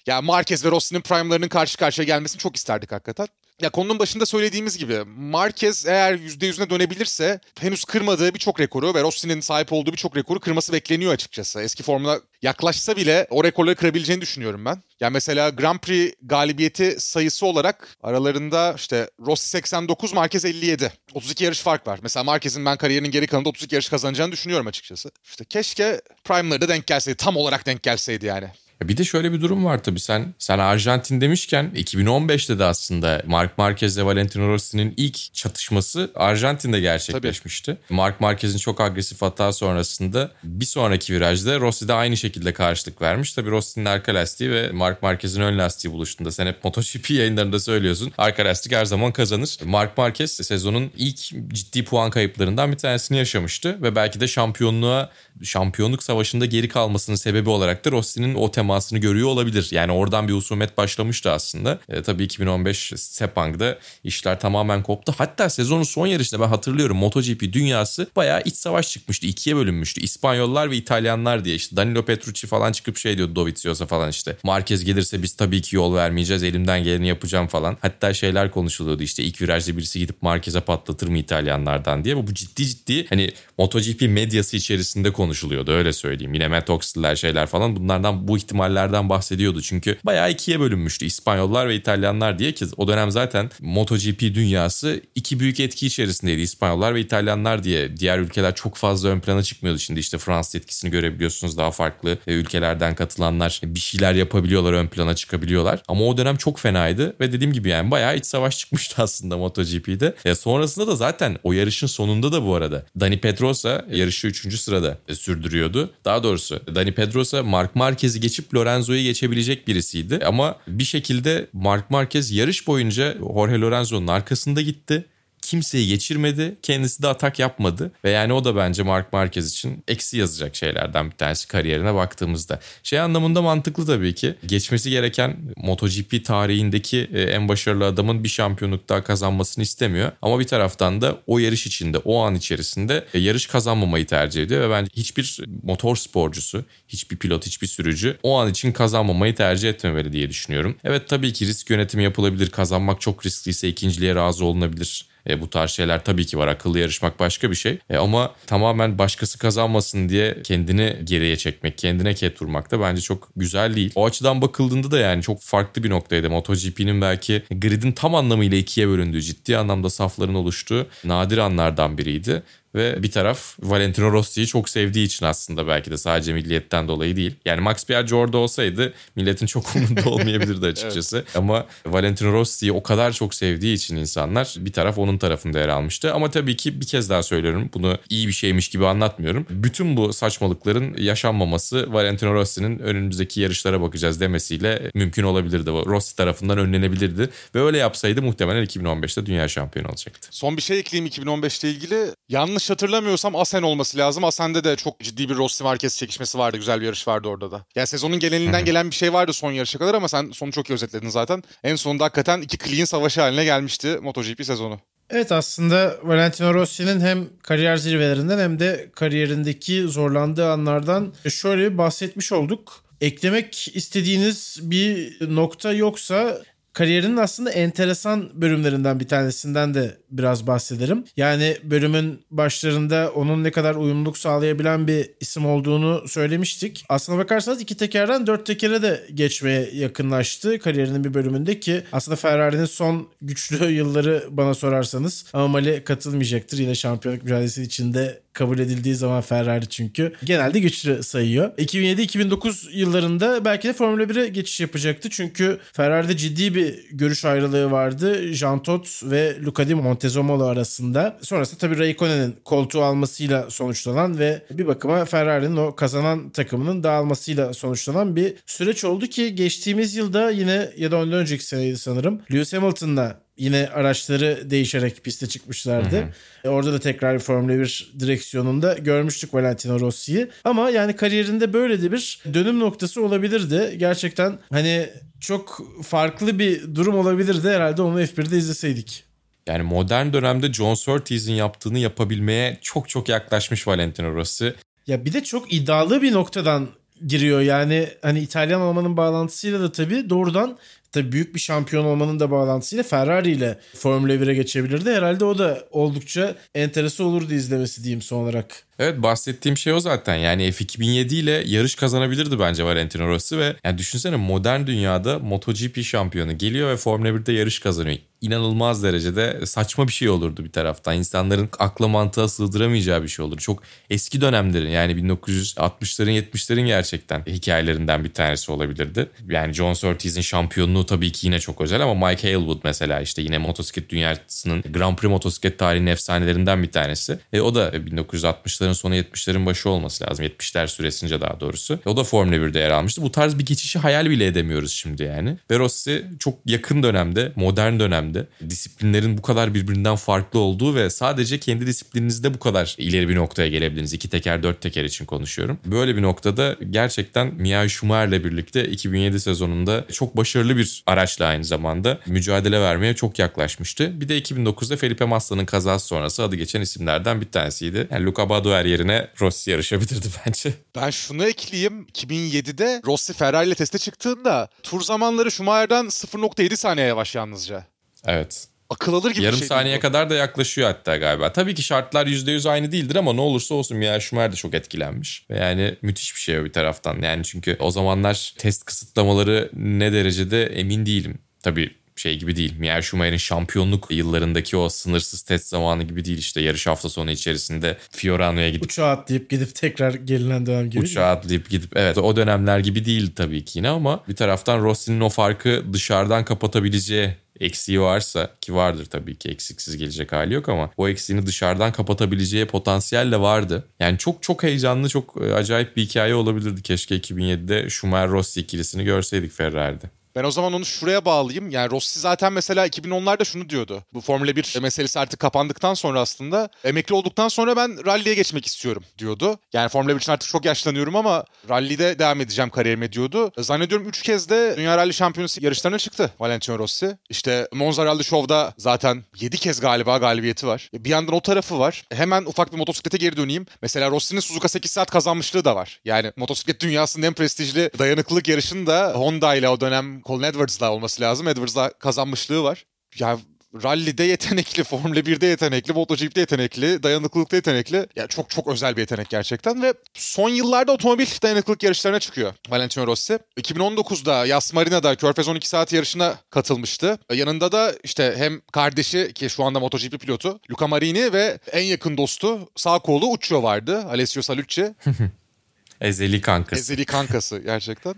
Ya 0.07 0.23
Marquez 0.23 0.65
ve 0.65 0.71
Rossi'nin 0.71 1.01
prime'larının 1.01 1.49
karşı 1.49 1.79
karşıya 1.79 2.07
gelmesini 2.07 2.39
çok 2.39 2.57
isterdik 2.57 2.93
hakikaten. 2.93 3.27
Ya 3.63 3.71
konunun 3.71 3.99
başında 3.99 4.27
söylediğimiz 4.27 4.79
gibi 4.79 4.99
Marquez 5.17 5.87
eğer 5.87 6.15
%100'üne 6.15 6.71
dönebilirse 6.71 7.41
henüz 7.61 7.85
kırmadığı 7.85 8.35
birçok 8.35 8.61
rekoru 8.61 8.95
ve 8.95 9.03
Rossi'nin 9.03 9.41
sahip 9.41 9.73
olduğu 9.73 9.93
birçok 9.93 10.17
rekoru 10.17 10.41
kırması 10.41 10.73
bekleniyor 10.73 11.13
açıkçası. 11.13 11.61
Eski 11.61 11.83
formuna 11.83 12.21
yaklaşsa 12.43 12.97
bile 12.97 13.27
o 13.31 13.45
rekorları 13.45 13.77
kırabileceğini 13.77 14.23
düşünüyorum 14.23 14.65
ben. 14.65 14.83
Yani 15.01 15.13
mesela 15.13 15.49
Grand 15.49 15.79
Prix 15.79 16.15
galibiyeti 16.23 17.01
sayısı 17.01 17.47
olarak 17.47 17.89
aralarında 18.03 18.75
işte 18.77 19.11
Rossi 19.27 19.49
89, 19.49 20.13
Marquez 20.13 20.45
57. 20.45 20.93
32 21.15 21.45
yarış 21.45 21.61
fark 21.61 21.87
var. 21.87 21.99
Mesela 22.03 22.25
Marquez'in 22.25 22.65
ben 22.65 22.77
kariyerinin 22.77 23.11
geri 23.11 23.27
kalanında 23.27 23.49
32 23.49 23.75
yarış 23.75 23.89
kazanacağını 23.89 24.33
düşünüyorum 24.33 24.67
açıkçası. 24.67 25.11
İşte 25.25 25.45
keşke 25.45 26.01
Prime'ları 26.25 26.61
da 26.61 26.69
denk 26.69 26.87
gelseydi. 26.87 27.17
Tam 27.17 27.37
olarak 27.37 27.67
denk 27.67 27.83
gelseydi 27.83 28.27
yani. 28.27 28.49
Bir 28.85 28.97
de 28.97 29.05
şöyle 29.05 29.33
bir 29.33 29.41
durum 29.41 29.65
var 29.65 29.83
tabii 29.83 30.01
sen 30.01 30.35
sen 30.39 30.59
Arjantin 30.59 31.21
demişken 31.21 31.71
2015'te 31.75 32.59
de 32.59 32.65
aslında 32.65 33.23
Mark 33.27 33.59
Marquez 33.59 33.97
ile 33.97 34.05
Valentino 34.05 34.49
Rossi'nin 34.49 34.95
ilk 34.97 35.35
çatışması 35.35 36.11
Arjantin'de 36.15 36.81
gerçekleşmişti. 36.81 37.79
Tabii. 37.89 37.97
Mark 37.97 38.21
Marquez'in 38.21 38.59
çok 38.59 38.81
agresif 38.81 39.23
hata 39.23 39.53
sonrasında 39.53 40.31
bir 40.43 40.65
sonraki 40.65 41.15
virajda 41.15 41.61
Rossi 41.61 41.89
de 41.89 41.93
aynı 41.93 42.17
şekilde 42.17 42.53
karşılık 42.53 43.03
vermiş. 43.03 43.33
Tabii 43.33 43.51
Rossi'nin 43.51 43.85
arka 43.85 44.15
lastiği 44.15 44.51
ve 44.51 44.71
Mark 44.71 45.03
Marquez'in 45.03 45.41
ön 45.41 45.59
lastiği 45.59 45.93
buluştuğunda 45.93 46.31
sen 46.31 46.47
hep 46.47 46.65
MotoGP 46.65 47.11
yayınlarında 47.11 47.61
söylüyorsun. 47.61 48.13
Arka 48.19 48.45
lastik 48.45 48.73
her 48.73 48.85
zaman 48.85 49.13
kazanır. 49.13 49.57
Mark 49.65 49.99
Marquez 49.99 50.33
sezonun 50.33 50.91
ilk 50.97 51.19
ciddi 51.55 51.85
puan 51.85 52.11
kayıplarından 52.11 52.73
bir 52.73 52.79
tanesini 52.79 53.19
yaşamıştı 53.19 53.83
ve 53.83 53.97
belki 53.97 54.21
de 54.21 54.29
şampiyonluğa 54.29 55.11
şampiyonluk 55.43 56.03
savaşında 56.03 56.47
geri 56.47 56.69
kalmasının 56.69 57.17
sebebi 57.17 57.51
olarak 57.51 57.85
da 57.85 57.91
Rossi'nin 57.91 58.35
o 58.35 58.51
temasını 58.71 58.99
görüyor 58.99 59.29
olabilir. 59.29 59.69
Yani 59.71 59.93
oradan 59.93 60.29
bir 60.29 60.33
husumet 60.33 60.79
başlamıştı 60.79 61.31
aslında. 61.31 61.79
E, 61.89 62.03
tabii 62.03 62.25
2015 62.25 62.93
Sepang'da 62.97 63.79
işler 64.05 64.41
tamamen 64.41 64.83
koptu. 64.83 65.15
Hatta 65.19 65.51
sezonun 65.51 65.83
son 65.83 66.07
yarışında 66.07 66.41
ben 66.41 66.49
hatırlıyorum 66.49 66.97
MotoGP 66.97 67.53
dünyası 67.53 68.07
bayağı 68.17 68.43
iç 68.45 68.55
savaş 68.55 68.91
çıkmıştı. 68.91 69.27
ikiye 69.27 69.57
bölünmüştü. 69.57 70.01
İspanyollar 70.01 70.71
ve 70.71 70.77
İtalyanlar 70.77 71.45
diye 71.45 71.55
işte 71.55 71.77
Danilo 71.77 72.05
Petrucci 72.05 72.47
falan 72.47 72.73
çıkıp 72.73 72.97
şey 72.99 73.17
diyordu 73.17 73.37
Dovizioso 73.37 73.87
falan 73.87 74.11
işte. 74.11 74.37
Marquez 74.43 74.85
gelirse 74.85 75.23
biz 75.23 75.35
tabii 75.35 75.63
ki 75.63 75.77
yol 75.77 75.95
vermeyeceğiz. 75.95 76.43
Elimden 76.43 76.85
geleni 76.85 77.09
yapacağım 77.09 77.47
falan. 77.47 77.77
Hatta 77.81 78.15
şeyler 78.15 78.51
konuşuluyordu 78.51 79.03
işte 79.03 79.23
ilk 79.23 79.43
virajda 79.43 79.77
birisi 79.77 79.99
gidip 79.99 80.23
Marquez'e 80.23 80.61
patlatır 80.61 81.09
mı 81.09 81.19
İtalyanlardan 81.19 82.05
diye. 82.05 82.17
Bu 82.17 82.35
ciddi 82.35 82.67
ciddi 82.67 83.07
hani 83.09 83.33
MotoGP 83.59 84.03
medyası 84.03 84.57
içerisinde 84.57 85.13
konuşuluyor 85.13 85.41
konuşuluyordu 85.41 85.71
öyle 85.73 85.93
söyleyeyim. 85.93 86.35
Yine 86.35 86.49
Matt 86.49 87.19
şeyler 87.19 87.47
falan 87.47 87.77
bunlardan 87.77 88.29
bu 88.29 88.39
ihtimallerden 88.61 89.09
bahsediyordu. 89.09 89.63
Çünkü 89.63 89.97
bayağı 90.05 90.31
ikiye 90.31 90.61
bölünmüştü 90.61 91.07
İspanyollar 91.07 91.69
ve 91.69 91.75
İtalyanlar 91.75 92.39
diye 92.39 92.53
ki 92.53 92.67
o 92.77 92.89
dönem 92.89 93.11
zaten 93.11 93.51
MotoGP 93.61 94.21
dünyası 94.21 95.01
iki 95.15 95.41
büyük 95.41 95.61
etki 95.61 95.87
içerisindeydi. 95.87 96.41
İspanyollar 96.41 96.95
ve 96.95 97.01
İtalyanlar 97.01 97.65
diye 97.65 97.97
diğer 97.97 98.19
ülkeler 98.19 98.55
çok 98.55 98.77
fazla 98.77 99.09
ön 99.09 99.21
plana 99.21 99.43
çıkmıyordu. 99.43 99.79
Şimdi 99.79 100.01
işte 100.01 100.19
Fransız 100.19 100.55
etkisini 100.55 100.91
görebiliyorsunuz 100.91 101.59
daha 101.59 101.71
farklı 101.71 102.19
e, 102.27 102.33
ülkelerden 102.33 102.95
katılanlar 102.95 103.61
bir 103.65 103.81
şeyler 103.81 104.15
yapabiliyorlar 104.15 104.73
ön 104.73 104.87
plana 104.87 105.15
çıkabiliyorlar. 105.15 105.83
Ama 105.89 106.05
o 106.05 106.17
dönem 106.17 106.37
çok 106.37 106.59
fenaydı 106.59 107.17
ve 107.21 107.33
dediğim 107.33 107.53
gibi 107.53 107.69
yani 107.69 107.91
bayağı 107.91 108.17
iç 108.17 108.27
savaş 108.27 108.59
çıkmıştı 108.59 109.03
aslında 109.03 109.37
MotoGP'de. 109.37 110.15
E 110.25 110.35
sonrasında 110.35 110.87
da 110.87 110.97
zaten 110.97 111.37
o 111.43 111.53
yarışın 111.53 111.87
sonunda 111.87 112.33
da 112.33 112.47
bu 112.47 112.55
arada 112.55 112.87
Dani 113.01 113.21
Pedrosa 113.21 113.87
yarışı 113.91 114.27
3. 114.27 114.61
sırada 114.61 114.99
e, 115.09 115.15
sürdürüyordu. 115.15 115.91
Daha 116.05 116.23
doğrusu 116.23 116.61
Dani 116.75 116.93
Pedrosa 116.93 117.43
Mark 117.43 117.77
Marquez'i 117.77 118.21
geçip 118.21 118.50
Lorenzo'yu 118.55 119.03
geçebilecek 119.03 119.69
birisiydi. 119.69 120.21
Ama 120.27 120.57
bir 120.69 120.85
şekilde 120.85 121.47
Mark 121.53 121.91
Marquez 121.91 122.31
yarış 122.33 122.67
boyunca 122.67 123.15
Jorge 123.19 123.59
Lorenzo'nun 123.59 124.07
arkasında 124.07 124.61
gitti 124.61 125.05
kimseyi 125.43 125.89
geçirmedi. 125.89 126.57
Kendisi 126.63 127.03
de 127.03 127.09
atak 127.09 127.39
yapmadı. 127.39 127.93
Ve 128.05 128.11
yani 128.11 128.33
o 128.33 128.45
da 128.45 128.57
bence 128.57 128.83
Mark 128.83 129.13
Marquez 129.13 129.51
için 129.51 129.85
eksi 129.89 130.19
yazacak 130.19 130.57
şeylerden 130.57 131.11
bir 131.11 131.17
tanesi 131.17 131.49
kariyerine 131.49 131.95
baktığımızda. 131.95 132.61
Şey 132.83 133.01
anlamında 133.01 133.43
mantıklı 133.43 133.87
tabii 133.87 134.15
ki. 134.15 134.35
Geçmesi 134.47 134.91
gereken 134.91 135.37
MotoGP 135.57 136.25
tarihindeki 136.25 137.11
e, 137.13 137.23
en 137.23 137.49
başarılı 137.49 137.87
adamın 137.87 138.25
bir 138.25 138.29
şampiyonluk 138.29 138.89
daha 138.89 139.05
kazanmasını 139.05 139.65
istemiyor. 139.65 140.13
Ama 140.23 140.41
bir 140.41 140.47
taraftan 140.47 141.01
da 141.01 141.19
o 141.27 141.39
yarış 141.39 141.67
içinde, 141.67 141.99
o 141.99 142.21
an 142.21 142.35
içerisinde 142.35 143.05
e, 143.15 143.19
yarış 143.19 143.47
kazanmamayı 143.47 144.07
tercih 144.07 144.43
ediyor. 144.43 144.61
Ve 144.61 144.71
bence 144.71 144.91
hiçbir 144.97 145.41
motor 145.63 145.97
sporcusu, 145.97 146.65
hiçbir 146.89 147.17
pilot, 147.17 147.47
hiçbir 147.47 147.67
sürücü 147.67 148.19
o 148.23 148.39
an 148.39 148.51
için 148.51 148.73
kazanmamayı 148.73 149.35
tercih 149.35 149.69
etmemeli 149.69 150.13
diye 150.13 150.29
düşünüyorum. 150.29 150.77
Evet 150.85 151.09
tabii 151.09 151.33
ki 151.33 151.47
risk 151.47 151.71
yönetimi 151.71 152.05
yapılabilir. 152.05 152.51
Kazanmak 152.51 153.01
çok 153.01 153.27
riskliyse 153.27 153.69
ikinciliğe 153.69 154.15
razı 154.15 154.45
olunabilir. 154.45 155.10
E, 155.29 155.41
bu 155.41 155.51
tarz 155.51 155.71
şeyler 155.71 156.05
tabii 156.05 156.27
ki 156.27 156.39
var. 156.39 156.49
Akıllı 156.49 156.79
yarışmak 156.79 157.21
başka 157.21 157.51
bir 157.51 157.57
şey. 157.57 157.79
E, 157.91 157.97
ama 157.97 158.35
tamamen 158.47 158.99
başkası 158.99 159.39
kazanmasın 159.39 160.09
diye 160.09 160.43
kendini 160.45 160.97
geriye 161.05 161.37
çekmek, 161.37 161.79
kendine 161.79 162.15
ket 162.15 162.43
vurmak 162.43 162.71
da 162.71 162.81
bence 162.81 163.03
çok 163.03 163.29
güzel 163.37 163.77
değil. 163.77 163.93
O 163.95 164.07
açıdan 164.07 164.43
bakıldığında 164.43 164.91
da 164.91 164.99
yani 164.99 165.23
çok 165.23 165.43
farklı 165.43 165.85
bir 165.85 165.91
noktaydı. 165.91 166.31
MotoGP'nin 166.31 167.01
belki 167.01 167.43
gridin 167.51 167.93
tam 167.93 168.15
anlamıyla 168.15 168.59
ikiye 168.59 168.89
bölündüğü, 168.89 169.23
ciddi 169.23 169.57
anlamda 169.59 169.91
safların 169.91 170.35
oluştuğu 170.35 170.87
nadir 171.05 171.39
anlardan 171.39 171.99
biriydi. 171.99 172.43
Ve 172.75 173.03
bir 173.03 173.11
taraf 173.11 173.57
Valentino 173.63 174.13
Rossi'yi 174.13 174.47
çok 174.47 174.69
sevdiği 174.69 175.07
için 175.07 175.27
aslında 175.27 175.67
belki 175.67 175.91
de 175.91 175.97
sadece 175.99 176.33
milliyetten 176.33 176.89
dolayı 176.89 177.17
değil. 177.17 177.35
Yani 177.45 177.61
Max 177.61 177.89
Biaggi 177.89 178.15
orada 178.15 178.39
olsaydı 178.39 178.93
milletin 179.17 179.47
çok 179.47 179.77
umurunda 179.77 180.11
olmayabilirdi 180.11 180.67
açıkçası. 180.67 181.17
evet. 181.17 181.37
Ama 181.37 181.67
Valentino 181.87 182.33
Rossi'yi 182.33 182.73
o 182.73 182.83
kadar 182.83 183.13
çok 183.13 183.35
sevdiği 183.35 183.77
için 183.77 183.97
insanlar 183.97 184.55
bir 184.59 184.73
taraf 184.73 184.99
onun 184.99 185.19
tarafında 185.19 185.59
yer 185.59 185.69
almıştı. 185.69 186.15
Ama 186.15 186.31
tabii 186.31 186.57
ki 186.57 186.81
bir 186.81 186.87
kez 186.87 187.11
daha 187.11 187.23
söylüyorum 187.23 187.71
bunu 187.75 187.99
iyi 188.09 188.29
bir 188.29 188.33
şeymiş 188.33 188.69
gibi 188.69 188.87
anlatmıyorum. 188.87 189.47
Bütün 189.51 189.97
bu 189.97 190.13
saçmalıkların 190.13 190.97
yaşanmaması 190.99 191.93
Valentino 191.93 192.35
Rossi'nin 192.35 192.79
önümüzdeki 192.79 193.41
yarışlara 193.41 193.81
bakacağız 193.81 194.21
demesiyle 194.21 194.91
mümkün 194.95 195.23
olabilirdi. 195.23 195.71
Rossi 195.71 196.17
tarafından 196.17 196.59
önlenebilirdi. 196.59 197.31
Ve 197.55 197.61
öyle 197.63 197.79
yapsaydı 197.79 198.23
muhtemelen 198.23 198.65
2015'te 198.65 199.27
dünya 199.27 199.49
şampiyonu 199.49 199.89
olacaktı. 199.89 200.29
Son 200.31 200.57
bir 200.57 200.63
şey 200.63 200.79
ekleyeyim 200.79 201.07
2015 201.07 201.65
ile 201.65 201.71
ilgili. 201.71 201.97
Yanlış 202.29 202.60
yanlış 202.61 202.71
hatırlamıyorsam 202.71 203.37
Asen 203.37 203.63
olması 203.63 203.99
lazım. 203.99 204.25
Asen'de 204.25 204.65
de 204.65 204.77
çok 204.77 205.01
ciddi 205.01 205.29
bir 205.29 205.37
Rossi 205.37 205.65
Marquez 205.65 205.97
çekişmesi 205.97 206.39
vardı. 206.39 206.57
Güzel 206.57 206.81
bir 206.81 206.87
yarış 206.87 207.09
vardı 207.09 207.29
orada 207.29 207.51
da. 207.51 207.65
Yani 207.75 207.87
sezonun 207.87 208.19
genelinden 208.19 208.65
gelen 208.65 208.91
bir 208.91 208.95
şey 208.95 209.13
vardı 209.13 209.33
son 209.33 209.53
yarışa 209.53 209.79
kadar 209.79 209.95
ama 209.95 210.09
sen 210.09 210.31
sonu 210.31 210.53
çok 210.53 210.71
iyi 210.71 210.75
özetledin 210.75 211.09
zaten. 211.09 211.43
En 211.65 211.77
sonunda 211.77 212.05
hakikaten 212.05 212.41
iki 212.41 212.59
clean 212.59 212.85
savaşı 212.85 213.21
haline 213.21 213.45
gelmişti 213.45 213.99
MotoGP 214.03 214.45
sezonu. 214.45 214.81
Evet 215.11 215.33
aslında 215.33 215.97
Valentino 216.03 216.55
Rossi'nin 216.55 217.01
hem 217.01 217.29
kariyer 217.43 217.77
zirvelerinden 217.77 218.39
hem 218.39 218.61
de 218.61 218.91
kariyerindeki 218.95 219.83
zorlandığı 219.83 220.53
anlardan 220.53 221.15
şöyle 221.29 221.79
bahsetmiş 221.79 222.33
olduk. 222.33 222.85
Eklemek 223.01 223.69
istediğiniz 223.75 224.59
bir 224.63 225.17
nokta 225.35 225.73
yoksa 225.73 226.43
kariyerinin 226.73 227.17
aslında 227.17 227.51
enteresan 227.51 228.31
bölümlerinden 228.35 229.01
bir 229.01 229.09
tanesinden 229.09 229.75
de 229.75 229.97
biraz 230.11 230.47
bahsederim. 230.47 231.05
Yani 231.17 231.57
bölümün 231.65 232.21
başlarında 232.31 233.13
onun 233.15 233.45
ne 233.45 233.51
kadar 233.51 233.75
uyumluluk 233.75 234.19
sağlayabilen 234.19 234.87
bir 234.89 235.11
isim 235.21 235.47
olduğunu 235.47 236.09
söylemiştik. 236.09 236.85
Aslına 236.89 237.19
bakarsanız 237.19 237.61
iki 237.61 237.77
tekerden 237.77 238.27
dört 238.27 238.47
tekere 238.47 238.83
de 238.83 239.07
geçmeye 239.15 239.71
yakınlaştı 239.75 240.59
kariyerinin 240.59 241.05
bir 241.05 241.15
bölümünde 241.15 241.61
ki 241.61 241.83
aslında 241.93 242.17
Ferrari'nin 242.17 242.65
son 242.65 243.09
güçlü 243.23 243.67
yılları 243.73 244.25
bana 244.31 244.55
sorarsanız 244.55 245.25
ama 245.33 245.49
Mali 245.49 245.85
katılmayacaktır. 245.85 246.59
Yine 246.59 246.75
şampiyonluk 246.75 247.23
mücadelesi 247.23 247.63
içinde 247.63 248.21
kabul 248.33 248.59
edildiği 248.59 248.95
zaman 248.95 249.21
Ferrari 249.21 249.67
çünkü 249.67 250.13
genelde 250.25 250.61
güçlü 250.61 251.03
sayıyor. 251.03 251.51
2007-2009 251.59 252.71
yıllarında 252.73 253.45
belki 253.45 253.69
de 253.69 253.73
Formula 253.73 254.03
1'e 254.03 254.29
geçiş 254.29 254.61
yapacaktı. 254.61 255.11
Çünkü 255.11 255.59
Ferrari'de 255.73 256.17
ciddi 256.17 256.55
bir 256.55 256.60
görüş 256.93 257.25
ayrılığı 257.25 257.71
vardı. 257.71 258.33
Jean 258.33 258.63
Todt 258.63 259.03
ve 259.05 259.37
Luca 259.45 259.69
Di 259.69 259.75
Montezemolo 259.75 260.45
arasında. 260.45 261.19
Sonrasında 261.23 261.59
tabii 261.59 261.79
Raikkonen'in 261.79 262.37
koltuğu 262.45 262.83
almasıyla 262.83 263.51
sonuçlanan 263.51 264.19
ve 264.19 264.43
bir 264.51 264.67
bakıma 264.67 265.05
Ferrari'nin 265.05 265.57
o 265.57 265.75
kazanan 265.75 266.31
takımının 266.31 266.83
dağılmasıyla 266.83 267.55
sonuçlanan 267.55 268.17
bir 268.17 268.35
süreç 268.47 268.85
oldu 268.85 269.07
ki 269.07 269.35
geçtiğimiz 269.35 269.97
yılda 269.97 270.31
yine 270.31 270.71
ya 270.77 270.91
da 270.91 270.97
ondan 270.97 271.19
önceki 271.19 271.45
seneydi 271.45 271.79
sanırım. 271.79 272.23
Lewis 272.33 272.53
Hamilton'la 272.53 273.21
yine 273.41 273.69
araçları 273.75 274.51
değişerek 274.51 275.05
piste 275.05 275.27
çıkmışlardı. 275.27 275.97
Hı 275.97 276.01
hı. 276.03 276.09
E, 276.45 276.49
orada 276.49 276.73
da 276.73 276.81
tekrar 276.81 277.15
bir 277.15 277.21
Formula 277.21 277.59
1 277.59 277.93
direksiyonunda 278.01 278.75
görmüştük 278.75 279.35
Valentino 279.35 279.81
Rossi'yi. 279.81 280.29
Ama 280.45 280.71
yani 280.71 280.97
kariyerinde 280.97 281.53
böyle 281.53 281.83
de 281.83 281.93
bir 281.93 282.23
dönüm 282.35 282.61
noktası 282.61 283.05
olabilirdi. 283.05 283.75
Gerçekten 283.77 284.39
hani 284.53 284.91
çok 285.21 285.61
farklı 285.83 286.39
bir 286.39 286.75
durum 286.75 286.99
olabilirdi 286.99 287.49
herhalde 287.49 287.83
onu 287.83 288.03
F1'de 288.03 288.39
izleseydik. 288.39 289.05
Yani 289.47 289.63
modern 289.63 290.13
dönemde 290.13 290.53
John 290.53 290.75
Surtees'in 290.75 291.33
yaptığını 291.33 291.79
yapabilmeye 291.79 292.59
çok 292.63 292.89
çok 292.89 293.09
yaklaşmış 293.09 293.69
Valentino 293.69 294.15
Rossi. 294.15 294.55
Ya 294.87 295.05
bir 295.05 295.13
de 295.13 295.25
çok 295.25 295.53
iddialı 295.53 296.03
bir 296.03 296.13
noktadan 296.13 296.69
giriyor. 297.07 297.41
Yani 297.41 297.89
hani 298.03 298.21
İtalyan 298.21 298.61
olmanın 298.61 298.97
bağlantısıyla 298.97 299.61
da 299.61 299.73
tabii 299.73 300.11
doğrudan 300.11 300.59
tabii 300.93 301.13
büyük 301.13 301.35
bir 301.35 301.41
şampiyon 301.41 301.85
olmanın 301.85 302.21
da 302.21 302.31
bağlantısıyla 302.31 302.83
Ferrari 302.85 303.31
ile 303.31 303.59
Formula 303.77 304.13
1'e 304.13 304.35
geçebilirdi. 304.35 304.91
Herhalde 304.91 305.25
o 305.25 305.39
da 305.39 305.65
oldukça 305.71 306.35
enteresan 306.55 307.07
olurdu 307.07 307.35
izlemesi 307.35 307.85
diyeyim 307.85 308.03
son 308.03 308.23
olarak. 308.23 308.63
Evet 308.79 309.03
bahsettiğim 309.03 309.57
şey 309.57 309.73
o 309.73 309.81
zaten. 309.81 310.17
Yani 310.17 310.43
F2007 310.43 311.15
ile 311.15 311.43
yarış 311.47 311.75
kazanabilirdi 311.75 312.39
bence 312.39 312.65
Valentino 312.65 313.09
Rossi 313.09 313.39
ve 313.39 313.57
yani 313.65 313.79
düşünsene 313.79 314.17
modern 314.17 314.67
dünyada 314.67 315.19
MotoGP 315.19 315.83
şampiyonu 315.83 316.39
geliyor 316.39 316.71
ve 316.71 316.77
Formula 316.77 317.09
1'de 317.09 317.33
yarış 317.33 317.59
kazanıyor. 317.59 317.99
İnanılmaz 318.21 318.83
derecede 318.83 319.47
saçma 319.47 319.89
bir 319.89 319.93
şey 319.93 320.09
olurdu 320.09 320.45
bir 320.45 320.53
taraftan. 320.53 320.97
İnsanların 320.97 321.49
akla 321.59 321.89
mantığa 321.89 322.29
sığdıramayacağı 322.29 323.03
bir 323.03 323.09
şey 323.09 323.25
olur. 323.25 323.39
Çok 323.39 323.63
eski 323.91 324.21
dönemlerin 324.21 324.71
yani 324.71 324.93
1960'ların 324.93 326.23
70'lerin 326.23 326.67
gerçekten 326.67 327.23
hikayelerinden 327.27 328.05
bir 328.05 328.13
tanesi 328.13 328.53
olabilirdi. 328.53 329.07
Yani 329.29 329.53
John 329.53 329.73
Surtees'in 329.73 330.21
şampiyonluğu 330.21 330.87
tabii 330.87 331.13
ki 331.13 331.27
yine 331.27 331.41
çok 331.41 331.61
özel 331.61 331.81
ama 331.81 332.09
Mike 332.09 332.33
Hailwood 332.33 332.61
mesela 332.65 333.01
işte 333.01 333.23
yine 333.23 333.39
motosiklet 333.39 333.91
dünyasının 333.91 334.63
Grand 334.63 334.97
Prix 334.97 335.11
motosiklet 335.11 335.59
tarihinin 335.59 335.91
efsanelerinden 335.91 336.63
bir 336.63 336.71
tanesi. 336.71 337.19
E, 337.33 337.41
o 337.41 337.55
da 337.55 337.69
1960'ların 337.69 338.71
60'ların 338.71 338.75
sonu 338.75 338.97
70'lerin 338.97 339.47
başı 339.47 339.71
olması 339.71 340.05
lazım. 340.05 340.25
70'ler 340.25 340.69
süresince 340.69 341.21
daha 341.21 341.41
doğrusu. 341.41 341.79
O 341.87 341.97
da 341.97 342.05
Formula 342.05 342.37
1'de 342.37 342.59
yer 342.59 342.71
almıştı. 342.71 343.03
Bu 343.03 343.13
tarz 343.13 343.39
bir 343.39 343.47
geçişi 343.47 343.79
hayal 343.79 344.11
bile 344.11 344.27
edemiyoruz 344.27 344.73
şimdi 344.73 345.03
yani. 345.03 345.37
Ve 345.51 345.59
Rossi 345.59 346.05
çok 346.19 346.39
yakın 346.47 346.83
dönemde, 346.83 347.33
modern 347.37 347.81
dönemde 347.81 348.10
disiplinlerin 348.51 349.19
bu 349.19 349.23
kadar 349.23 349.55
birbirinden 349.55 349.97
farklı 349.97 350.39
olduğu 350.39 350.75
ve 350.75 350.91
sadece 350.91 351.41
kendi 351.41 351.67
disiplininizde 351.67 352.35
bu 352.35 352.39
kadar 352.39 352.75
ileri 352.79 353.09
bir 353.09 353.17
noktaya 353.17 353.49
gelebildiğiniz. 353.49 353.93
iki 353.93 354.09
teker, 354.09 354.43
dört 354.43 354.61
teker 354.61 354.85
için 354.85 355.05
konuşuyorum. 355.05 355.59
Böyle 355.65 355.97
bir 355.97 356.03
noktada 356.03 356.57
gerçekten 356.71 357.35
Mia 357.35 357.69
Schumacher'le 357.69 358.25
birlikte 358.25 358.65
2007 358.69 359.21
sezonunda 359.21 359.85
çok 359.93 360.17
başarılı 360.17 360.57
bir 360.57 360.83
araçla 360.87 361.27
aynı 361.27 361.45
zamanda 361.45 362.01
mücadele 362.07 362.61
vermeye 362.61 362.95
çok 362.95 363.19
yaklaşmıştı. 363.19 364.01
Bir 364.01 364.09
de 364.09 364.19
2009'da 364.21 364.77
Felipe 364.77 365.05
Massa'nın 365.05 365.45
kazası 365.47 365.87
sonrası 365.87 366.23
adı 366.23 366.37
geçen 366.37 366.61
isimlerden 366.61 367.21
bir 367.21 367.31
tanesiydi. 367.31 367.89
Yani 367.91 368.07
Luca 368.07 368.29
Badoer 368.29 368.65
yerine 368.65 369.09
Rossi 369.21 369.51
yarışabilirdi 369.51 370.07
bence. 370.27 370.53
Ben 370.77 370.91
şunu 370.91 371.25
ekleyeyim. 371.25 371.87
2007'de 371.95 372.83
Rossi 372.87 373.13
Ferrari 373.13 373.47
ile 373.47 373.55
teste 373.55 373.79
çıktığında 373.79 374.49
tur 374.63 374.81
zamanları 374.81 375.31
Schumacher'dan 375.31 375.87
0.7 375.87 376.57
saniye 376.57 376.87
yavaş 376.87 377.15
yalnızca. 377.15 377.65
Evet. 378.07 378.47
Akıl 378.71 378.95
alır 378.95 379.11
gibi 379.11 379.25
Yarım 379.25 379.39
şey 379.39 379.47
saniye 379.49 379.77
bu. 379.77 379.81
kadar 379.81 380.11
da 380.11 380.15
yaklaşıyor 380.15 380.69
hatta 380.69 380.97
galiba. 380.97 381.33
Tabii 381.33 381.55
ki 381.55 381.63
şartlar 381.63 382.07
%100 382.07 382.49
aynı 382.49 382.73
değildir 382.73 382.97
ama 382.97 383.13
ne 383.13 383.21
olursa 383.21 383.55
olsun 383.55 383.77
Michael 383.77 384.01
Schumacher 384.01 384.33
de 384.33 384.37
çok 384.37 384.55
etkilenmiş. 384.55 385.27
Ve 385.31 385.39
yani 385.39 385.77
müthiş 385.83 386.15
bir 386.15 386.21
şey 386.21 386.39
o 386.39 386.45
bir 386.45 386.53
taraftan. 386.53 387.03
Yani 387.03 387.25
çünkü 387.25 387.57
o 387.61 387.71
zamanlar 387.71 388.35
test 388.39 388.65
kısıtlamaları 388.65 389.51
ne 389.55 389.93
derecede 389.93 390.47
emin 390.47 390.87
değilim. 390.87 391.19
Tabii 391.43 391.71
şey 392.01 392.19
gibi 392.19 392.37
değil. 392.37 392.55
Michael 392.59 392.83
Schumacher'in 392.83 393.17
şampiyonluk 393.17 393.87
yıllarındaki 393.91 394.57
o 394.57 394.69
sınırsız 394.69 395.23
test 395.23 395.49
zamanı 395.49 395.83
gibi 395.83 396.05
değil 396.05 396.19
işte 396.19 396.41
yarış 396.41 396.67
hafta 396.67 396.89
sonu 396.89 397.11
içerisinde 397.11 397.77
Fiorano'ya 397.91 398.49
gidip 398.49 398.65
uçağa 398.65 398.91
atlayıp 398.91 399.31
gidip 399.31 399.55
tekrar 399.55 399.95
gelinen 399.95 400.47
dönem 400.47 400.71
gibi. 400.71 400.83
Uçağa 400.83 401.11
atlayıp 401.11 401.51
gidip 401.51 401.77
evet 401.77 401.99
o 401.99 402.17
dönemler 402.17 402.59
gibi 402.59 402.85
değil 402.85 403.11
tabii 403.17 403.45
ki 403.45 403.59
yine 403.59 403.69
ama 403.69 404.05
bir 404.09 404.17
taraftan 404.17 404.63
Rossi'nin 404.63 405.01
o 405.01 405.09
farkı 405.09 405.65
dışarıdan 405.73 406.25
kapatabileceği 406.25 407.15
eksiği 407.41 407.81
varsa 407.81 408.31
ki 408.41 408.55
vardır 408.55 408.85
tabii 408.85 409.17
ki 409.17 409.29
eksiksiz 409.29 409.77
gelecek 409.77 410.13
hali 410.13 410.35
yok 410.35 410.49
ama 410.49 410.71
o 410.77 410.89
eksiğini 410.89 411.27
dışarıdan 411.27 411.73
kapatabileceği 411.73 412.47
potansiyel 412.47 413.13
de 413.13 413.21
vardı. 413.21 413.65
Yani 413.81 413.99
çok 413.99 414.23
çok 414.23 414.43
heyecanlı 414.43 414.89
çok 414.89 415.17
e, 415.23 415.35
acayip 415.35 415.77
bir 415.77 415.83
hikaye 415.83 416.15
olabilirdi 416.15 416.63
keşke 416.63 416.97
2007'de 416.97 417.71
Schumacher 417.71 418.09
Rossi 418.09 418.41
ikilisini 418.41 418.85
görseydik 418.85 419.33
Ferrari'de. 419.33 420.00
Ben 420.17 420.25
o 420.25 420.31
zaman 420.31 420.53
onu 420.53 420.65
şuraya 420.65 421.05
bağlayayım. 421.05 421.51
Yani 421.51 421.71
Rossi 421.71 422.01
zaten 422.01 422.33
mesela 422.33 422.67
2010'larda 422.67 423.25
şunu 423.25 423.49
diyordu. 423.49 423.83
Bu 423.95 424.01
Formula 424.01 424.37
1 424.37 424.61
meselesi 424.61 424.99
artık 425.01 425.21
kapandıktan 425.21 425.75
sonra 425.75 426.01
aslında 426.01 426.49
emekli 426.65 426.95
olduktan 426.95 427.29
sonra 427.29 427.57
ben 427.57 427.87
rally'e 427.87 428.15
geçmek 428.15 428.47
istiyorum 428.47 428.85
diyordu. 428.99 429.39
Yani 429.53 429.69
Formula 429.69 429.95
1 429.95 430.01
için 430.01 430.13
artık 430.13 430.31
çok 430.31 430.45
yaşlanıyorum 430.45 430.97
ama 430.97 431.25
rally'de 431.49 431.99
devam 431.99 432.21
edeceğim 432.21 432.51
kariyerime 432.51 432.93
diyordu. 432.93 433.33
Zannediyorum 433.39 433.89
3 433.89 434.03
kez 434.03 434.29
de 434.29 434.55
Dünya 434.57 434.77
Rally 434.77 434.93
Şampiyonası 434.93 435.45
yarışlarına 435.45 435.79
çıktı 435.79 436.11
Valentino 436.21 436.59
Rossi. 436.59 436.99
İşte 437.09 437.49
Monza 437.53 437.85
Rally 437.85 438.05
Show'da 438.05 438.55
zaten 438.59 439.05
7 439.21 439.39
kez 439.39 439.61
galiba 439.61 439.99
galibiyeti 439.99 440.47
var. 440.47 440.71
Bir 440.75 440.91
yandan 440.91 441.15
o 441.15 441.21
tarafı 441.21 441.59
var. 441.59 441.83
Hemen 441.93 442.25
ufak 442.25 442.53
bir 442.53 442.59
motosiklete 442.59 442.97
geri 442.99 443.17
döneyim. 443.17 443.47
Mesela 443.63 443.91
Rossi'nin 443.91 444.21
Suzuka 444.21 444.49
8 444.49 444.71
saat 444.71 444.91
kazanmışlığı 444.91 445.45
da 445.45 445.57
var. 445.57 445.81
Yani 445.85 446.13
motosiklet 446.17 446.61
dünyasının 446.61 447.07
en 447.07 447.13
prestijli 447.13 447.71
dayanıklılık 447.79 448.29
yarışında 448.29 448.93
Honda 448.95 449.35
ile 449.35 449.49
o 449.49 449.61
dönem 449.61 450.00
Colin 450.07 450.23
Edwards'la 450.23 450.73
olması 450.73 451.03
lazım. 451.03 451.29
Edwards'la 451.29 451.71
kazanmışlığı 451.79 452.43
var. 452.43 452.65
Ya 452.99 453.19
rally'de 453.55 454.05
yetenekli, 454.05 454.65
Formula 454.71 455.01
1'de 455.01 455.27
yetenekli, 455.27 455.73
MotoGP'de 455.73 456.21
yetenekli, 456.21 456.83
dayanıklılıkta 456.83 457.37
yetenekli. 457.37 457.87
Ya 457.97 458.07
çok 458.07 458.31
çok 458.31 458.49
özel 458.49 458.77
bir 458.77 458.81
yetenek 458.81 459.09
gerçekten 459.09 459.63
ve 459.63 459.75
son 459.95 460.29
yıllarda 460.29 460.73
otomobil 460.73 461.07
dayanıklılık 461.23 461.63
yarışlarına 461.63 462.01
çıkıyor 462.01 462.35
Valentino 462.49 462.87
Rossi. 462.87 463.19
2019'da 463.41 464.27
Yas 464.27 464.53
Marina'da 464.53 464.97
Körfez 464.97 465.29
12 465.29 465.49
saat 465.49 465.73
yarışına 465.73 466.19
katılmıştı. 466.31 466.99
Yanında 467.13 467.53
da 467.53 467.75
işte 467.85 468.15
hem 468.17 468.41
kardeşi 468.53 469.13
ki 469.15 469.31
şu 469.31 469.45
anda 469.45 469.61
MotoGP 469.61 470.01
pilotu 470.01 470.41
Luca 470.51 470.67
Marini 470.67 471.13
ve 471.13 471.39
en 471.53 471.63
yakın 471.63 471.97
dostu 471.97 472.49
sağ 472.57 472.79
kolu 472.79 473.07
Uccio 473.07 473.43
vardı. 473.43 473.85
Alessio 473.89 474.23
Salucci. 474.23 474.75
Ezeli 475.81 476.21
kankası. 476.21 476.61
Ezeli 476.63 476.85
kankası 476.85 477.39
gerçekten. 477.39 477.95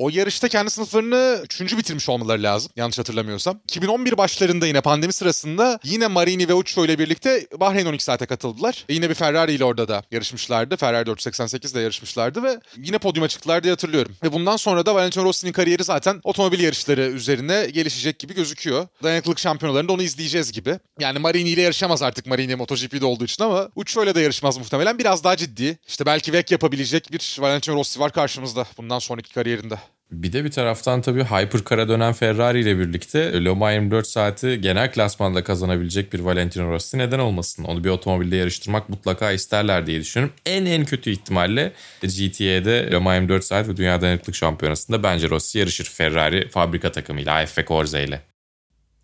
O 0.00 0.08
yarışta 0.08 0.48
kendi 0.48 0.70
sınıflarını 0.70 1.40
üçüncü 1.44 1.78
bitirmiş 1.78 2.08
olmaları 2.08 2.42
lazım 2.42 2.72
yanlış 2.76 2.98
hatırlamıyorsam. 2.98 3.60
2011 3.64 4.18
başlarında 4.18 4.66
yine 4.66 4.80
pandemi 4.80 5.12
sırasında 5.12 5.78
yine 5.84 6.06
Marini 6.06 6.48
ve 6.48 6.54
Uccio 6.54 6.84
ile 6.84 6.98
birlikte 6.98 7.46
Bahreyn 7.56 7.86
12 7.86 8.04
saate 8.04 8.26
katıldılar. 8.26 8.84
E 8.88 8.94
yine 8.94 9.10
bir 9.10 9.14
Ferrari 9.14 9.52
ile 9.52 9.64
orada 9.64 9.88
da 9.88 10.02
yarışmışlardı. 10.10 10.76
Ferrari 10.76 11.06
488 11.06 11.72
ile 11.72 11.80
yarışmışlardı 11.80 12.42
ve 12.42 12.60
yine 12.76 12.98
podyuma 12.98 13.28
çıktılar 13.28 13.62
diye 13.62 13.72
hatırlıyorum. 13.72 14.16
Ve 14.22 14.32
bundan 14.32 14.56
sonra 14.56 14.86
da 14.86 14.94
Valentino 14.94 15.24
Rossi'nin 15.24 15.52
kariyeri 15.52 15.84
zaten 15.84 16.20
otomobil 16.24 16.60
yarışları 16.60 17.00
üzerine 17.00 17.66
gelişecek 17.66 18.18
gibi 18.18 18.34
gözüküyor. 18.34 18.86
Dayanıklılık 19.02 19.38
şampiyonalarında 19.38 19.92
onu 19.92 20.02
izleyeceğiz 20.02 20.52
gibi. 20.52 20.78
Yani 21.00 21.18
Marini 21.18 21.48
ile 21.48 21.62
yarışamaz 21.62 22.02
artık 22.02 22.26
Marini 22.26 22.56
MotoGP'de 22.56 23.04
olduğu 23.04 23.24
için 23.24 23.44
ama 23.44 23.68
Uccio 23.76 24.04
ile 24.04 24.14
de 24.14 24.20
yarışmaz 24.20 24.58
muhtemelen. 24.58 24.98
Biraz 24.98 25.24
daha 25.24 25.36
ciddi. 25.36 25.78
İşte 25.88 26.06
belki 26.06 26.32
VEC 26.32 26.46
yapabilecek 26.50 27.12
bir 27.12 27.36
Valentino 27.40 27.76
Rossi 27.76 28.00
var 28.00 28.12
karşımızda 28.12 28.66
bundan 28.78 28.98
sonraki 28.98 29.32
kariyerinde. 29.32 29.78
Bir 30.12 30.32
de 30.32 30.44
bir 30.44 30.50
taraftan 30.50 31.02
tabii 31.02 31.24
Hypercar'a 31.24 31.88
dönen 31.88 32.12
Ferrari 32.12 32.60
ile 32.60 32.78
birlikte 32.78 33.44
Le 33.44 33.50
Mans 33.50 33.74
24 33.74 34.06
saati 34.06 34.60
genel 34.60 34.92
klasmanda 34.92 35.44
kazanabilecek 35.44 36.12
bir 36.12 36.20
Valentino 36.20 36.70
Rossi 36.70 36.98
neden 36.98 37.18
olmasın? 37.18 37.64
Onu 37.64 37.84
bir 37.84 37.88
otomobilde 37.88 38.36
yarıştırmak 38.36 38.88
mutlaka 38.88 39.32
isterler 39.32 39.86
diye 39.86 40.00
düşünüyorum. 40.00 40.36
En 40.46 40.66
en 40.66 40.84
kötü 40.84 41.10
ihtimalle 41.10 41.72
GTA'de 42.02 42.90
Le 42.92 42.98
Mans 42.98 43.14
24 43.14 43.44
saat 43.44 43.68
ve 43.68 43.76
Dünya 43.76 44.00
Dayanıklık 44.00 44.34
Şampiyonası'nda 44.34 45.02
bence 45.02 45.30
Rossi 45.30 45.58
yarışır 45.58 45.84
Ferrari 45.84 46.48
fabrika 46.48 46.92
takımıyla 46.92 47.34
AF 47.34 47.66
Corse 47.66 48.04
ile. 48.04 48.22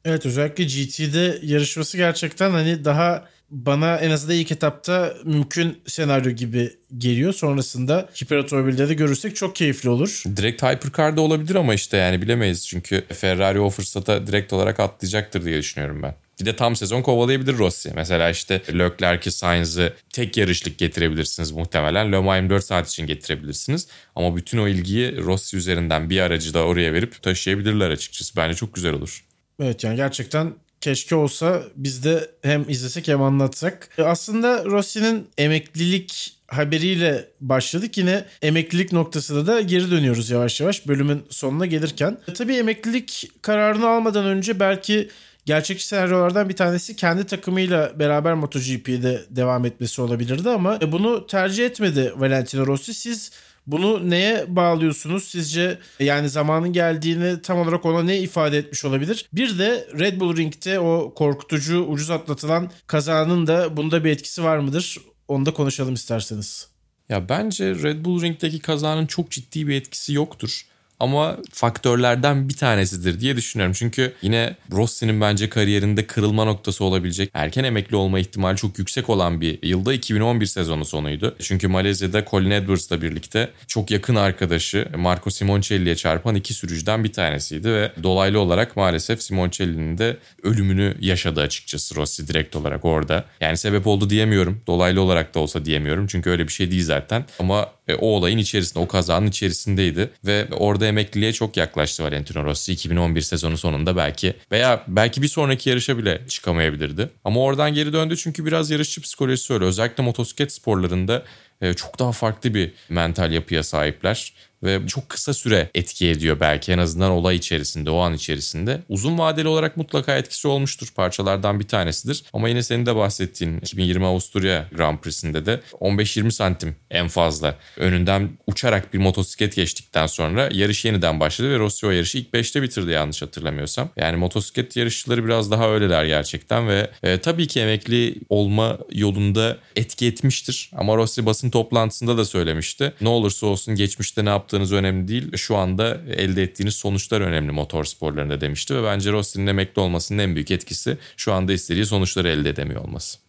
Evet 0.04 0.26
özellikle 0.26 0.64
GT'de 0.64 1.38
yarışması 1.42 1.96
gerçekten 1.96 2.50
hani 2.50 2.84
daha 2.84 3.28
bana 3.50 3.96
en 3.96 4.10
azından 4.10 4.36
ilk 4.36 4.52
etapta 4.52 5.14
mümkün 5.24 5.78
senaryo 5.86 6.30
gibi 6.30 6.70
geliyor. 6.98 7.32
Sonrasında 7.32 8.08
hiper 8.22 8.36
otomobilde 8.36 8.88
de 8.88 8.94
görürsek 8.94 9.36
çok 9.36 9.56
keyifli 9.56 9.88
olur. 9.88 10.22
Direkt 10.36 10.62
Hypercar'da 10.62 11.20
olabilir 11.20 11.54
ama 11.54 11.74
işte 11.74 11.96
yani 11.96 12.22
bilemeyiz. 12.22 12.68
Çünkü 12.68 13.04
Ferrari 13.08 13.60
o 13.60 13.70
fırsata 13.70 14.26
direkt 14.26 14.52
olarak 14.52 14.80
atlayacaktır 14.80 15.44
diye 15.44 15.58
düşünüyorum 15.58 16.02
ben. 16.02 16.14
Bir 16.40 16.46
de 16.46 16.56
tam 16.56 16.76
sezon 16.76 17.02
kovalayabilir 17.02 17.58
Rossi. 17.58 17.92
Mesela 17.94 18.30
işte 18.30 18.62
Leclerc'i, 18.78 19.32
Sainz'ı 19.32 19.94
tek 20.10 20.36
yarışlık 20.36 20.78
getirebilirsiniz 20.78 21.52
muhtemelen. 21.52 22.12
Le 22.12 22.18
Mans 22.18 22.36
24 22.36 22.64
saat 22.64 22.88
için 22.88 23.06
getirebilirsiniz. 23.06 23.88
Ama 24.14 24.36
bütün 24.36 24.58
o 24.58 24.68
ilgiyi 24.68 25.16
Rossi 25.16 25.56
üzerinden 25.56 26.10
bir 26.10 26.20
aracı 26.20 26.54
da 26.54 26.64
oraya 26.64 26.92
verip 26.92 27.22
taşıyabilirler 27.22 27.90
açıkçası. 27.90 28.36
Bence 28.36 28.54
çok 28.54 28.74
güzel 28.74 28.92
olur. 28.92 29.24
Evet 29.60 29.84
yani 29.84 29.96
gerçekten 29.96 30.54
keşke 30.80 31.14
olsa 31.14 31.62
biz 31.76 32.04
de 32.04 32.30
hem 32.42 32.64
izlesek 32.68 33.08
hem 33.08 33.22
anlatsak. 33.22 33.88
E, 33.98 34.02
aslında 34.02 34.64
Rossi'nin 34.64 35.28
emeklilik 35.38 36.36
haberiyle 36.48 37.28
başladık. 37.40 37.98
Yine 37.98 38.24
emeklilik 38.42 38.92
noktasında 38.92 39.46
da 39.46 39.60
geri 39.60 39.90
dönüyoruz 39.90 40.30
yavaş 40.30 40.60
yavaş 40.60 40.88
bölümün 40.88 41.22
sonuna 41.30 41.66
gelirken. 41.66 42.18
E, 42.28 42.32
tabii 42.32 42.56
emeklilik 42.56 43.30
kararını 43.42 43.88
almadan 43.88 44.24
önce 44.24 44.60
belki 44.60 45.08
gerçekçi 45.46 45.86
senaryolardan 45.86 46.48
bir 46.48 46.56
tanesi 46.56 46.96
kendi 46.96 47.24
takımıyla 47.24 47.98
beraber 47.98 48.34
MotoGP'de 48.34 49.24
devam 49.30 49.64
etmesi 49.64 50.02
olabilirdi 50.02 50.50
ama 50.50 50.78
e, 50.82 50.92
bunu 50.92 51.26
tercih 51.26 51.66
etmedi 51.66 52.12
Valentino 52.16 52.66
Rossi. 52.66 52.94
Siz 52.94 53.30
bunu 53.66 54.10
neye 54.10 54.56
bağlıyorsunuz? 54.56 55.24
Sizce 55.24 55.78
yani 56.00 56.28
zamanın 56.28 56.72
geldiğini 56.72 57.42
tam 57.42 57.58
olarak 57.58 57.86
ona 57.86 58.02
ne 58.02 58.18
ifade 58.18 58.58
etmiş 58.58 58.84
olabilir? 58.84 59.28
Bir 59.32 59.58
de 59.58 59.88
Red 59.98 60.20
Bull 60.20 60.36
Ring'de 60.36 60.80
o 60.80 61.14
korkutucu 61.14 61.84
ucuz 61.84 62.10
atlatılan 62.10 62.70
kazanın 62.86 63.46
da 63.46 63.76
bunda 63.76 64.04
bir 64.04 64.10
etkisi 64.10 64.44
var 64.44 64.58
mıdır? 64.58 64.98
Onu 65.28 65.46
da 65.46 65.54
konuşalım 65.54 65.94
isterseniz. 65.94 66.68
Ya 67.08 67.28
bence 67.28 67.74
Red 67.74 68.04
Bull 68.04 68.22
Ring'deki 68.22 68.58
kazanın 68.58 69.06
çok 69.06 69.30
ciddi 69.30 69.68
bir 69.68 69.74
etkisi 69.74 70.12
yoktur 70.12 70.66
ama 71.00 71.36
faktörlerden 71.52 72.48
bir 72.48 72.56
tanesidir 72.56 73.20
diye 73.20 73.36
düşünüyorum. 73.36 73.74
Çünkü 73.78 74.12
yine 74.22 74.56
Rossi'nin 74.72 75.20
bence 75.20 75.48
kariyerinde 75.48 76.06
kırılma 76.06 76.44
noktası 76.44 76.84
olabilecek 76.84 77.30
erken 77.34 77.64
emekli 77.64 77.96
olma 77.96 78.18
ihtimali 78.18 78.56
çok 78.56 78.78
yüksek 78.78 79.10
olan 79.10 79.40
bir 79.40 79.58
yılda 79.62 79.92
2011 79.92 80.46
sezonu 80.46 80.84
sonuydu. 80.84 81.36
Çünkü 81.42 81.68
Malezya'da 81.68 82.24
Colin 82.30 82.50
Edwards'la 82.50 83.02
birlikte 83.02 83.50
çok 83.66 83.90
yakın 83.90 84.14
arkadaşı 84.14 84.88
Marco 84.96 85.30
Simoncelli'ye 85.30 85.96
çarpan 85.96 86.34
iki 86.34 86.54
sürücüden 86.54 87.04
bir 87.04 87.12
tanesiydi 87.12 87.68
ve 87.68 87.92
dolaylı 88.02 88.40
olarak 88.40 88.76
maalesef 88.76 89.22
Simoncelli'nin 89.22 89.98
de 89.98 90.16
ölümünü 90.42 90.96
yaşadı 91.00 91.40
açıkçası 91.40 91.94
Rossi 91.94 92.28
direkt 92.28 92.56
olarak 92.56 92.84
orada. 92.84 93.24
Yani 93.40 93.56
sebep 93.56 93.86
oldu 93.86 94.10
diyemiyorum. 94.10 94.60
Dolaylı 94.66 95.00
olarak 95.00 95.34
da 95.34 95.40
olsa 95.40 95.64
diyemiyorum. 95.64 96.06
Çünkü 96.06 96.30
öyle 96.30 96.48
bir 96.48 96.52
şey 96.52 96.70
değil 96.70 96.84
zaten. 96.84 97.24
Ama 97.38 97.75
o 97.94 98.06
olayın 98.06 98.38
içerisinde, 98.38 98.78
o 98.78 98.88
kazanın 98.88 99.26
içerisindeydi 99.26 100.10
ve 100.24 100.46
orada 100.50 100.86
emekliliğe 100.86 101.32
çok 101.32 101.56
yaklaştı 101.56 102.04
Valentino 102.04 102.44
Rossi 102.44 102.72
2011 102.72 103.20
sezonu 103.20 103.58
sonunda 103.58 103.96
belki 103.96 104.34
veya 104.52 104.84
belki 104.88 105.22
bir 105.22 105.28
sonraki 105.28 105.68
yarışa 105.68 105.98
bile 105.98 106.20
çıkamayabilirdi. 106.28 107.10
Ama 107.24 107.40
oradan 107.40 107.74
geri 107.74 107.92
döndü 107.92 108.16
çünkü 108.16 108.46
biraz 108.46 108.70
yarışçı 108.70 109.00
psikolojisi 109.00 109.52
öyle. 109.52 109.64
Özellikle 109.64 110.02
motosiklet 110.02 110.52
sporlarında 110.52 111.22
e, 111.60 111.74
çok 111.74 111.98
daha 111.98 112.12
farklı 112.12 112.54
bir 112.54 112.72
mental 112.88 113.32
yapıya 113.32 113.62
sahipler 113.62 114.32
ve 114.62 114.86
çok 114.86 115.08
kısa 115.08 115.34
süre 115.34 115.70
etki 115.74 116.08
ediyor 116.08 116.40
belki 116.40 116.72
en 116.72 116.78
azından 116.78 117.10
olay 117.10 117.36
içerisinde, 117.36 117.90
o 117.90 117.98
an 117.98 118.14
içerisinde. 118.14 118.82
Uzun 118.88 119.18
vadeli 119.18 119.48
olarak 119.48 119.76
mutlaka 119.76 120.16
etkisi 120.16 120.48
olmuştur. 120.48 120.88
Parçalardan 120.96 121.60
bir 121.60 121.68
tanesidir. 121.68 122.24
Ama 122.32 122.48
yine 122.48 122.62
senin 122.62 122.86
de 122.86 122.96
bahsettiğin 122.96 123.58
2020 123.58 124.06
Avusturya 124.06 124.68
Grand 124.76 124.98
Prix'sinde 124.98 125.46
de 125.46 125.60
15-20 125.80 126.30
santim 126.30 126.76
en 126.90 127.08
fazla 127.08 127.58
önünden 127.76 128.30
uçarak 128.46 128.94
bir 128.94 128.98
motosiklet 128.98 129.56
geçtikten 129.56 130.06
sonra 130.06 130.48
yarış 130.52 130.84
yeniden 130.84 131.20
başladı 131.20 131.50
ve 131.50 131.58
Rossi 131.58 131.86
o 131.86 131.90
yarışı 131.90 132.18
ilk 132.18 132.34
5'te 132.34 132.62
bitirdi 132.62 132.90
yanlış 132.90 133.22
hatırlamıyorsam. 133.22 133.88
Yani 133.96 134.16
motosiklet 134.16 134.76
yarışçıları 134.76 135.24
biraz 135.24 135.50
daha 135.50 135.70
öyleler 135.70 136.04
gerçekten 136.04 136.68
ve 136.68 136.90
e, 137.02 137.18
tabii 137.20 137.46
ki 137.46 137.60
emekli 137.60 138.14
olma 138.28 138.78
yolunda 138.92 139.58
etki 139.76 140.06
etmiştir. 140.06 140.70
Ama 140.76 140.96
Rossi 140.96 141.26
basın 141.26 141.50
toplantısında 141.50 142.18
da 142.18 142.24
söylemişti. 142.24 142.92
Ne 143.00 143.08
olursa 143.08 143.46
olsun 143.46 143.74
geçmişte 143.74 144.24
ne 144.24 144.28
yaptı 144.28 144.55
yaptığınız 144.56 144.72
önemli 144.72 145.08
değil. 145.08 145.36
Şu 145.36 145.56
anda 145.56 146.00
elde 146.16 146.42
ettiğiniz 146.42 146.74
sonuçlar 146.74 147.20
önemli 147.20 147.52
motor 147.52 147.84
sporlarında 147.84 148.40
demişti 148.40 148.74
ve 148.74 148.84
bence 148.84 149.12
Rossi'nin 149.12 149.46
emekli 149.46 149.80
olmasının 149.80 150.18
en 150.18 150.34
büyük 150.34 150.50
etkisi 150.50 150.98
şu 151.16 151.32
anda 151.32 151.52
istediği 151.52 151.86
sonuçları 151.86 152.28
elde 152.28 152.50
edemiyor 152.50 152.80
olması. 152.84 153.25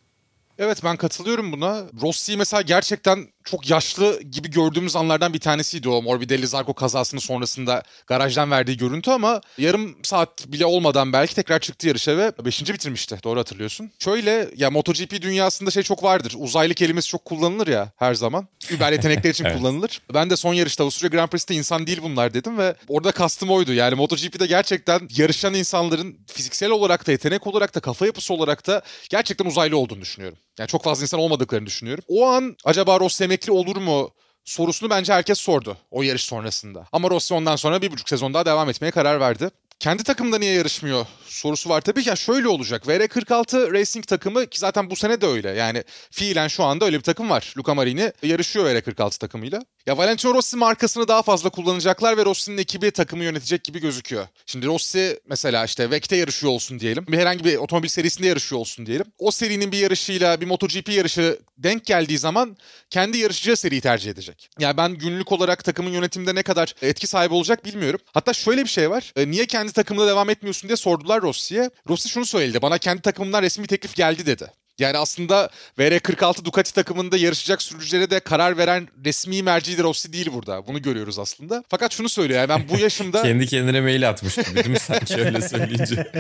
Evet 0.60 0.84
ben 0.84 0.98
katılıyorum 0.98 1.52
buna. 1.52 1.84
Rossi 2.02 2.38
mesela 2.38 2.62
gerçekten 2.62 3.28
çok 3.44 3.70
yaşlı 3.70 4.22
gibi 4.22 4.50
gördüğümüz 4.50 4.96
anlardan 4.96 5.34
bir 5.34 5.40
tanesiydi 5.40 5.90
o 5.90 6.02
Morbidelli 6.02 6.48
Zarco 6.48 6.74
kazasının 6.74 7.22
sonrasında 7.22 7.84
garajdan 8.08 8.52
verdiği 8.52 8.78
görüntü 8.78 9.12
ama 9.12 9.42
yarım 9.58 9.96
saat 10.04 10.48
bile 10.48 10.66
olmadan 10.66 11.14
belki 11.14 11.36
tekrar 11.36 11.60
çıktı 11.60 11.88
yarışa 11.88 12.18
ve 12.18 12.32
5. 12.46 12.74
bitirmişti. 12.74 13.18
Doğru 13.24 13.40
hatırlıyorsun. 13.40 13.92
Şöyle 14.00 14.50
ya 14.56 14.72
MotoGP 14.72 15.22
dünyasında 15.22 15.72
şey 15.72 15.84
çok 15.84 16.04
vardır. 16.04 16.34
Uzaylı 16.38 16.74
kelimesi 16.74 17.08
çok 17.08 17.26
kullanılır 17.26 17.68
ya 17.68 17.92
her 17.96 18.14
zaman. 18.14 18.48
Über 18.72 18.92
yetenekler 18.92 19.30
için 19.30 19.46
evet. 19.46 19.58
kullanılır. 19.58 20.02
Ben 20.14 20.30
de 20.30 20.36
son 20.36 20.54
yarışta 20.54 20.84
Avusturya 20.84 21.10
Grand 21.10 21.30
Prix'te 21.30 21.56
insan 21.56 21.88
değil 21.88 22.00
bunlar 22.04 22.34
dedim 22.34 22.58
ve 22.58 22.76
orada 22.88 23.12
kastım 23.12 23.50
oydu. 23.50 23.74
Yani 23.74 23.96
MotoGP'de 23.96 24.46
gerçekten 24.46 25.10
yarışan 25.18 25.54
insanların 25.54 26.20
fiziksel 26.28 26.70
olarak 26.70 27.08
da 27.08 27.12
yetenek 27.12 27.48
olarak 27.48 27.76
da 27.76 27.80
kafa 27.80 28.06
yapısı 28.06 28.34
olarak 28.34 28.68
da 28.68 28.82
gerçekten 29.10 29.46
uzaylı 29.46 29.78
olduğunu 29.78 30.02
düşünüyorum. 30.02 30.38
Yani 30.60 30.68
çok 30.68 30.84
fazla 30.84 31.04
insan 31.04 31.20
olmadıklarını 31.20 31.66
düşünüyorum. 31.66 32.04
O 32.08 32.28
an 32.28 32.56
acaba 32.66 33.00
Rossi 33.00 33.24
emekli 33.24 33.52
olur 33.52 33.78
mu 33.78 34.10
sorusunu 34.46 34.90
bence 34.90 35.14
herkes 35.14 35.40
sordu 35.40 35.78
o 35.92 36.04
yarış 36.04 36.26
sonrasında. 36.26 36.86
Ama 36.92 37.10
Rossi 37.10 37.34
ondan 37.34 37.56
sonra 37.56 37.82
bir 37.82 37.92
buçuk 37.92 38.10
sezon 38.10 38.34
daha 38.34 38.46
devam 38.46 38.70
etmeye 38.70 38.92
karar 38.92 39.20
verdi. 39.20 39.50
Kendi 39.80 40.04
takımda 40.04 40.38
niye 40.38 40.54
yarışmıyor 40.54 41.06
sorusu 41.26 41.70
var 41.70 41.82
tabii 41.82 42.04
ki. 42.04 42.10
Ya 42.10 42.16
şöyle 42.16 42.48
olacak. 42.48 42.84
VR46 42.86 43.74
Racing 43.74 44.08
takımı 44.08 44.48
ki 44.48 44.60
zaten 44.60 44.90
bu 44.90 44.96
sene 44.96 45.22
de 45.22 45.26
öyle. 45.26 45.50
Yani 45.50 45.84
fiilen 46.12 46.48
şu 46.48 46.64
anda 46.64 46.86
öyle 46.86 46.98
bir 46.98 47.04
takım 47.04 47.30
var. 47.30 47.54
Luca 47.58 47.74
Marini 47.74 48.12
yarışıyor 48.24 48.66
VR46 48.66 49.20
takımıyla. 49.20 49.62
Ya 49.86 49.98
Valentino 49.98 50.34
Rossi 50.34 50.58
markasını 50.58 51.08
daha 51.08 51.22
fazla 51.22 51.50
kullanacaklar 51.50 52.18
ve 52.18 52.26
Rossi'nin 52.26 52.58
ekibi 52.58 52.92
takımı 52.92 53.24
yönetecek 53.24 53.64
gibi 53.64 53.80
gözüküyor. 53.80 54.28
Şimdi 54.46 54.66
Rossi 54.66 55.20
mesela 55.30 55.66
işte 55.66 55.92
VEC'te 55.92 56.16
yarışıyor 56.16 56.52
olsun 56.54 56.80
diyelim. 56.80 57.06
Bir 57.08 57.18
herhangi 57.18 57.44
bir 57.44 57.56
otomobil 57.56 57.90
serisinde 57.90 58.28
yarışıyor 58.28 58.62
olsun 58.62 58.86
diyelim. 58.86 59.06
O 59.20 59.32
serinin 59.32 59.72
bir 59.72 59.78
yarışıyla 59.78 60.42
bir 60.42 60.46
MotoGP 60.46 60.90
yarışı 60.90 61.40
denk 61.58 61.86
geldiği 61.86 62.18
zaman 62.18 62.58
kendi 62.90 63.18
yarışacağı 63.18 63.56
seriyi 63.56 63.82
tercih 63.82 64.12
edecek. 64.12 64.50
Yani 64.60 64.78
ben 64.78 64.94
günlük 64.94 65.32
olarak 65.32 65.64
takımın 65.64 65.92
yönetiminde 65.92 66.36
ne 66.36 66.44
kadar 66.44 66.76
etki 66.82 67.08
sahibi 67.08 67.34
olacak 67.34 67.66
bilmiyorum. 67.66 68.00
Hatta 68.14 68.34
şöyle 68.34 68.64
bir 68.64 68.70
şey 68.70 68.90
var. 68.90 69.14
E, 69.16 69.32
niye 69.32 69.46
kendi 69.46 69.67
takımında 69.74 70.08
devam 70.08 70.30
etmiyorsun 70.30 70.70
diye 70.70 70.78
sordular 70.78 71.22
Rossi'ye. 71.22 71.70
Rossi 71.90 72.10
şunu 72.10 72.26
söyledi. 72.26 72.62
Bana 72.62 72.78
kendi 72.78 73.02
takımımdan 73.02 73.44
resmi 73.44 73.64
bir 73.64 73.68
teklif 73.68 73.96
geldi 73.96 74.26
dedi. 74.26 74.52
Yani 74.80 74.98
aslında 74.98 75.50
VR46 75.80 76.46
Ducati 76.46 76.74
takımında 76.74 77.18
yarışacak 77.18 77.62
sürücülere 77.62 78.10
de 78.10 78.20
karar 78.20 78.58
veren 78.58 78.88
resmi 79.06 79.44
merci 79.44 79.78
de 79.78 79.84
Rossi 79.84 80.14
değil 80.14 80.30
burada. 80.34 80.68
Bunu 80.68 80.82
görüyoruz 80.82 81.20
aslında. 81.20 81.64
Fakat 81.70 81.94
şunu 81.94 82.10
söylüyor 82.10 82.40
yani 82.40 82.50
ben 82.50 82.70
bu 82.70 82.80
yaşımda... 82.80 83.22
Kendi 83.24 83.48
kendine 83.48 83.82
mail 83.82 84.10
atmış 84.10 84.36
gibi 84.36 84.56
değil 84.56 84.70
mi 84.70 84.80
sanki 84.80 85.16
öyle 85.16 85.42
söyleyince? 85.42 85.96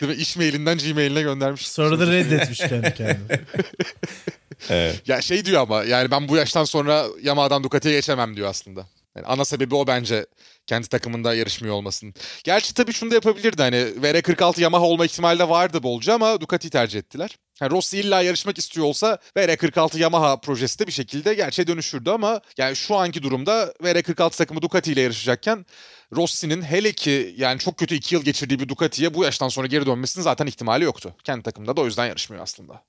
değil 0.00 0.12
mi? 0.12 0.22
İş 0.22 0.36
mailinden 0.36 0.78
Gmail'ine 0.78 1.22
göndermiş. 1.22 1.68
Sonra 1.68 2.00
da 2.00 2.06
reddetmiş 2.06 2.58
kendi 2.58 2.94
kendine. 2.94 3.40
evet. 4.70 5.02
Ya 5.08 5.20
şey 5.22 5.44
diyor 5.44 5.60
ama 5.60 5.84
yani 5.84 6.10
ben 6.10 6.28
bu 6.28 6.36
yaştan 6.36 6.64
sonra 6.64 7.04
Yamaha'dan 7.22 7.64
Ducati'ye 7.64 7.94
geçemem 7.94 8.36
diyor 8.36 8.48
aslında. 8.48 8.86
Yani 9.16 9.26
ana 9.26 9.44
sebebi 9.44 9.74
o 9.74 9.86
bence 9.86 10.26
kendi 10.66 10.88
takımında 10.88 11.34
yarışmıyor 11.34 11.74
olmasının. 11.74 12.14
Gerçi 12.44 12.74
tabii 12.74 12.92
şunu 12.92 13.10
da 13.10 13.14
yapabilirdi 13.14 13.62
hani 13.62 13.76
VR46 13.76 14.60
Yamaha 14.60 14.84
olma 14.84 15.04
ihtimali 15.04 15.38
de 15.38 15.48
vardı 15.48 15.82
bolca 15.82 16.14
ama 16.14 16.40
Ducati 16.40 16.70
tercih 16.70 16.98
ettiler. 16.98 17.38
Yani 17.60 17.72
Rossi 17.72 17.98
illa 17.98 18.22
yarışmak 18.22 18.58
istiyor 18.58 18.86
olsa 18.86 19.18
VR46 19.36 19.98
Yamaha 19.98 20.40
projesi 20.40 20.78
de 20.78 20.86
bir 20.86 20.92
şekilde 20.92 21.34
gerçeğe 21.34 21.66
dönüşürdü 21.66 22.10
ama 22.10 22.40
yani 22.58 22.76
şu 22.76 22.96
anki 22.96 23.22
durumda 23.22 23.74
VR46 23.82 24.36
takımı 24.36 24.62
Ducati 24.62 24.92
ile 24.92 25.00
yarışacakken 25.00 25.66
Rossi'nin 26.16 26.62
hele 26.62 26.92
ki 26.92 27.34
yani 27.36 27.58
çok 27.58 27.78
kötü 27.78 27.94
iki 27.94 28.14
yıl 28.14 28.22
geçirdiği 28.22 28.60
bir 28.60 28.68
Ducati'ye 28.68 29.14
bu 29.14 29.24
yaştan 29.24 29.48
sonra 29.48 29.66
geri 29.66 29.86
dönmesinin 29.86 30.24
zaten 30.24 30.46
ihtimali 30.46 30.84
yoktu. 30.84 31.14
Kendi 31.24 31.42
takımda 31.42 31.76
da 31.76 31.80
o 31.80 31.84
yüzden 31.86 32.06
yarışmıyor 32.06 32.42
aslında. 32.42 32.82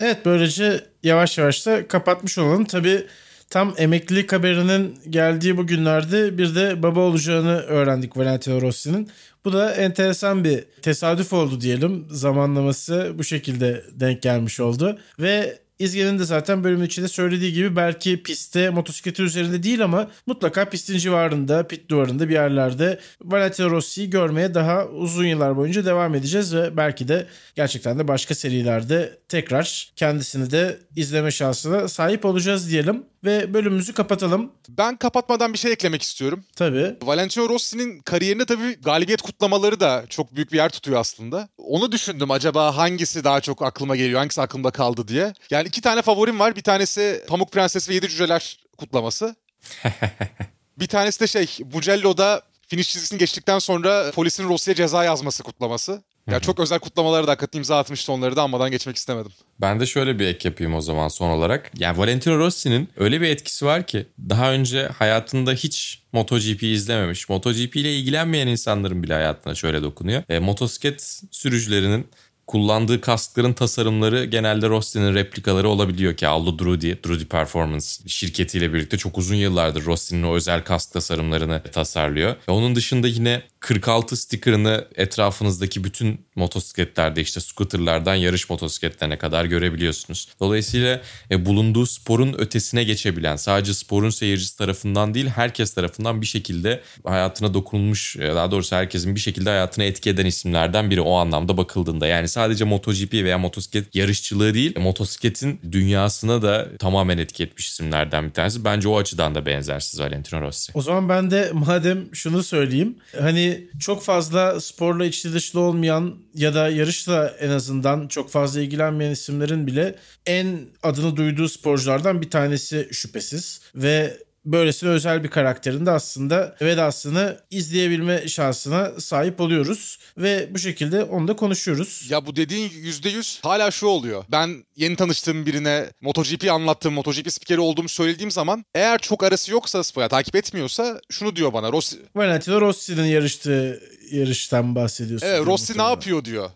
Evet 0.00 0.18
böylece 0.24 0.86
yavaş 1.02 1.38
yavaş 1.38 1.66
da 1.66 1.88
kapatmış 1.88 2.38
olalım. 2.38 2.64
Tabii 2.64 3.06
tam 3.50 3.74
emeklilik 3.76 4.32
haberinin 4.32 4.98
geldiği 5.10 5.56
bu 5.56 5.66
günlerde 5.66 6.38
bir 6.38 6.54
de 6.54 6.82
baba 6.82 7.00
olacağını 7.00 7.56
öğrendik 7.56 8.16
Valentino 8.16 8.60
Rossi'nin. 8.60 9.08
Bu 9.44 9.52
da 9.52 9.74
enteresan 9.74 10.44
bir 10.44 10.64
tesadüf 10.82 11.32
oldu 11.32 11.60
diyelim. 11.60 12.06
Zamanlaması 12.10 13.12
bu 13.18 13.24
şekilde 13.24 13.84
denk 13.92 14.22
gelmiş 14.22 14.60
oldu. 14.60 14.98
Ve 15.20 15.58
İzge'nin 15.78 16.18
de 16.18 16.24
zaten 16.24 16.64
bölümün 16.64 16.86
içinde 16.86 17.08
söylediği 17.08 17.52
gibi 17.52 17.76
belki 17.76 18.22
pistte 18.22 18.70
motosikleti 18.70 19.22
üzerinde 19.22 19.62
değil 19.62 19.84
ama 19.84 20.10
mutlaka 20.26 20.64
pistin 20.64 20.98
civarında, 20.98 21.66
pit 21.66 21.90
duvarında 21.90 22.28
bir 22.28 22.34
yerlerde 22.34 22.98
Valentino 23.24 23.70
Rossi'yi 23.70 24.10
görmeye 24.10 24.54
daha 24.54 24.86
uzun 24.86 25.24
yıllar 25.24 25.56
boyunca 25.56 25.84
devam 25.84 26.14
edeceğiz 26.14 26.54
ve 26.54 26.76
belki 26.76 27.08
de 27.08 27.26
gerçekten 27.54 27.98
de 27.98 28.08
başka 28.08 28.34
serilerde 28.34 29.18
tekrar 29.28 29.92
kendisini 29.96 30.50
de 30.50 30.78
izleme 30.96 31.30
şansına 31.30 31.88
sahip 31.88 32.24
olacağız 32.24 32.70
diyelim 32.70 33.04
ve 33.24 33.54
bölümümüzü 33.54 33.94
kapatalım. 33.94 34.52
Ben 34.68 34.96
kapatmadan 34.96 35.52
bir 35.52 35.58
şey 35.58 35.72
eklemek 35.72 36.02
istiyorum. 36.02 36.44
Tabii. 36.56 36.96
Valentino 37.02 37.48
Rossi'nin 37.48 38.00
kariyerinde 38.00 38.46
tabii 38.46 38.80
galibiyet 38.80 39.22
kutlamaları 39.22 39.80
da 39.80 40.04
çok 40.08 40.36
büyük 40.36 40.52
bir 40.52 40.56
yer 40.56 40.68
tutuyor 40.68 41.00
aslında. 41.00 41.48
Onu 41.58 41.92
düşündüm 41.92 42.30
acaba 42.30 42.76
hangisi 42.76 43.24
daha 43.24 43.40
çok 43.40 43.62
aklıma 43.62 43.96
geliyor, 43.96 44.18
hangisi 44.18 44.42
aklımda 44.42 44.70
kaldı 44.70 45.08
diye. 45.08 45.32
Yani 45.50 45.68
iki 45.68 45.80
tane 45.80 46.02
favorim 46.02 46.38
var. 46.38 46.56
Bir 46.56 46.62
tanesi 46.62 47.24
Pamuk 47.28 47.52
Prenses 47.52 47.88
ve 47.88 47.94
Yedi 47.94 48.08
Cüceler 48.08 48.58
kutlaması. 48.78 49.36
bir 50.78 50.86
tanesi 50.86 51.20
de 51.20 51.26
şey 51.26 51.58
Mugello'da 51.72 52.42
finish 52.68 52.88
çizgisini 52.88 53.18
geçtikten 53.18 53.58
sonra 53.58 54.10
polisin 54.10 54.48
Rossi'ye 54.48 54.74
ceza 54.74 55.04
yazması 55.04 55.42
kutlaması. 55.42 56.02
Ya 56.30 56.40
çok 56.40 56.60
özel 56.60 56.78
kutlamalara 56.78 57.26
da 57.26 57.30
hakikaten 57.30 57.58
imza 57.58 57.78
atmıştı 57.78 58.12
onları 58.12 58.36
da 58.36 58.42
anmadan 58.42 58.70
geçmek 58.70 58.96
istemedim. 58.96 59.32
Ben 59.60 59.80
de 59.80 59.86
şöyle 59.86 60.18
bir 60.18 60.26
ek 60.26 60.48
yapayım 60.48 60.74
o 60.74 60.80
zaman 60.80 61.08
son 61.08 61.30
olarak. 61.30 61.70
Yani 61.78 61.98
Valentino 61.98 62.38
Rossi'nin 62.38 62.88
öyle 62.96 63.20
bir 63.20 63.28
etkisi 63.28 63.66
var 63.66 63.86
ki 63.86 64.06
daha 64.28 64.52
önce 64.52 64.86
hayatında 64.86 65.52
hiç 65.52 66.02
MotoGP 66.12 66.62
izlememiş, 66.62 67.28
MotoGP 67.28 67.76
ile 67.76 67.96
ilgilenmeyen 67.96 68.46
insanların 68.46 69.02
bile 69.02 69.14
hayatına 69.14 69.54
şöyle 69.54 69.82
dokunuyor. 69.82 70.22
E, 70.28 70.38
motosiklet 70.38 71.22
sürücülerinin 71.30 72.06
kullandığı 72.48 73.00
kaskların 73.00 73.52
tasarımları 73.52 74.24
genelde 74.24 74.68
Rossi'nin 74.68 75.14
replikaları 75.14 75.68
olabiliyor 75.68 76.14
ki 76.14 76.26
Aldo 76.26 76.58
Drudi, 76.58 76.98
Drudi 77.06 77.24
Performance 77.24 77.86
şirketiyle 78.06 78.72
birlikte 78.72 78.96
çok 78.96 79.18
uzun 79.18 79.34
yıllardır 79.34 79.84
Rossi'nin 79.84 80.22
o 80.22 80.34
özel 80.34 80.64
kask 80.64 80.92
tasarımlarını 80.92 81.62
tasarlıyor. 81.72 82.36
Ve 82.48 82.52
onun 82.52 82.76
dışında 82.76 83.08
yine 83.08 83.42
46 83.60 84.16
sticker'ını 84.16 84.84
etrafınızdaki 84.94 85.84
bütün 85.84 86.20
motosikletlerde 86.38 87.20
işte 87.20 87.40
scooterlardan 87.40 88.14
yarış 88.14 88.50
motosikletlerine 88.50 89.18
kadar 89.18 89.44
görebiliyorsunuz. 89.44 90.28
Dolayısıyla 90.40 91.00
e, 91.30 91.46
bulunduğu 91.46 91.86
sporun 91.86 92.34
ötesine 92.38 92.84
geçebilen 92.84 93.36
sadece 93.36 93.74
sporun 93.74 94.10
seyircisi 94.10 94.58
tarafından 94.58 95.14
değil 95.14 95.26
herkes 95.26 95.74
tarafından 95.74 96.20
bir 96.20 96.26
şekilde 96.26 96.80
hayatına 97.04 97.54
dokunulmuş 97.54 98.16
daha 98.18 98.50
doğrusu 98.50 98.76
herkesin 98.76 99.14
bir 99.14 99.20
şekilde 99.20 99.50
hayatına 99.50 99.84
etki 99.84 100.10
eden 100.10 100.26
isimlerden 100.26 100.90
biri 100.90 101.00
o 101.00 101.14
anlamda 101.14 101.56
bakıldığında. 101.56 102.06
Yani 102.06 102.28
sadece 102.28 102.64
MotoGP 102.64 103.12
veya 103.12 103.38
motosiklet 103.38 103.94
yarışçılığı 103.94 104.54
değil 104.54 104.78
motosikletin 104.78 105.60
dünyasına 105.72 106.42
da 106.42 106.68
tamamen 106.78 107.18
etki 107.18 107.42
etmiş 107.42 107.68
isimlerden 107.68 108.24
bir 108.28 108.32
tanesi. 108.32 108.64
Bence 108.64 108.88
o 108.88 108.98
açıdan 108.98 109.34
da 109.34 109.46
benzersiz 109.46 110.00
Valentino 110.00 110.40
Rossi. 110.40 110.72
O 110.74 110.82
zaman 110.82 111.08
ben 111.08 111.30
de 111.30 111.50
madem 111.52 112.14
şunu 112.14 112.42
söyleyeyim. 112.42 112.96
Hani 113.20 113.68
çok 113.80 114.02
fazla 114.02 114.60
sporla 114.60 115.04
içli 115.04 115.32
dışlı 115.34 115.60
olmayan 115.60 116.14
ya 116.38 116.54
da 116.54 116.68
yarışla 116.68 117.28
en 117.40 117.50
azından 117.50 118.08
çok 118.08 118.30
fazla 118.30 118.60
ilgilenmeyen 118.60 119.12
isimlerin 119.12 119.66
bile 119.66 119.94
en 120.26 120.58
adını 120.82 121.16
duyduğu 121.16 121.48
sporculardan 121.48 122.22
bir 122.22 122.30
tanesi 122.30 122.88
şüphesiz. 122.92 123.60
Ve 123.74 124.18
böylesine 124.52 124.90
özel 124.90 125.24
bir 125.24 125.28
karakterin 125.28 125.86
de 125.86 125.90
aslında 125.90 126.56
vedasını 126.62 127.40
izleyebilme 127.50 128.28
şansına 128.28 129.00
sahip 129.00 129.40
oluyoruz. 129.40 129.98
Ve 130.18 130.54
bu 130.54 130.58
şekilde 130.58 131.04
onu 131.04 131.28
da 131.28 131.36
konuşuyoruz. 131.36 132.06
Ya 132.10 132.26
bu 132.26 132.36
dediğin 132.36 132.70
%100 132.70 133.38
hala 133.42 133.70
şu 133.70 133.86
oluyor. 133.86 134.24
Ben 134.32 134.64
yeni 134.76 134.96
tanıştığım 134.96 135.46
birine 135.46 135.86
MotoGP 136.00 136.50
anlattığım, 136.50 136.94
MotoGP 136.94 137.32
spikeri 137.32 137.60
olduğumu 137.60 137.88
söylediğim 137.88 138.30
zaman 138.30 138.64
eğer 138.74 138.98
çok 138.98 139.24
arası 139.24 139.52
yoksa 139.52 139.84
spora 139.84 140.08
takip 140.08 140.36
etmiyorsa 140.36 141.00
şunu 141.10 141.36
diyor 141.36 141.52
bana. 141.52 141.72
Rossi... 141.72 141.96
Valentino 142.16 142.60
Rossi'nin 142.60 143.04
yarıştığı 143.04 143.82
yarıştan 144.10 144.74
bahsediyorsun. 144.74 145.26
Evet 145.26 145.46
Rossi 145.46 145.78
ne 145.78 145.82
yapıyor 145.82 146.24
diyor. 146.24 146.50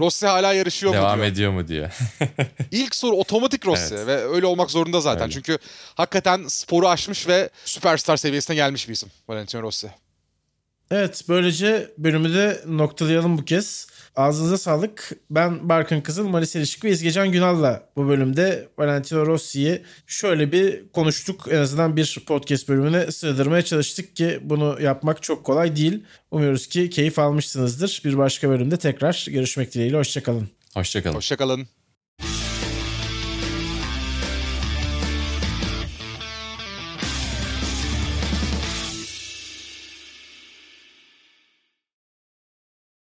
Rossi 0.00 0.26
hala 0.26 0.52
yarışıyor 0.52 0.92
Devam 0.92 1.10
mu 1.10 1.16
diyor. 1.24 1.32
ediyor 1.32 1.52
mu 1.52 1.68
diyor. 1.68 1.90
İlk 2.70 2.94
soru 2.94 3.16
otomatik 3.16 3.66
Rossi 3.66 3.94
Evet. 3.94 4.06
ve 4.06 4.16
öyle 4.24 4.46
olmak 4.46 4.70
zorunda 4.70 5.00
zaten. 5.00 5.22
Öyle. 5.22 5.32
Çünkü 5.32 5.58
hakikaten 5.94 6.44
sporu 6.48 6.88
aşmış 6.88 7.28
ve 7.28 7.50
süperstar 7.64 8.16
seviyesine 8.16 8.56
gelmiş 8.56 8.88
bir 8.88 8.92
isim 8.92 9.08
Valentino 9.28 9.62
Rossi. 9.62 9.90
Evet 10.90 11.24
böylece 11.28 11.90
bölümü 11.98 12.34
de 12.34 12.62
noktalayalım 12.66 13.38
bu 13.38 13.44
kez. 13.44 13.86
Ağzınıza 14.16 14.58
sağlık. 14.58 15.10
Ben 15.30 15.68
Barkın 15.68 16.00
Kızıl, 16.00 16.28
Malis 16.28 16.56
Erişik 16.56 16.84
ve 16.84 16.90
İzgecan 16.90 17.32
Günal'la 17.32 17.88
bu 17.96 18.08
bölümde 18.08 18.68
Valentino 18.78 19.26
Rossi'yi 19.26 19.82
şöyle 20.06 20.52
bir 20.52 20.88
konuştuk. 20.92 21.46
En 21.50 21.58
azından 21.58 21.96
bir 21.96 22.18
podcast 22.26 22.68
bölümüne 22.68 23.12
sığdırmaya 23.12 23.62
çalıştık 23.62 24.16
ki 24.16 24.40
bunu 24.42 24.82
yapmak 24.82 25.22
çok 25.22 25.44
kolay 25.44 25.76
değil. 25.76 26.04
Umuyoruz 26.30 26.66
ki 26.66 26.90
keyif 26.90 27.18
almışsınızdır. 27.18 28.02
Bir 28.04 28.18
başka 28.18 28.48
bölümde 28.48 28.76
tekrar 28.76 29.26
görüşmek 29.30 29.74
dileğiyle. 29.74 29.96
Hoşçakalın. 29.96 30.48
Hoşçakalın. 30.74 31.14
Hoşçakalın. 31.14 31.81